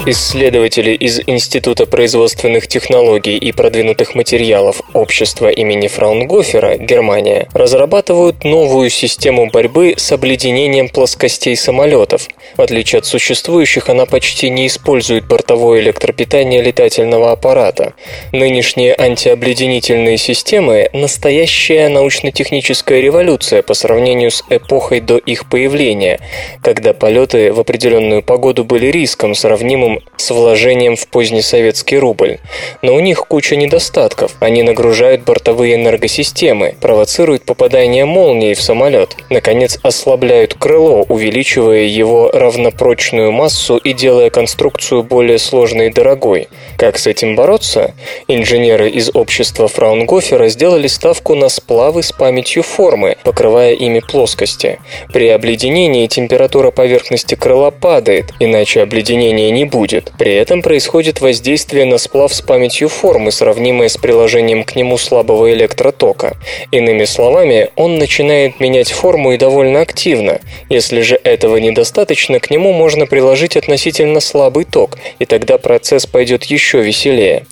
Исследователи 0.08 0.92
из 0.92 1.20
Института 1.26 1.88
производственных 1.88 2.68
технологий 2.68 3.38
и 3.40 3.52
продвинутых 3.52 4.14
материалов 4.14 4.84
Общества 4.94 5.50
имени 5.50 5.88
Фраунгофера, 5.88 6.78
Германия, 6.78 7.48
разрабатывают 7.54 8.44
новую 8.44 8.92
систему 8.92 9.50
борьбы 9.50 9.96
с 9.98 10.12
обледенением 10.12 10.90
плоскостей 10.90 11.56
самолетов. 11.56 12.28
В 12.56 12.62
отличие 12.62 13.00
от 13.00 13.08
существующих, 13.08 13.90
она 13.90 14.06
почти 14.06 14.52
не 14.52 14.68
использует 14.68 15.28
бортовое 15.28 15.82
электропитание 15.82 16.62
летательного 16.62 17.32
аппарата. 17.32 17.96
Нынешние 18.32 18.94
антиобледенительные 18.96 20.20
системы– 20.20 20.88
настоящая 20.94 21.90
научно-техническая 21.90 23.02
революция 23.02 23.64
по 23.64 23.74
сравнению 23.74 24.30
с 24.30 24.44
эпохой 24.52 25.00
до 25.00 25.18
их 25.18 25.50
появления, 25.50 26.20
когда 26.62 26.94
полеты 26.94 27.52
в 27.52 27.60
определенную 27.60 28.22
погоду 28.22 28.64
были 28.64 28.86
риском, 28.86 29.34
сравнимым 29.34 29.95
с 30.18 30.32
вложением 30.32 30.96
в 30.96 31.08
позднесоветский 31.08 31.98
рубль. 31.98 32.40
Но 32.82 32.96
у 32.96 33.00
них 33.00 33.28
куча 33.28 33.56
недостатков. 33.56 34.34
Они 34.40 34.64
нагружают 34.64 35.24
бортовые 35.24 35.76
энергосистемы, 35.76 36.76
провоцируют 36.82 37.44
попадание 37.44 38.06
молнии 38.06 38.54
в 38.54 38.62
самолет, 38.62 39.16
наконец 39.30 39.80
ослабляют 39.84 40.56
крыло, 40.56 41.06
увеличивая 41.08 41.84
его 41.84 42.30
равнопрочную 42.32 43.32
массу 43.32 43.78
и 43.78 43.94
делая 43.94 44.30
конструкцию 44.30 45.04
более 45.04 45.38
сложной 45.38 45.88
и 45.88 45.94
дорогой. 45.94 46.48
Как 46.78 46.98
с 46.98 47.08
этим 47.08 47.36
бороться? 47.36 47.94
Инженеры 48.28 48.90
из 48.90 49.12
общества 49.14 49.68
Фраунгофера 49.68 50.50
сделали 50.50 50.88
ставку 50.88 51.36
на 51.36 51.50
сплавы 51.50 52.04
с 52.04 52.12
памятью 52.12 52.64
формы, 52.64 53.18
покрывая 53.24 53.74
ими 53.74 54.00
плоскости. 54.00 54.80
При 55.14 55.30
обледенении 55.30 56.08
температура 56.08 56.72
поверхности 56.72 57.36
крыла 57.36 57.72
падает, 57.72 58.26
иначе 58.40 58.82
обледенения 58.82 59.52
не 59.52 59.66
будет 59.66 59.85
будет. 59.86 60.12
При 60.18 60.34
этом 60.34 60.62
происходит 60.62 61.22
воздействие 61.22 61.86
на 61.86 61.98
сплав 61.98 62.34
с 62.34 62.42
памятью 62.42 62.90
формы, 62.90 63.32
сравнимое 63.32 63.88
с 63.88 63.98
приложением 63.98 64.64
к 64.64 64.76
нему 64.76 64.98
слабого 64.98 65.54
электротока. 65.54 66.38
Иными 66.72 67.06
словами, 67.06 67.70
он 67.76 67.98
начинает 67.98 68.60
менять 68.60 68.92
форму 68.92 69.34
и 69.34 69.38
довольно 69.38 69.82
активно. 69.82 70.40
Если 70.70 71.02
же 71.02 71.20
этого 71.24 71.58
недостаточно, 71.58 72.40
к 72.40 72.50
нему 72.50 72.74
можно 72.74 73.06
приложить 73.06 73.58
относительно 73.58 74.20
слабый 74.20 74.66
ток, 74.66 74.98
и 75.20 75.26
тогда 75.26 75.58
процесс 75.58 76.08
пойдет 76.08 76.46
еще 76.46 76.82
веселее. 76.82 77.46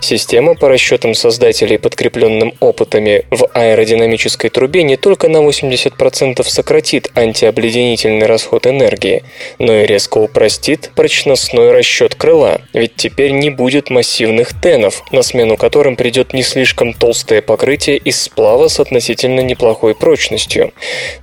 Система 0.00 0.54
по 0.54 0.68
расчетам 0.68 1.14
создателей, 1.14 1.78
подкрепленным 1.78 2.54
опытами 2.60 3.24
в 3.30 3.48
аэродинамической 3.52 4.50
трубе, 4.50 4.82
не 4.82 4.96
только 4.96 5.28
на 5.28 5.38
80% 5.38 6.42
сократит 6.44 7.10
антиобледенительный 7.14 8.26
расход 8.26 8.66
энергии, 8.66 9.22
но 9.58 9.74
и 9.74 9.86
резко 9.86 10.18
упростит 10.18 10.90
прочностной 10.94 11.72
расчет 11.80 12.14
крыла, 12.14 12.60
ведь 12.74 12.96
теперь 12.96 13.30
не 13.30 13.48
будет 13.48 13.88
массивных 13.88 14.52
тенов, 14.60 15.02
на 15.12 15.22
смену 15.22 15.56
которым 15.56 15.96
придет 15.96 16.34
не 16.34 16.42
слишком 16.42 16.92
толстое 16.92 17.40
покрытие 17.40 17.96
из 17.96 18.20
сплава 18.20 18.68
с 18.68 18.78
относительно 18.80 19.40
неплохой 19.40 19.94
прочностью. 19.94 20.74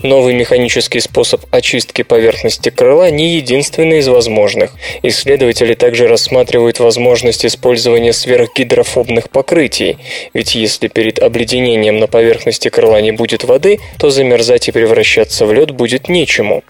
Новый 0.01 0.33
механический 0.33 0.99
способ 0.99 1.45
очистки 1.51 2.01
поверхности 2.01 2.69
крыла 2.69 3.11
не 3.11 3.35
единственный 3.35 3.99
из 3.99 4.07
возможных. 4.07 4.71
Исследователи 5.03 5.75
также 5.75 6.07
рассматривают 6.07 6.79
возможность 6.79 7.45
использования 7.45 8.13
сверхгидрофобных 8.13 9.29
покрытий, 9.29 9.97
ведь 10.33 10.55
если 10.55 10.87
перед 10.87 11.19
обледенением 11.19 11.99
на 11.99 12.07
поверхности 12.07 12.69
крыла 12.69 12.99
не 12.99 13.11
будет 13.11 13.43
воды, 13.43 13.77
то 13.99 14.09
замерзать 14.09 14.69
и 14.69 14.71
превращаться 14.71 15.45
в 15.45 15.53
лед 15.53 15.69
будет 15.69 16.09
нечему. 16.09 16.63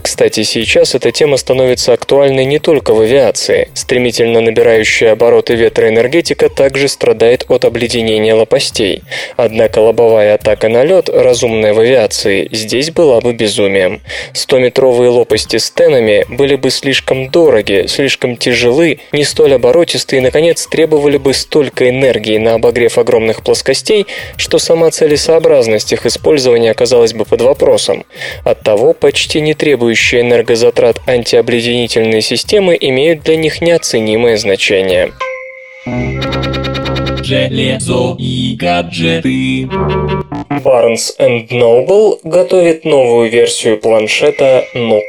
Кстати, 0.00 0.44
сейчас 0.44 0.94
эта 0.94 1.10
тема 1.10 1.36
становится 1.38 1.92
актуальной 1.92 2.44
не 2.44 2.60
только 2.60 2.94
в 2.94 3.00
авиации. 3.00 3.21
Стремительно 3.74 4.40
набирающая 4.40 5.12
обороты 5.12 5.54
ветроэнергетика 5.54 6.48
также 6.48 6.88
страдает 6.88 7.44
от 7.48 7.64
обледенения 7.64 8.34
лопастей. 8.34 9.02
Однако 9.36 9.78
лобовая 9.78 10.34
атака 10.34 10.68
на 10.68 10.82
лед, 10.82 11.08
разумная 11.08 11.72
в 11.72 11.78
авиации, 11.78 12.48
здесь 12.50 12.90
была 12.90 13.20
бы 13.20 13.32
безумием. 13.32 14.00
100-метровые 14.34 15.10
лопасти 15.10 15.58
с 15.58 15.70
тенами 15.70 16.26
были 16.28 16.56
бы 16.56 16.70
слишком 16.70 17.30
дороги, 17.30 17.86
слишком 17.86 18.36
тяжелы, 18.36 18.98
не 19.12 19.24
столь 19.24 19.54
оборотистые 19.54 20.18
и, 20.18 20.22
наконец, 20.22 20.66
требовали 20.66 21.16
бы 21.16 21.32
столько 21.32 21.88
энергии 21.88 22.38
на 22.38 22.54
обогрев 22.54 22.98
огромных 22.98 23.42
плоскостей, 23.42 24.06
что 24.36 24.58
сама 24.58 24.90
целесообразность 24.90 25.92
их 25.92 26.06
использования 26.06 26.70
оказалась 26.72 27.14
бы 27.14 27.24
под 27.24 27.42
вопросом. 27.42 28.04
Оттого 28.44 28.92
почти 28.92 29.40
не 29.40 29.54
требующие 29.54 30.22
энергозатрат 30.22 31.00
антиобледенительные 31.06 32.22
системы 32.22 32.76
имеют 32.80 33.11
для 33.14 33.36
них 33.36 33.60
неоценимое 33.60 34.36
значение. 34.36 35.12
Железо 37.22 38.16
и 38.18 38.56
гаджеты. 38.58 39.68
Barnes 40.64 41.16
Noble 41.18 42.18
готовит 42.24 42.84
новую 42.84 43.30
версию 43.30 43.78
планшета 43.78 44.64
Nook. 44.74 45.02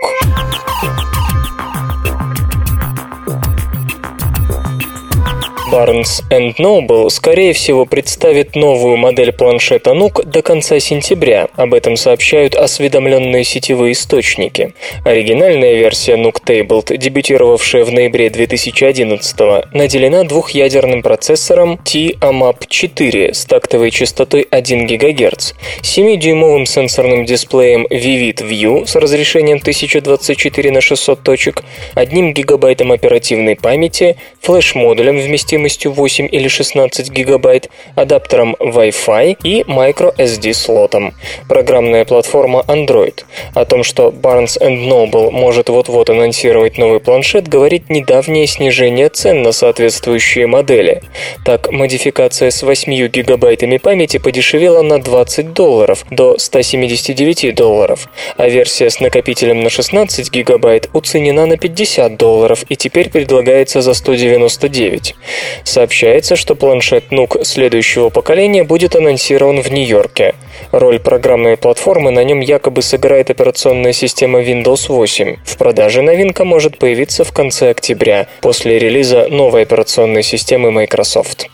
Barnes 5.74 6.22
Noble, 6.30 7.10
скорее 7.10 7.54
всего, 7.54 7.88
представит 7.88 8.56
новую 8.56 8.96
модель 8.96 9.32
планшета 9.32 9.94
Nook 9.94 10.24
до 10.24 10.44
конца 10.44 10.80
сентября. 10.80 11.48
Об 11.56 11.74
этом 11.74 11.98
сообщают 11.98 12.54
осведомленные 12.54 13.44
сетевые 13.44 13.94
источники. 13.94 14.76
Оригинальная 15.04 15.74
версия 15.74 16.14
Nook 16.14 16.44
Tablet, 16.46 16.96
дебютировавшая 16.96 17.86
в 17.86 17.92
ноябре 17.92 18.30
2011 18.30 19.74
наделена 19.74 20.26
двухъядерным 20.26 21.02
процессором 21.02 21.80
T-AMAP4 21.80 23.34
с 23.34 23.46
тактовой 23.46 23.90
частотой 23.90 24.46
1 24.52 24.86
ГГц, 24.86 25.54
7-дюймовым 25.82 26.66
сенсорным 26.66 27.26
дисплеем 27.26 27.88
Vivid 27.90 28.48
View 28.48 28.86
с 28.86 28.96
разрешением 28.96 29.58
1024 29.58 30.70
на 30.70 30.82
600 30.82 31.24
точек, 31.24 31.64
1 31.96 32.36
гигабайтом 32.36 32.92
оперативной 32.92 33.56
памяти, 33.56 34.18
флеш-модулем 34.42 35.18
вместимым 35.18 35.63
вместимостью 35.64 35.94
8 35.94 36.28
или 36.30 36.48
16 36.48 37.10
гигабайт, 37.10 37.70
адаптером 37.96 38.56
Wi-Fi 38.60 39.38
и 39.44 39.64
microSD 39.64 40.54
слотом. 40.54 41.14
Программная 41.48 42.06
платформа 42.06 42.64
Android. 42.68 43.24
О 43.54 43.66
том, 43.66 43.84
что 43.84 44.10
Barnes 44.10 44.60
Noble 44.60 45.32
может 45.32 45.70
вот-вот 45.70 46.10
анонсировать 46.10 46.78
новый 46.78 47.00
планшет, 47.00 47.48
говорит 47.48 47.90
недавнее 47.90 48.46
снижение 48.48 49.10
цен 49.10 49.42
на 49.42 49.52
соответствующие 49.54 50.48
модели. 50.48 51.02
Так, 51.46 51.72
модификация 51.72 52.52
с 52.52 52.62
8 52.62 53.08
гигабайтами 53.08 53.78
памяти 53.78 54.18
подешевела 54.18 54.82
на 54.82 55.02
20 55.02 55.54
долларов 55.54 56.06
до 56.12 56.38
179 56.38 57.56
долларов, 57.56 58.10
а 58.38 58.50
версия 58.50 58.90
с 58.90 59.00
накопителем 59.00 59.62
на 59.62 59.70
16 59.70 60.30
гигабайт 60.32 60.90
уценена 60.94 61.46
на 61.46 61.58
50 61.58 62.18
долларов 62.18 62.66
и 62.68 62.76
теперь 62.76 63.10
предлагается 63.10 63.82
за 63.82 63.94
199. 63.94 65.16
Сообщается, 65.64 66.36
что 66.36 66.56
планшет 66.56 67.06
Nook 67.12 67.44
следующего 67.44 68.10
поколения 68.10 68.64
будет 68.64 68.96
анонсирован 68.96 69.62
в 69.62 69.72
Нью-Йорке. 69.72 70.36
Роль 70.72 71.00
программной 71.00 71.58
платформы 71.58 72.12
на 72.12 72.24
нем 72.24 72.40
якобы 72.40 72.82
сыграет 72.82 73.30
операционная 73.30 73.94
система 73.94 74.42
Windows 74.42 74.88
8. 74.88 75.38
В 75.46 75.58
продаже 75.58 76.02
новинка 76.02 76.46
может 76.46 76.78
появиться 76.78 77.24
в 77.24 77.32
конце 77.32 77.72
октября, 77.72 78.28
после 78.42 78.80
релиза 78.80 79.28
новой 79.30 79.64
операционной 79.64 80.24
системы 80.24 80.72
Microsoft. 80.72 81.48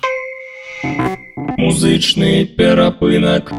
Музычный 1.58 2.45
перапынок. 2.45 3.52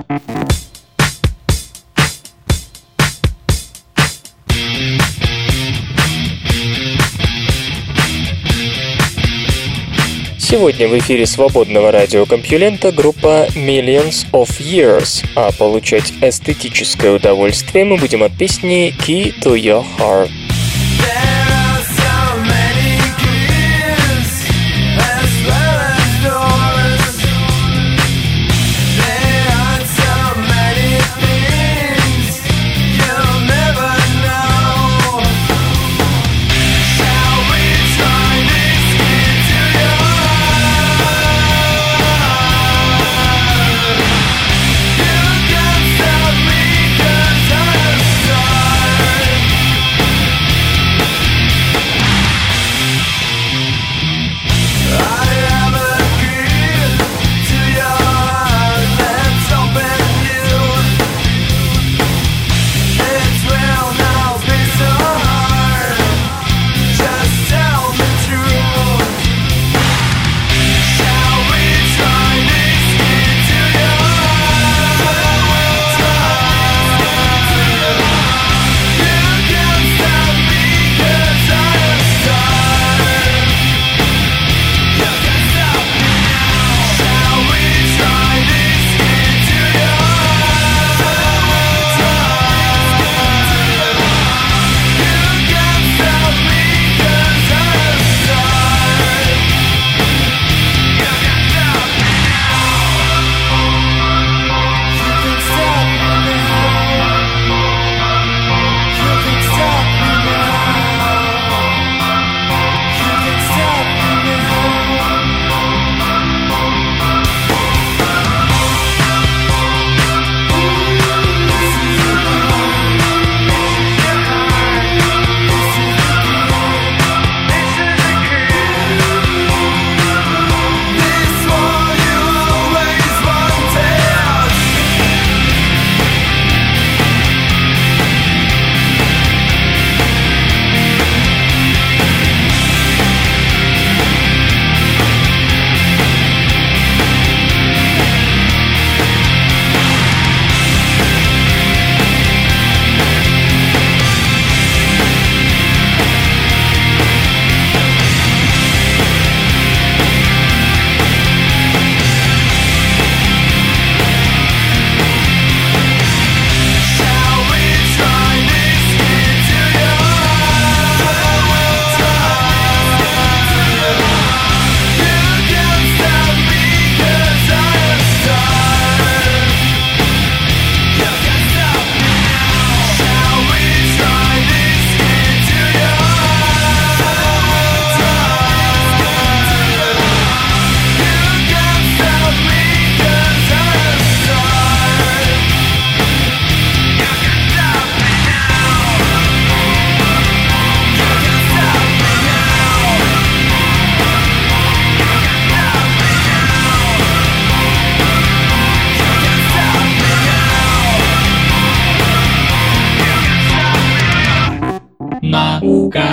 Сегодня 10.50 10.88
в 10.88 10.98
эфире 10.98 11.26
свободного 11.26 11.92
радиокомпьюлента 11.92 12.90
группа 12.90 13.46
Millions 13.54 14.26
of 14.32 14.48
Years, 14.58 15.24
а 15.36 15.52
получать 15.52 16.12
эстетическое 16.20 17.12
удовольствие 17.12 17.84
мы 17.84 17.96
будем 17.96 18.24
от 18.24 18.36
песни 18.36 18.92
Key 18.98 19.32
to 19.42 19.54
Your 19.54 19.84
Heart. 19.96 20.28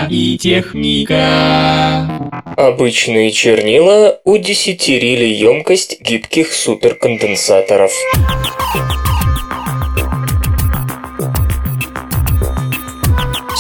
И. 0.10 0.74
Обычные 2.56 3.32
чернила 3.32 4.20
удесятерили 4.24 5.26
емкость 5.26 6.02
гибких 6.02 6.54
суперконденсаторов. 6.54 7.92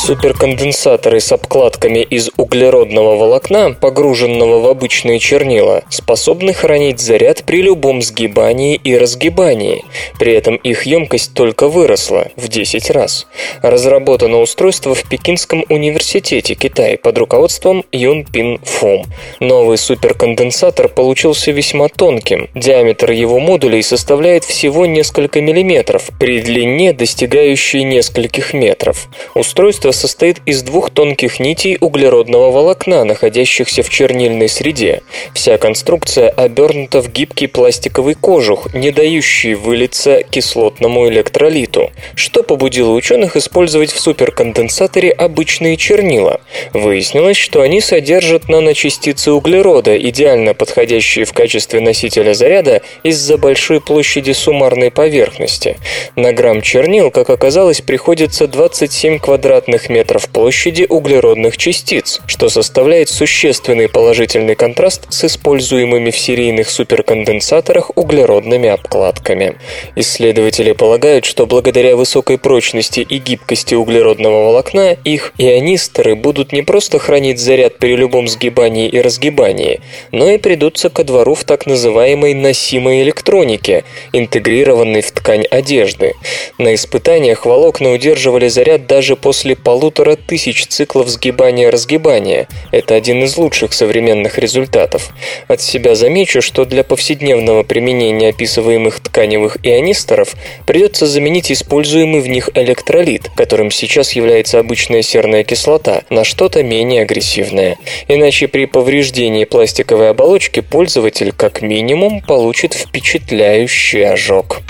Суперконденсаторы 0.07 1.19
с 1.19 1.33
обкладками 1.33 1.99
из 1.99 2.29
углеродного 2.37 3.17
волокна, 3.17 3.73
погруженного 3.73 4.61
в 4.61 4.67
обычные 4.67 5.19
чернила, 5.19 5.83
способны 5.89 6.53
хранить 6.53 7.01
заряд 7.01 7.43
при 7.43 7.61
любом 7.61 8.01
сгибании 8.01 8.79
и 8.81 8.97
разгибании. 8.97 9.83
При 10.17 10.31
этом 10.31 10.55
их 10.55 10.83
емкость 10.83 11.33
только 11.33 11.67
выросла 11.67 12.29
в 12.37 12.47
10 12.47 12.89
раз. 12.91 13.27
Разработано 13.61 14.39
устройство 14.39 14.95
в 14.95 15.03
Пекинском 15.09 15.65
университете 15.67 16.55
Китай 16.55 16.97
под 16.97 17.17
руководством 17.17 17.83
Юн 17.91 18.23
Пин 18.23 18.59
Фум. 18.63 19.03
Новый 19.41 19.77
суперконденсатор 19.77 20.87
получился 20.87 21.51
весьма 21.51 21.89
тонким. 21.89 22.47
Диаметр 22.55 23.11
его 23.11 23.41
модулей 23.41 23.83
составляет 23.83 24.45
всего 24.45 24.85
несколько 24.85 25.41
миллиметров, 25.41 26.11
при 26.17 26.39
длине 26.39 26.93
достигающей 26.93 27.83
нескольких 27.83 28.53
метров. 28.53 29.09
Устройство 29.35 29.91
состоит 29.97 30.41
из 30.45 30.63
двух 30.63 30.91
тонких 30.91 31.39
нитей 31.39 31.77
углеродного 31.81 32.51
волокна, 32.51 33.03
находящихся 33.03 33.83
в 33.83 33.89
чернильной 33.89 34.47
среде. 34.47 35.01
Вся 35.33 35.57
конструкция 35.57 36.29
обернута 36.29 37.01
в 37.01 37.11
гибкий 37.11 37.47
пластиковый 37.47 38.13
кожух, 38.13 38.73
не 38.73 38.91
дающий 38.91 39.55
вылиться 39.55 40.23
кислотному 40.23 41.09
электролиту, 41.09 41.91
что 42.15 42.43
побудило 42.43 42.93
ученых 42.93 43.35
использовать 43.35 43.91
в 43.91 43.99
суперконденсаторе 43.99 45.11
обычные 45.11 45.75
чернила. 45.75 46.39
Выяснилось, 46.73 47.37
что 47.37 47.61
они 47.61 47.81
содержат 47.81 48.47
наночастицы 48.47 49.31
углерода, 49.31 49.97
идеально 49.97 50.53
подходящие 50.53 51.25
в 51.25 51.33
качестве 51.33 51.81
носителя 51.81 52.33
заряда 52.33 52.81
из-за 53.03 53.37
большой 53.37 53.81
площади 53.81 54.31
суммарной 54.31 54.91
поверхности. 54.91 55.77
На 56.15 56.33
грамм 56.33 56.61
чернил, 56.61 57.09
как 57.11 57.29
оказалось, 57.29 57.81
приходится 57.81 58.47
27 58.47 59.19
квадратных 59.19 59.86
метров 59.89 60.29
площади 60.29 60.85
углеродных 60.87 61.57
частиц, 61.57 62.21
что 62.27 62.49
составляет 62.49 63.09
существенный 63.09 63.89
положительный 63.89 64.55
контраст 64.55 65.11
с 65.11 65.25
используемыми 65.25 66.11
в 66.11 66.17
серийных 66.17 66.69
суперконденсаторах 66.69 67.91
углеродными 67.95 68.69
обкладками. 68.69 69.55
Исследователи 69.95 70.71
полагают, 70.71 71.25
что 71.25 71.45
благодаря 71.45 71.95
высокой 71.95 72.37
прочности 72.37 72.99
и 72.99 73.17
гибкости 73.17 73.75
углеродного 73.75 74.45
волокна 74.45 74.93
их 75.03 75.33
ионисторы 75.37 76.15
будут 76.15 76.51
не 76.51 76.61
просто 76.61 76.99
хранить 76.99 77.39
заряд 77.39 77.77
при 77.77 77.95
любом 77.95 78.27
сгибании 78.27 78.87
и 78.87 79.01
разгибании, 79.01 79.81
но 80.11 80.29
и 80.29 80.37
придутся 80.37 80.89
ко 80.89 81.03
двору 81.03 81.35
в 81.35 81.43
так 81.43 81.65
называемой 81.65 82.33
носимой 82.33 83.01
электронике, 83.03 83.83
интегрированной 84.13 85.01
в 85.01 85.11
ткань 85.11 85.45
одежды. 85.49 86.13
На 86.57 86.73
испытаниях 86.73 87.45
волокна 87.45 87.91
удерживали 87.91 88.47
заряд 88.47 88.87
даже 88.87 89.15
после 89.15 89.55
полутора 89.55 89.76
тысяч 90.25 90.67
циклов 90.67 91.07
сгибания-разгибания. 91.09 92.47
Это 92.71 92.95
один 92.95 93.23
из 93.23 93.37
лучших 93.37 93.73
современных 93.73 94.37
результатов. 94.37 95.09
От 95.47 95.61
себя 95.61 95.95
замечу, 95.95 96.41
что 96.41 96.65
для 96.65 96.83
повседневного 96.83 97.63
применения 97.63 98.29
описываемых 98.29 98.99
тканевых 98.99 99.57
ионисторов 99.63 100.35
придется 100.65 101.07
заменить 101.07 101.51
используемый 101.51 102.21
в 102.21 102.27
них 102.27 102.49
электролит, 102.55 103.29
которым 103.35 103.71
сейчас 103.71 104.13
является 104.13 104.59
обычная 104.59 105.01
серная 105.01 105.43
кислота, 105.43 106.03
на 106.09 106.23
что-то 106.23 106.63
менее 106.63 107.03
агрессивное. 107.03 107.77
Иначе 108.07 108.47
при 108.47 108.65
повреждении 108.65 109.45
пластиковой 109.45 110.09
оболочки 110.09 110.61
пользователь 110.61 111.31
как 111.31 111.61
минимум 111.61 112.21
получит 112.21 112.73
впечатляющий 112.73 114.05
ожог. 114.05 114.61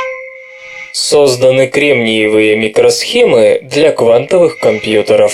Созданы 0.94 1.68
кремниевые 1.68 2.56
микросхемы 2.56 3.60
для 3.62 3.92
квантовых 3.92 4.60
компьютеров. 4.60 5.34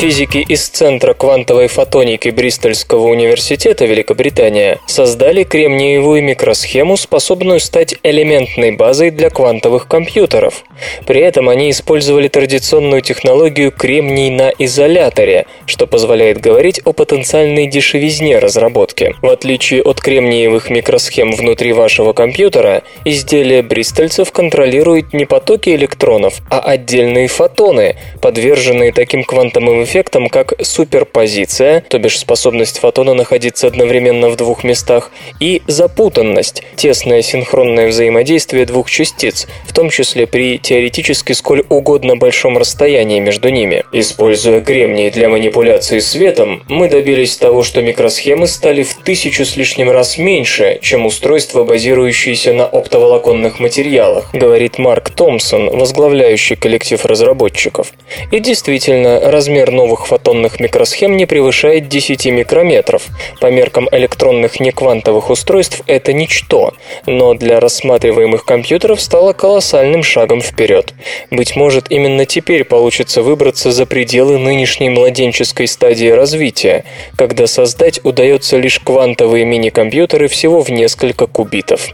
Физики 0.00 0.38
из 0.38 0.66
Центра 0.66 1.12
квантовой 1.12 1.68
фотоники 1.68 2.30
Бристольского 2.30 3.08
университета 3.08 3.84
Великобритания 3.84 4.78
создали 4.86 5.44
кремниевую 5.44 6.22
микросхему, 6.22 6.96
способную 6.96 7.60
стать 7.60 7.96
элементной 8.02 8.70
базой 8.70 9.10
для 9.10 9.28
квантовых 9.28 9.88
компьютеров. 9.88 10.64
При 11.06 11.20
этом 11.20 11.50
они 11.50 11.70
использовали 11.70 12.28
традиционную 12.28 13.02
технологию 13.02 13.72
кремний 13.72 14.30
на 14.30 14.48
изоляторе, 14.48 15.44
что 15.66 15.86
позволяет 15.86 16.40
говорить 16.40 16.80
о 16.86 16.94
потенциальной 16.94 17.66
дешевизне 17.66 18.38
разработки. 18.38 19.14
В 19.20 19.28
отличие 19.28 19.82
от 19.82 20.00
кремниевых 20.00 20.70
микросхем 20.70 21.32
внутри 21.32 21.74
вашего 21.74 22.14
компьютера, 22.14 22.84
изделие 23.04 23.62
бристольцев 23.62 24.32
контролирует 24.32 25.12
не 25.12 25.26
потоки 25.26 25.68
электронов, 25.68 26.40
а 26.48 26.60
отдельные 26.60 27.28
фотоны, 27.28 27.96
подверженные 28.22 28.92
таким 28.94 29.24
квантовым 29.24 29.89
эффектом, 29.90 30.28
как 30.28 30.54
суперпозиция, 30.62 31.82
то 31.88 31.98
бишь 31.98 32.18
способность 32.18 32.78
фотона 32.78 33.14
находиться 33.14 33.66
одновременно 33.66 34.28
в 34.28 34.36
двух 34.36 34.62
местах, 34.62 35.10
и 35.40 35.62
запутанность, 35.66 36.62
тесное 36.76 37.22
синхронное 37.22 37.88
взаимодействие 37.88 38.66
двух 38.66 38.88
частиц, 38.88 39.48
в 39.64 39.72
том 39.72 39.90
числе 39.90 40.28
при 40.28 40.58
теоретически 40.58 41.32
сколь 41.32 41.64
угодно 41.68 42.14
большом 42.14 42.56
расстоянии 42.56 43.18
между 43.18 43.48
ними. 43.48 43.84
Используя 43.92 44.60
кремний 44.60 45.10
для 45.10 45.28
манипуляции 45.28 45.98
светом, 45.98 46.62
мы 46.68 46.88
добились 46.88 47.36
того, 47.36 47.64
что 47.64 47.82
микросхемы 47.82 48.46
стали 48.46 48.84
в 48.84 48.94
тысячу 48.94 49.44
с 49.44 49.56
лишним 49.56 49.90
раз 49.90 50.18
меньше, 50.18 50.78
чем 50.82 51.04
устройства, 51.04 51.64
базирующиеся 51.64 52.52
на 52.52 52.64
оптоволоконных 52.64 53.58
материалах, 53.58 54.32
говорит 54.32 54.78
Марк 54.78 55.10
Томпсон, 55.10 55.68
возглавляющий 55.70 56.54
коллектив 56.54 57.04
разработчиков. 57.04 57.92
И 58.30 58.38
действительно, 58.38 59.20
размер 59.32 59.72
новых 59.80 60.06
фотонных 60.06 60.60
микросхем 60.60 61.16
не 61.16 61.24
превышает 61.24 61.88
10 61.88 62.26
микрометров. 62.26 63.06
По 63.40 63.50
меркам 63.50 63.88
электронных 63.90 64.60
неквантовых 64.60 65.30
устройств 65.30 65.80
это 65.86 66.12
ничто, 66.12 66.74
но 67.06 67.32
для 67.32 67.60
рассматриваемых 67.60 68.44
компьютеров 68.44 69.00
стало 69.00 69.32
колоссальным 69.32 70.02
шагом 70.02 70.42
вперед. 70.42 70.92
Быть 71.30 71.56
может, 71.56 71.90
именно 71.90 72.26
теперь 72.26 72.64
получится 72.64 73.22
выбраться 73.22 73.72
за 73.72 73.86
пределы 73.86 74.36
нынешней 74.36 74.90
младенческой 74.90 75.66
стадии 75.66 76.08
развития, 76.08 76.84
когда 77.16 77.46
создать 77.46 78.00
удается 78.04 78.58
лишь 78.58 78.80
квантовые 78.80 79.46
мини-компьютеры 79.46 80.28
всего 80.28 80.60
в 80.60 80.68
несколько 80.68 81.26
кубитов. 81.26 81.88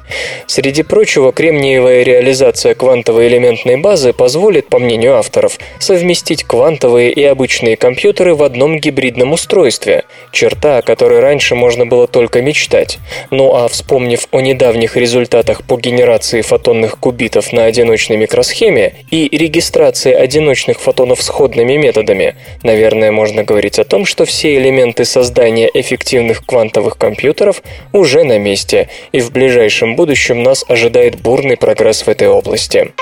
Среди 0.48 0.82
прочего, 0.82 1.32
кремниевая 1.32 2.02
реализация 2.02 2.74
квантовой 2.74 3.28
элементной 3.28 3.76
базы 3.76 4.12
позволит, 4.12 4.66
по 4.66 4.80
мнению 4.80 5.16
авторов, 5.16 5.60
совместить 5.78 6.42
квантовые 6.42 7.12
и 7.12 7.22
обычные 7.22 7.75
компьютеры 7.76 8.34
в 8.34 8.42
одном 8.42 8.78
гибридном 8.78 9.32
устройстве, 9.32 10.04
черта, 10.32 10.78
о 10.78 10.82
которой 10.82 11.20
раньше 11.20 11.54
можно 11.54 11.86
было 11.86 12.06
только 12.06 12.42
мечтать. 12.42 12.98
Ну 13.30 13.54
а 13.54 13.68
вспомнив 13.68 14.26
о 14.32 14.40
недавних 14.40 14.96
результатах 14.96 15.64
по 15.64 15.76
генерации 15.76 16.40
фотонных 16.40 16.98
кубитов 16.98 17.52
на 17.52 17.64
одиночной 17.64 18.16
микросхеме 18.16 18.94
и 19.10 19.28
регистрации 19.36 20.12
одиночных 20.12 20.80
фотонов 20.80 21.22
сходными 21.22 21.74
методами, 21.74 22.36
наверное, 22.62 23.12
можно 23.12 23.44
говорить 23.44 23.78
о 23.78 23.84
том, 23.84 24.04
что 24.04 24.24
все 24.24 24.56
элементы 24.56 25.04
создания 25.04 25.70
эффективных 25.72 26.44
квантовых 26.44 26.98
компьютеров 26.98 27.62
уже 27.92 28.24
на 28.24 28.38
месте, 28.38 28.88
и 29.12 29.20
в 29.20 29.30
ближайшем 29.32 29.96
будущем 29.96 30.42
нас 30.42 30.64
ожидает 30.68 31.20
бурный 31.20 31.56
прогресс 31.56 32.02
в 32.02 32.08
этой 32.08 32.28
области 32.28 32.92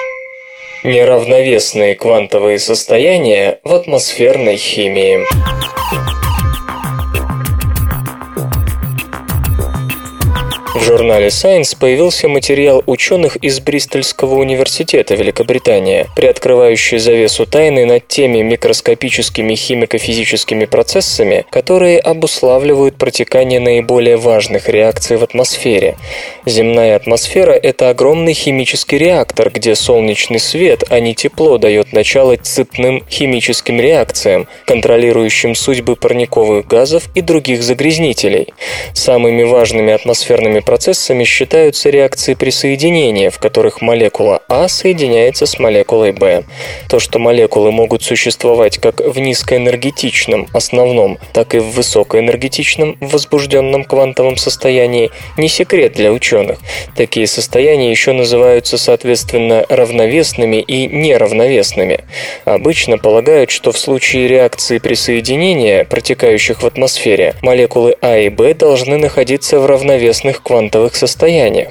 неравновесные 0.85 1.95
квантовые 1.97 2.59
состояния 2.59 3.59
в 3.64 3.74
атмосферной 3.74 4.57
химии. 4.57 5.24
Журнале 10.85 11.28
Science 11.28 11.74
появился 11.78 12.28
материал 12.28 12.82
ученых 12.87 13.37
из 13.37 13.59
Бристольского 13.61 14.35
университета 14.35 15.14
Великобритания, 15.14 16.09
приоткрывающий 16.14 16.99
завесу 16.99 17.47
тайны 17.47 17.87
над 17.87 18.07
теми 18.07 18.43
микроскопическими 18.43 19.55
химико-физическими 19.55 20.66
процессами, 20.66 21.47
которые 21.51 21.99
обуславливают 21.99 22.97
протекание 22.97 23.61
наиболее 23.61 24.18
важных 24.18 24.68
реакций 24.68 25.16
в 25.16 25.22
атмосфере. 25.22 25.97
Земная 26.45 26.97
атмосфера– 26.97 27.53
это 27.62 27.89
огромный 27.89 28.35
химический 28.35 28.99
реактор, 28.99 29.51
где 29.51 29.74
солнечный 29.74 30.39
свет, 30.39 30.85
а 30.91 31.01
не 31.01 31.14
тепло, 31.14 31.57
дает 31.57 31.95
начало 31.95 32.37
цепным 32.37 33.03
химическим 33.09 33.80
реакциям, 33.80 34.47
контролирующим 34.66 35.55
судьбы 35.55 35.97
парниковых 35.97 36.66
газов 36.66 37.05
и 37.14 37.22
других 37.22 37.62
загрязнителей. 37.62 38.53
Самыми 38.93 39.45
важными 39.45 39.93
атмосферными 39.93 40.61
процессами 40.61 40.73
процессами 40.74 41.22
считаются 41.22 41.88
реакции 41.88 42.34
присоединения, 42.34 43.30
в 43.30 43.38
которых 43.38 43.80
молекула 43.80 44.42
А 44.48 44.66
соединяется 44.66 45.46
с 45.46 45.60
молекулой 45.60 46.10
Б. 46.10 46.42
То, 46.88 46.98
что 46.98 47.20
молекулы 47.20 47.70
могут 47.70 48.02
существовать 48.02 48.78
как 48.78 48.98
в 48.98 49.16
низкоэнергетичном 49.20 50.48
основном, 50.52 51.18
так 51.32 51.54
и 51.54 51.60
в 51.60 51.70
высокоэнергетичном 51.76 52.96
возбужденном 53.00 53.84
квантовом 53.84 54.36
состоянии, 54.36 55.12
не 55.36 55.46
секрет 55.46 55.92
для 55.92 56.10
ученых. 56.10 56.58
Такие 56.96 57.28
состояния 57.28 57.92
еще 57.92 58.10
называются, 58.10 58.76
соответственно, 58.76 59.64
равновесными 59.68 60.56
и 60.56 60.88
неравновесными. 60.88 62.00
Обычно 62.44 62.98
полагают, 62.98 63.52
что 63.52 63.70
в 63.70 63.78
случае 63.78 64.26
реакции 64.26 64.78
присоединения, 64.78 65.84
протекающих 65.84 66.64
в 66.64 66.66
атмосфере, 66.66 67.36
молекулы 67.42 67.94
А 68.00 68.18
и 68.18 68.28
Б 68.28 68.54
должны 68.54 68.96
находиться 68.98 69.60
в 69.60 69.66
равновесных 69.66 70.42
квантовых 70.42 70.53
состояниях. 70.94 71.68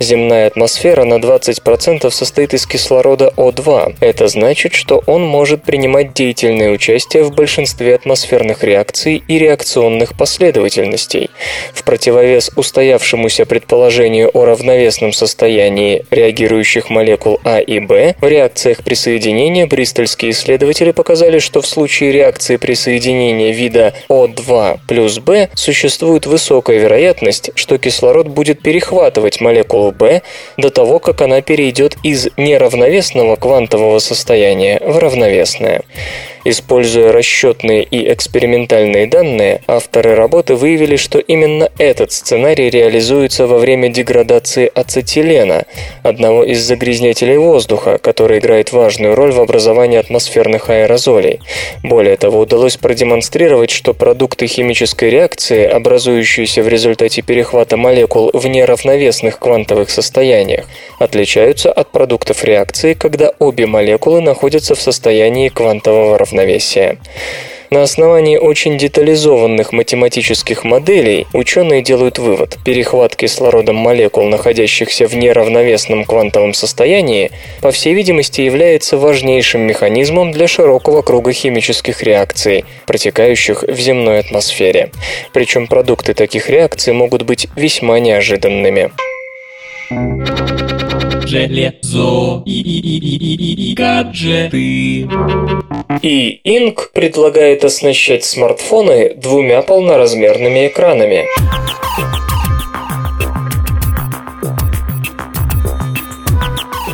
Земная 0.00 0.46
атмосфера 0.46 1.04
на 1.04 1.14
20% 1.14 2.10
состоит 2.10 2.54
из 2.54 2.66
кислорода 2.66 3.32
О2. 3.36 3.96
Это 4.00 4.28
значит, 4.28 4.74
что 4.74 5.02
он 5.06 5.22
может 5.22 5.62
принимать 5.62 6.12
деятельное 6.12 6.70
участие 6.70 7.24
в 7.24 7.32
большинстве 7.32 7.94
атмосферных 7.94 8.64
реакций 8.64 9.22
и 9.28 9.38
реакционных 9.38 10.16
последовательностей. 10.16 11.30
В 11.72 11.84
противовес 11.84 12.50
устоявшемуся 12.56 13.46
предположению 13.46 14.30
о 14.34 14.44
равновесном 14.44 15.12
состоянии 15.12 16.04
реагирующих 16.10 16.90
молекул 16.90 17.40
А 17.44 17.58
и 17.58 17.78
Б, 17.80 18.14
в 18.20 18.26
реакциях 18.26 18.82
присоединения 18.82 19.66
бристольские 19.66 20.32
исследователи 20.32 20.90
показали, 20.92 21.38
что 21.38 21.60
в 21.60 21.66
случае 21.66 22.12
реакции 22.12 22.56
присоединения 22.56 23.52
вида 23.52 23.94
О2 24.08 24.80
плюс 24.88 25.18
Б 25.18 25.48
существует 25.54 26.26
высокая 26.26 26.78
вероятность, 26.78 27.50
что 27.54 27.78
кислород 27.78 28.21
будет 28.28 28.62
перехватывать 28.62 29.40
молекулу 29.40 29.92
Б 29.92 30.22
до 30.56 30.70
того, 30.70 30.98
как 30.98 31.20
она 31.20 31.40
перейдет 31.42 31.96
из 32.02 32.28
неравновесного 32.36 33.36
квантового 33.36 33.98
состояния 33.98 34.80
в 34.84 34.98
равновесное. 34.98 35.82
Используя 36.44 37.12
расчетные 37.12 37.84
и 37.84 38.12
экспериментальные 38.12 39.06
данные, 39.06 39.60
авторы 39.68 40.16
работы 40.16 40.56
выявили, 40.56 40.96
что 40.96 41.20
именно 41.20 41.70
этот 41.78 42.10
сценарий 42.10 42.68
реализуется 42.68 43.46
во 43.46 43.58
время 43.58 43.90
деградации 43.90 44.70
ацетилена, 44.74 45.66
одного 46.02 46.42
из 46.42 46.60
загрязнителей 46.60 47.36
воздуха, 47.36 47.98
который 47.98 48.40
играет 48.40 48.72
важную 48.72 49.14
роль 49.14 49.30
в 49.30 49.40
образовании 49.40 49.98
атмосферных 49.98 50.68
аэрозолей. 50.68 51.38
Более 51.84 52.16
того, 52.16 52.40
удалось 52.40 52.76
продемонстрировать, 52.76 53.70
что 53.70 53.94
продукты 53.94 54.48
химической 54.48 55.10
реакции, 55.10 55.64
образующиеся 55.64 56.62
в 56.64 56.68
результате 56.68 57.22
перехвата 57.22 57.76
молекул 57.76 58.30
в 58.32 58.44
неравновесных 58.48 59.38
квантовых 59.38 59.90
состояниях, 59.90 60.64
отличаются 60.98 61.70
от 61.70 61.92
продуктов 61.92 62.42
реакции, 62.42 62.94
когда 62.94 63.30
обе 63.38 63.66
молекулы 63.66 64.20
находятся 64.20 64.74
в 64.74 64.80
состоянии 64.80 65.48
квантового 65.48 66.18
равновесия 66.18 66.31
равновесия. 66.32 66.98
На 67.70 67.82
основании 67.82 68.36
очень 68.36 68.76
детализованных 68.76 69.72
математических 69.72 70.62
моделей 70.62 71.26
ученые 71.32 71.80
делают 71.80 72.18
вывод. 72.18 72.58
Перехват 72.66 73.16
кислородом 73.16 73.76
молекул, 73.76 74.24
находящихся 74.24 75.06
в 75.06 75.16
неравновесном 75.16 76.04
квантовом 76.04 76.52
состоянии, 76.52 77.30
по 77.62 77.70
всей 77.70 77.94
видимости 77.94 78.42
является 78.42 78.98
важнейшим 78.98 79.62
механизмом 79.62 80.32
для 80.32 80.48
широкого 80.48 81.00
круга 81.00 81.32
химических 81.32 82.02
реакций, 82.02 82.66
протекающих 82.86 83.62
в 83.62 83.80
земной 83.80 84.18
атмосфере. 84.18 84.90
Причем 85.32 85.66
продукты 85.66 86.12
таких 86.12 86.50
реакций 86.50 86.92
могут 86.92 87.22
быть 87.22 87.48
весьма 87.56 88.00
неожиданными 88.00 88.90
железо 91.26 92.42
и, 92.44 92.60
и, 92.60 92.78
и, 92.80 93.70
и, 93.70 93.74
гаджеты. 93.74 95.08
И 96.02 96.40
Inc. 96.44 96.92
предлагает 96.92 97.64
оснащать 97.64 98.24
смартфоны 98.24 99.14
двумя 99.14 99.62
полноразмерными 99.62 100.68
экранами. 100.68 101.26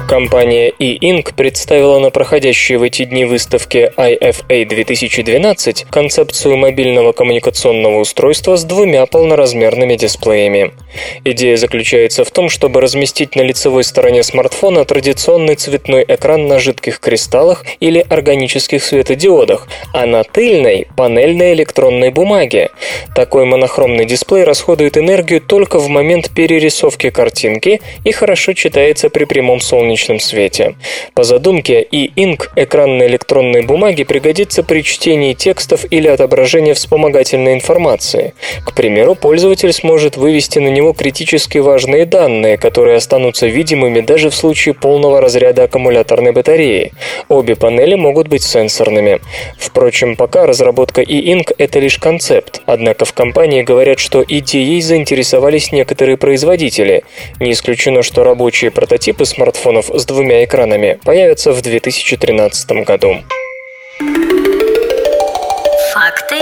Компания 0.09 0.73
E-Ink 0.79 1.35
представила 1.37 1.99
на 1.99 2.09
проходящей 2.09 2.77
в 2.77 2.83
эти 2.83 3.05
дни 3.05 3.27
выставке 3.27 3.93
IFA 3.95 4.65
2012 4.65 5.85
концепцию 5.91 6.57
мобильного 6.57 7.13
коммуникационного 7.13 7.99
устройства 7.99 8.57
с 8.57 8.65
двумя 8.65 9.05
полноразмерными 9.05 9.97
дисплеями. 9.97 10.73
Идея 11.25 11.59
заключается 11.59 12.25
в 12.25 12.31
том, 12.31 12.49
чтобы 12.49 12.81
разместить 12.81 13.37
на 13.37 13.43
лицевой 13.43 13.85
стороне 13.85 14.23
смартфона 14.23 14.87
традиционный 14.87 15.57
цветной 15.57 16.07
экран 16.09 16.47
на 16.47 16.59
жидких 16.59 17.01
кристаллах 17.01 17.67
или 17.79 17.99
органических 18.09 18.83
светодиодах, 18.83 19.69
а 19.93 20.07
на 20.07 20.25
тыльной– 20.25 20.87
панель 20.97 21.37
на 21.37 21.53
электронной 21.53 22.09
бумаге. 22.13 22.71
Такой 23.15 23.45
монохромный 23.45 24.07
дисплей 24.07 24.45
расходует 24.45 24.97
энергию 24.97 25.43
только 25.43 25.79
в 25.79 25.89
момент 25.89 26.31
перерисовки 26.31 27.11
картинки 27.11 27.83
и 28.05 28.13
хорошо 28.13 28.55
читается 28.55 29.11
при 29.11 29.25
прямом 29.25 29.61
солнечном 29.61 29.98
солнечном 29.99 30.21
свете. 30.21 30.77
По 31.15 31.25
задумке, 31.25 31.83
и 31.83 32.11
инк 32.17 32.51
экран 32.57 32.99
на 32.99 33.07
электронной 33.07 33.63
бумаге 33.63 34.05
пригодится 34.05 34.63
при 34.63 34.83
чтении 34.83 35.35
текстов 35.35 35.85
или 35.91 36.09
отображении 36.09 36.73
вспомогательной 36.73 37.55
информации. 37.55 38.35
К 38.65 38.73
примеру, 38.73 39.15
пользователь 39.15 39.73
сможет 39.73 40.17
вывести 40.17 40.59
на 40.61 40.69
него 40.69 40.93
критически 40.93 41.59
важные 41.59 42.07
данные, 42.07 42.57
которые 42.57 42.97
останутся 42.97 43.47
видимыми 43.47 44.01
даже 44.01 44.31
в 44.31 44.35
случае 44.35 44.75
полного 44.75 45.21
разряда 45.21 45.65
аккумуляторной 45.65 46.33
батареи. 46.33 46.93
Обе 47.29 47.57
панели 47.57 47.95
могут 47.95 48.29
быть 48.29 48.43
сенсорными. 48.43 49.21
Впрочем, 49.59 50.17
пока 50.17 50.47
разработка 50.47 51.03
e-ink– 51.03 51.55
это 51.59 51.81
лишь 51.81 51.99
концепт, 51.99 52.63
однако 52.67 53.05
в 53.05 53.13
компании 53.13 53.63
говорят, 53.63 53.99
что 53.99 54.25
идеей 54.27 54.81
заинтересовались 54.81 55.73
некоторые 55.73 56.17
производители. 56.17 57.03
Не 57.41 57.53
исключено, 57.53 58.03
что 58.03 58.25
рабочие 58.25 58.71
прототипы 58.71 59.25
смартфонов 59.25 59.88
с 59.95 60.05
двумя 60.05 60.45
экранами 60.45 60.99
появятся 61.05 61.53
в 61.53 61.63
2013 61.63 62.71
году. 62.85 63.17
Факты 65.93 66.37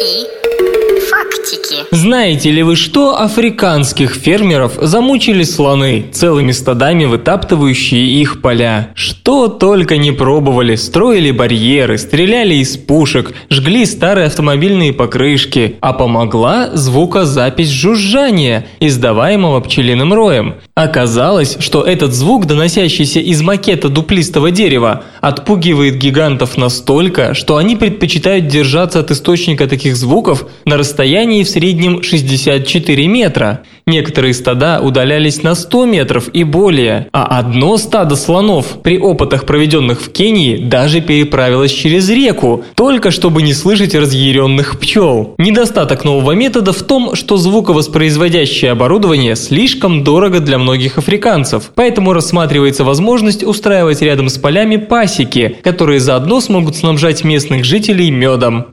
и 0.00 0.42
фактики. 1.12 1.84
Знаете 1.90 2.50
ли 2.50 2.62
вы, 2.62 2.76
что 2.76 3.20
африканских 3.20 4.14
фермеров 4.14 4.72
замучили 4.80 5.42
слоны, 5.42 6.06
целыми 6.12 6.52
стадами 6.52 7.04
вытаптывающие 7.04 8.04
их 8.20 8.40
поля? 8.40 8.88
Что 8.94 9.48
только 9.48 9.96
не 9.96 10.12
пробовали, 10.12 10.76
строили 10.76 11.30
барьеры, 11.30 11.98
стреляли 11.98 12.54
из 12.54 12.76
пушек, 12.76 13.34
жгли 13.50 13.84
старые 13.84 14.26
автомобильные 14.26 14.92
покрышки, 14.92 15.76
а 15.80 15.92
помогла 15.92 16.70
звукозапись 16.72 17.68
жужжания, 17.68 18.66
издаваемого 18.80 19.60
пчелиным 19.60 20.12
роем. 20.12 20.56
Оказалось, 20.74 21.58
что 21.60 21.82
этот 21.82 22.14
звук, 22.14 22.46
доносящийся 22.46 23.20
из 23.20 23.42
макета 23.42 23.90
дуплистого 23.90 24.50
дерева, 24.50 25.04
отпугивает 25.20 25.98
гигантов 25.98 26.56
настолько, 26.56 27.34
что 27.34 27.58
они 27.58 27.76
предпочитают 27.76 28.46
держаться 28.46 29.00
от 29.00 29.10
источника 29.10 29.68
таких 29.68 29.96
звуков 29.96 30.46
на 30.64 30.78
расстоянии 30.78 31.44
в 31.44 31.48
среднем 31.50 32.02
64 32.02 33.06
метра. 33.06 33.60
Некоторые 33.86 34.32
стада 34.32 34.80
удалялись 34.80 35.42
на 35.42 35.54
100 35.54 35.84
метров 35.86 36.28
и 36.32 36.42
более, 36.42 37.08
а 37.12 37.38
одно 37.38 37.76
стадо 37.76 38.16
слонов 38.16 38.80
при 38.82 38.98
опытах, 38.98 39.44
проведенных 39.44 40.00
в 40.00 40.10
Кении, 40.10 40.56
даже 40.56 41.02
переправилось 41.02 41.72
через 41.72 42.08
реку, 42.08 42.64
только 42.76 43.10
чтобы 43.10 43.42
не 43.42 43.52
слышать 43.52 43.94
разъяренных 43.94 44.80
пчел. 44.80 45.34
Недостаток 45.36 46.04
нового 46.04 46.32
метода 46.32 46.72
в 46.72 46.82
том, 46.82 47.14
что 47.14 47.36
звуковоспроизводящее 47.36 48.70
оборудование 48.70 49.36
слишком 49.36 50.02
дорого 50.02 50.40
для 50.40 50.61
многих 50.62 50.98
африканцев, 50.98 51.70
поэтому 51.74 52.12
рассматривается 52.12 52.84
возможность 52.84 53.44
устраивать 53.44 54.02
рядом 54.02 54.28
с 54.28 54.38
полями 54.38 54.76
пасеки, 54.76 55.56
которые 55.62 56.00
заодно 56.00 56.40
смогут 56.40 56.76
снабжать 56.76 57.24
местных 57.24 57.64
жителей 57.64 58.10
медом. 58.10 58.66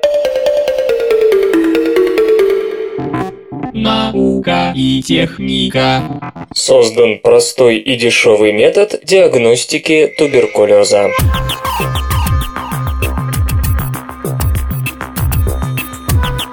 Наука 3.74 4.74
и 4.76 5.02
техника. 5.02 6.02
Создан 6.54 7.20
простой 7.20 7.78
и 7.78 7.96
дешевый 7.96 8.52
метод 8.52 9.00
диагностики 9.04 10.14
туберкулеза. 10.18 11.10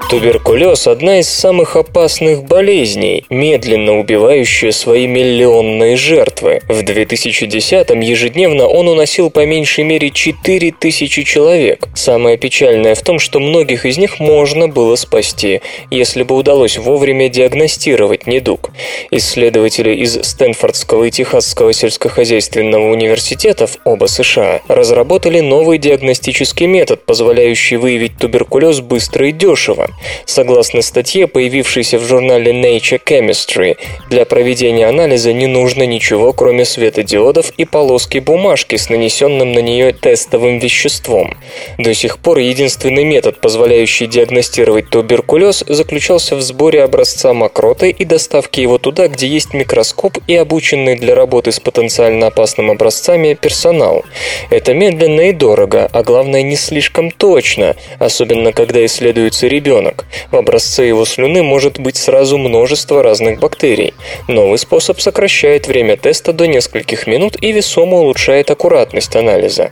Туберкулез– 0.08 0.86
одна 0.86 1.18
из 1.18 1.28
самых 1.28 1.74
опасных 1.74 2.44
болезней, 2.44 3.24
медленно 3.28 3.98
убивающая 3.98 4.70
свои 4.70 5.08
миллионные 5.08 5.96
жертвы. 5.96 6.60
В 6.68 6.82
2010-м 6.82 7.98
ежедневно 7.98 8.68
он 8.68 8.86
уносил 8.86 9.30
по 9.30 9.44
меньшей 9.44 9.82
мере 9.82 10.12
4000 10.12 11.24
человек. 11.24 11.88
Самое 11.96 12.38
печальное 12.38 12.94
в 12.94 13.02
том, 13.02 13.18
что 13.18 13.40
многих 13.40 13.84
из 13.84 13.98
них 13.98 14.20
можно 14.20 14.68
было 14.68 14.94
спасти, 14.94 15.60
если 15.90 16.22
бы 16.22 16.36
удалось 16.36 16.78
вовремя 16.78 17.28
диагностировать 17.28 18.28
недуг. 18.28 18.70
Исследователи 19.10 19.92
из 19.92 20.22
Стэнфордского 20.22 21.04
и 21.04 21.10
Техасского 21.10 21.72
сельскохозяйственного 21.72 22.92
университетов, 22.92 23.78
оба 23.82 24.06
США, 24.06 24.60
разработали 24.68 25.40
новый 25.40 25.78
диагностический 25.78 26.66
метод, 26.66 27.04
позволяющий 27.04 27.74
выявить 27.74 28.18
туберкулез 28.18 28.78
быстро 28.78 29.26
и 29.28 29.32
дешево. 29.32 29.90
Согласно 30.26 30.82
статье, 30.82 31.26
появившейся 31.26 31.98
в 31.98 32.04
журнале 32.04 32.52
Nature 32.52 33.00
Chemistry, 33.02 33.76
для 34.10 34.24
проведения 34.24 34.86
анализа 34.86 35.32
не 35.32 35.46
нужно 35.46 35.84
ничего, 35.84 36.32
кроме 36.32 36.64
светодиодов 36.64 37.50
и 37.56 37.64
полоски 37.64 38.18
бумажки 38.18 38.76
с 38.76 38.90
нанесенным 38.90 39.52
на 39.52 39.60
нее 39.60 39.92
тестовым 39.92 40.58
веществом. 40.58 41.36
До 41.78 41.94
сих 41.94 42.18
пор 42.18 42.38
единственный 42.38 43.04
метод, 43.04 43.40
позволяющий 43.40 44.06
диагностировать 44.06 44.90
туберкулез, 44.90 45.64
заключался 45.66 46.36
в 46.36 46.42
сборе 46.42 46.82
образца 46.82 47.32
мокроты 47.32 47.90
и 47.90 48.04
доставке 48.04 48.62
его 48.62 48.78
туда, 48.78 49.08
где 49.08 49.26
есть 49.26 49.54
микроскоп 49.54 50.18
и 50.26 50.34
обученный 50.34 50.96
для 50.96 51.14
работы 51.14 51.52
с 51.52 51.60
потенциально 51.60 52.26
опасными 52.26 52.72
образцами 52.72 53.34
персонал. 53.34 54.04
Это 54.50 54.74
медленно 54.74 55.22
и 55.22 55.32
дорого, 55.32 55.88
а 55.92 56.02
главное 56.02 56.42
не 56.42 56.56
слишком 56.56 57.10
точно, 57.10 57.76
особенно 57.98 58.52
когда 58.52 58.84
исследуется 58.84 59.46
ребенок 59.46 59.85
ребенок. 59.86 60.04
В 60.30 60.36
образце 60.36 60.86
его 60.86 61.04
слюны 61.04 61.42
может 61.42 61.78
быть 61.78 61.96
сразу 61.96 62.38
множество 62.38 63.02
разных 63.02 63.38
бактерий. 63.38 63.94
Новый 64.28 64.58
способ 64.58 65.00
сокращает 65.00 65.66
время 65.66 65.96
теста 65.96 66.32
до 66.32 66.46
нескольких 66.46 67.06
минут 67.06 67.36
и 67.40 67.52
весомо 67.52 67.98
улучшает 67.98 68.50
аккуратность 68.50 69.16
анализа. 69.16 69.70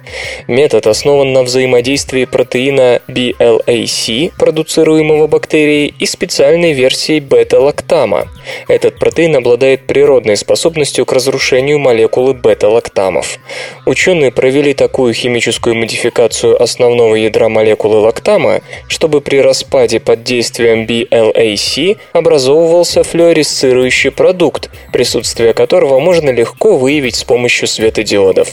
Метод 0.49 0.87
основан 0.87 1.33
на 1.33 1.43
взаимодействии 1.43 2.25
протеина 2.25 3.01
BLAC, 3.09 4.33
продуцируемого 4.39 5.27
бактерией, 5.27 5.95
и 5.99 6.07
специальной 6.07 6.73
версии 6.73 7.21
бета-лактама. 7.21 8.29
Этот 8.69 8.99
протеин 8.99 9.37
обладает 9.37 9.87
природной 9.87 10.37
способностью 10.37 11.07
к 11.07 11.13
разрушению 11.13 11.79
молекулы 11.79 12.35
бета-лактамов. 12.35 13.39
Ученые 13.87 14.31
провели 14.31 14.75
такую 14.75 15.15
химическую 15.15 15.75
модификацию 15.75 16.61
основного 16.61 17.15
ядра 17.15 17.49
молекулы 17.49 17.97
лактама, 17.97 18.61
чтобы 18.89 19.21
при 19.21 19.41
распаде 19.41 20.01
под 20.05 20.23
действием 20.23 20.87
BLAC 20.87 21.97
образовывался 22.13 23.03
флуоресцирующий 23.03 24.11
продукт, 24.11 24.71
присутствие 24.93 25.53
которого 25.55 25.99
можно 25.99 26.31
легко 26.31 26.77
выявить 26.77 27.17
с 27.17 27.25
помощью 27.25 27.67
светодиодов. 27.67 28.49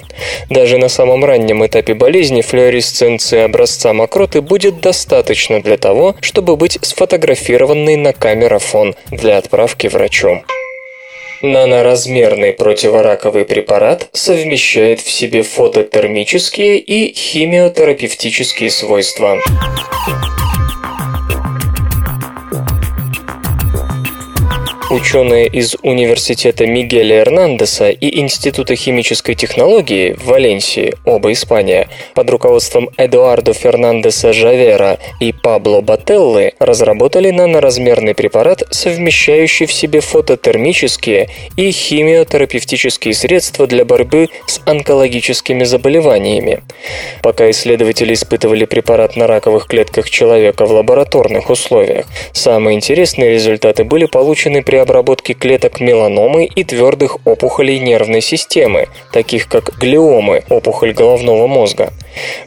Даже 0.49 0.77
на 0.77 0.89
самом 0.89 1.23
раннем 1.25 1.65
этапе 1.65 1.93
болезни 1.93 2.41
флуоресценции 2.41 3.39
образца 3.39 3.93
мокроты 3.93 4.41
будет 4.41 4.81
достаточно 4.81 5.61
для 5.61 5.77
того, 5.77 6.15
чтобы 6.21 6.55
быть 6.55 6.79
сфотографированной 6.81 7.97
на 7.97 8.13
камерафон 8.13 8.95
для 9.11 9.37
отправки 9.37 9.87
врачу. 9.87 10.41
Наноразмерный 11.41 12.53
противораковый 12.53 13.45
препарат 13.45 14.09
совмещает 14.13 14.99
в 14.99 15.09
себе 15.09 15.41
фототермические 15.41 16.77
и 16.77 17.15
химиотерапевтические 17.15 18.69
свойства. 18.69 19.39
Ученые 24.91 25.47
из 25.47 25.77
Университета 25.83 26.65
Мигеля 26.65 27.21
Эрнандеса 27.21 27.91
и 27.91 28.19
Института 28.19 28.75
химической 28.75 29.35
технологии 29.35 30.11
в 30.11 30.25
Валенсии, 30.25 30.95
оба 31.05 31.31
Испания, 31.31 31.87
под 32.13 32.29
руководством 32.29 32.89
Эдуардо 32.97 33.53
Фернандеса 33.53 34.33
Жавера 34.33 34.99
и 35.21 35.31
Пабло 35.31 35.79
Бателлы 35.79 36.55
разработали 36.59 37.31
наноразмерный 37.31 38.13
препарат, 38.13 38.63
совмещающий 38.69 39.65
в 39.65 39.71
себе 39.71 40.01
фототермические 40.01 41.29
и 41.55 41.71
химиотерапевтические 41.71 43.13
средства 43.13 43.67
для 43.67 43.85
борьбы 43.85 44.27
с 44.45 44.59
онкологическими 44.65 45.63
заболеваниями. 45.63 46.63
Пока 47.23 47.49
исследователи 47.49 48.13
испытывали 48.13 48.65
препарат 48.65 49.15
на 49.15 49.25
раковых 49.25 49.67
клетках 49.67 50.09
человека 50.09 50.65
в 50.65 50.73
лабораторных 50.73 51.49
условиях, 51.49 52.07
самые 52.33 52.75
интересные 52.75 53.31
результаты 53.31 53.85
были 53.85 54.03
получены 54.03 54.61
при 54.61 54.80
обработки 54.81 55.33
клеток 55.33 55.79
меланомы 55.79 56.45
и 56.45 56.63
твердых 56.63 57.17
опухолей 57.25 57.79
нервной 57.79 58.21
системы, 58.21 58.87
таких 59.11 59.47
как 59.47 59.77
глиомы, 59.77 60.43
опухоль 60.49 60.93
головного 60.93 61.47
мозга. 61.47 61.93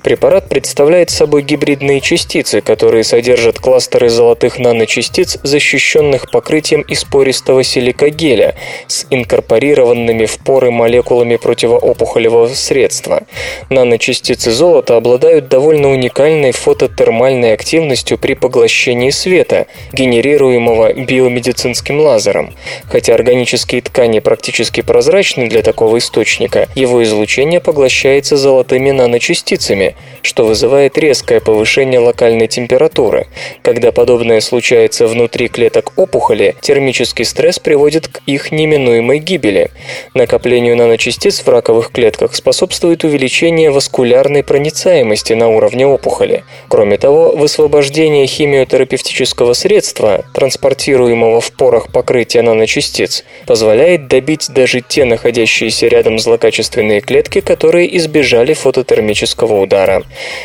Препарат 0.03 0.49
представляет 0.49 1.11
собой 1.11 1.43
гибридные 1.43 2.01
частицы, 2.01 2.61
которые 2.61 3.05
содержат 3.05 3.59
кластеры 3.59 4.11
золотых 4.11 4.59
наночастиц, 4.59 5.39
защищенных 5.43 6.31
покрытием 6.31 6.83
из 6.83 7.05
пористого 7.05 7.65
силикогеля 7.65 8.55
с 8.87 9.07
инкорпорированными 9.11 10.27
в 10.27 10.39
поры 10.39 10.71
молекулами 10.71 11.37
противоопухолевого 11.37 12.49
средства. 12.49 13.23
Наночастицы 13.71 14.51
золота 14.51 14.97
обладают 14.97 15.49
довольно 15.49 15.91
уникальной 15.91 16.53
фототермальной 16.53 17.55
активностью 17.55 18.19
при 18.19 18.35
поглощении 18.35 19.11
света, 19.11 19.67
генерируемого 19.93 20.93
биомедицинским 20.93 22.01
лазером 22.01 22.24
лазером. 22.25 22.55
Хотя 22.89 23.15
органические 23.15 23.83
ткани 23.83 24.21
практически 24.21 24.81
прозрачны 24.81 25.49
для 25.49 25.63
такого 25.63 25.99
источника, 25.99 26.69
его 26.75 27.03
излучение 27.03 27.61
поглощается 27.61 28.37
золотыми 28.37 28.91
наночастицами, 28.91 29.97
что 30.23 30.45
вызывает 30.45 30.99
резкое 30.99 31.41
повышение 31.41 32.01
локальной 32.01 32.49
температуры. 32.49 33.27
Когда 33.63 33.93
подобное 33.93 34.41
случается 34.41 35.07
внутри 35.07 35.49
клеток 35.49 35.93
опухоли, 35.97 36.55
термический 36.61 37.25
стресс 37.25 37.59
приводит 37.59 38.09
к 38.09 38.21
их 38.27 38.53
неминуемой 38.53 39.19
гибели. 39.19 39.71
Накоплению 40.15 40.77
наночастиц 40.77 41.41
в 41.41 41.49
раковых 41.49 41.91
клетках 41.91 42.35
способствует 42.35 43.05
увеличение 43.05 43.71
васкулярной 43.71 44.43
проницаемости 44.43 45.33
на 45.35 45.49
уровне 45.49 45.87
опухоли. 45.87 46.45
Кроме 46.69 46.97
того, 46.97 47.33
высвобождение 47.33 48.27
химиотерапевтического 48.27 49.53
средства, 49.53 50.25
транспортируемого 50.33 51.41
в 51.41 51.53
порах 51.53 51.89
покрытия 51.93 52.14
наночастиц, 52.43 53.25
позволяет 53.47 54.09
добить 54.09 54.49
даже 54.51 54.81
те 54.81 55.05
находящиеся 55.05 55.89
рядом 55.89 56.19
злокачественные 56.19 57.01
клетки, 57.01 57.41
которые 57.41 57.97
избежали 57.97 58.55
фототермического 58.55 59.61
удара. 59.61 60.03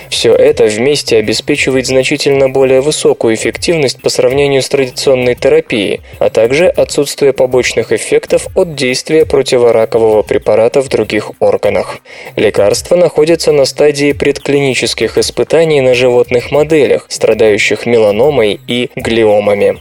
Все 0.09 0.33
это 0.33 0.65
вместе 0.65 1.17
обеспечивает 1.17 1.87
значительно 1.87 2.49
более 2.49 2.81
высокую 2.81 3.35
эффективность 3.35 4.01
по 4.01 4.09
сравнению 4.09 4.61
с 4.61 4.69
традиционной 4.69 5.35
терапией, 5.35 6.01
а 6.19 6.29
также 6.29 6.67
отсутствие 6.67 7.33
побочных 7.33 7.91
эффектов 7.91 8.47
от 8.55 8.75
действия 8.75 9.25
противоракового 9.25 10.23
препарата 10.23 10.81
в 10.81 10.89
других 10.89 11.31
органах. 11.39 11.99
Лекарство 12.35 12.95
находится 12.95 13.51
на 13.51 13.65
стадии 13.65 14.13
предклинических 14.13 15.17
испытаний 15.17 15.81
на 15.81 15.93
животных 15.93 16.51
моделях, 16.51 17.05
страдающих 17.09 17.85
меланомой 17.85 18.59
и 18.67 18.89
глиомами. 18.95 19.77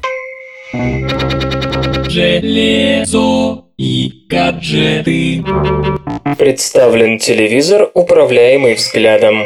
Железо 2.09 3.65
и 3.77 4.25
гаджеты. 4.31 5.45
Представлен 6.39 7.19
телевизор, 7.19 7.91
управляемый 7.93 8.75
взглядом. 8.75 9.45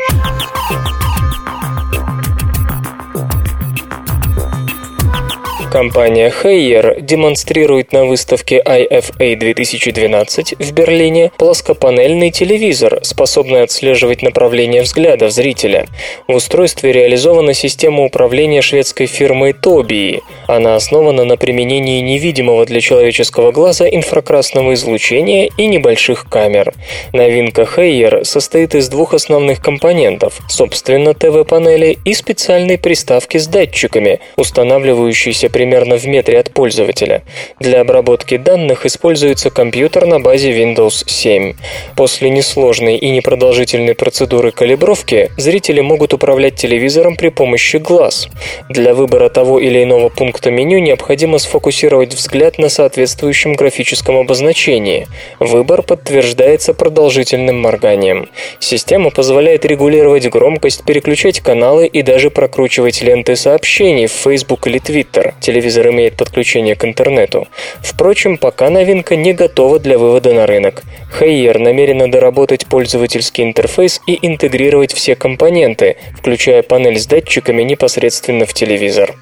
Компания 5.73 6.31
Haier 6.31 7.01
демонстрирует 7.01 7.93
на 7.93 8.05
выставке 8.05 8.63
IFA 8.63 9.37
2012 9.37 10.57
в 10.59 10.73
Берлине 10.73 11.33
плоскопанельный 11.39 12.31
телевизор, 12.31 13.01
способный 13.03 13.63
отслеживать 13.63 14.21
направление 14.21 14.83
взгляда 14.83 15.31
зрителя. 15.31 15.87
В 16.29 16.35
устройстве 16.35 16.93
реализована 16.93 17.55
система 17.55 18.05
управления 18.05 18.61
шведской 18.61 19.07
фирмой 19.07 19.53
Tobii. 19.53 20.21
Она 20.47 20.77
основана 20.77 21.25
на 21.25 21.39
применении 21.39 22.03
невидимого 22.03 22.67
для 22.67 22.83
человеческого 22.83 23.51
глаза 23.51 23.89
инфракрасного 23.89 24.75
излучения 24.75 25.49
и 25.57 25.67
небольших 25.69 26.27
камер. 26.29 26.75
Новинка 27.15 27.63
Haier 27.63 28.25
состоит 28.25 28.75
из 28.75 28.91
двух 28.91 29.15
основных 29.15 29.63
компонентов– 29.63 30.39
собственно 30.51 31.15
ТВ-панели 31.15 31.99
и 32.05 32.13
специальной 32.13 32.77
приставки 32.77 33.39
с 33.39 33.47
датчиками, 33.47 34.21
устанавливающейся 34.37 35.49
при 35.49 35.62
примерно 35.63 35.97
в 35.97 36.07
метре 36.07 36.41
от 36.41 36.51
пользователя. 36.51 37.23
Для 37.61 37.83
обработки 37.83 38.37
данных 38.37 38.85
используется 38.85 39.49
компьютер 39.49 40.07
на 40.07 40.19
базе 40.19 40.51
Windows 40.51 41.05
7. 41.07 41.55
После 41.95 42.31
несложной 42.31 42.97
и 42.97 43.11
непродолжительной 43.11 43.95
процедуры 43.95 44.51
калибровки 44.51 45.31
зрители 45.37 45.81
могут 45.81 46.15
управлять 46.15 46.57
телевизором 46.57 47.15
при 47.15 47.29
помощи 47.29 47.77
глаз. 47.77 48.29
Для 48.69 48.93
выбора 48.93 49.29
того 49.29 49.61
или 49.61 49.85
иного 49.85 50.09
пункта 50.09 50.51
меню 50.51 50.81
необходимо 50.81 51.39
сфокусировать 51.39 52.13
взгляд 52.13 52.59
на 52.59 52.69
соответствующем 52.69 53.53
графическом 53.53 54.17
обозначении. 54.17 55.07
Выбор 55.39 55.83
подтверждается 55.83 56.75
продолжительным 56.75 57.61
морганием. 57.61 58.29
Система 58.59 59.11
позволяет 59.11 59.65
регулировать 59.65 60.29
громкость, 60.29 60.85
переключать 60.85 61.39
каналы 61.39 61.87
и 61.87 62.03
даже 62.03 62.31
прокручивать 62.31 63.01
ленты 63.01 63.37
сообщений 63.37 64.09
в 64.09 64.13
Facebook 64.13 64.67
или 64.67 64.81
Twitter. 64.81 65.35
Телевизор 65.53 65.91
имеет 65.91 66.17
подключение 66.17 66.75
к 66.77 66.83
интернету. 66.87 67.47
Впрочем, 67.83 68.39
пока 68.39 68.71
новинка 68.71 69.17
не 69.17 69.35
готова 69.35 69.79
для 69.79 69.99
вывода 69.99 70.33
на 70.33 70.47
рынок. 70.47 70.83
Хайер 71.11 71.59
намерена 71.59 72.11
доработать 72.11 72.65
пользовательский 72.65 73.45
интерфейс 73.45 74.01
и 74.07 74.19
интегрировать 74.27 74.95
все 74.95 75.15
компоненты, 75.15 75.99
включая 76.17 76.63
панель 76.63 76.99
с 76.99 77.07
датчиками 77.07 77.65
непосредственно 77.65 78.47
в 78.47 78.55
телевизор. 78.55 79.15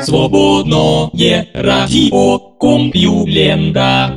Свободное 0.00 1.48
радио 1.54 2.38
Компьюлента. 2.60 4.16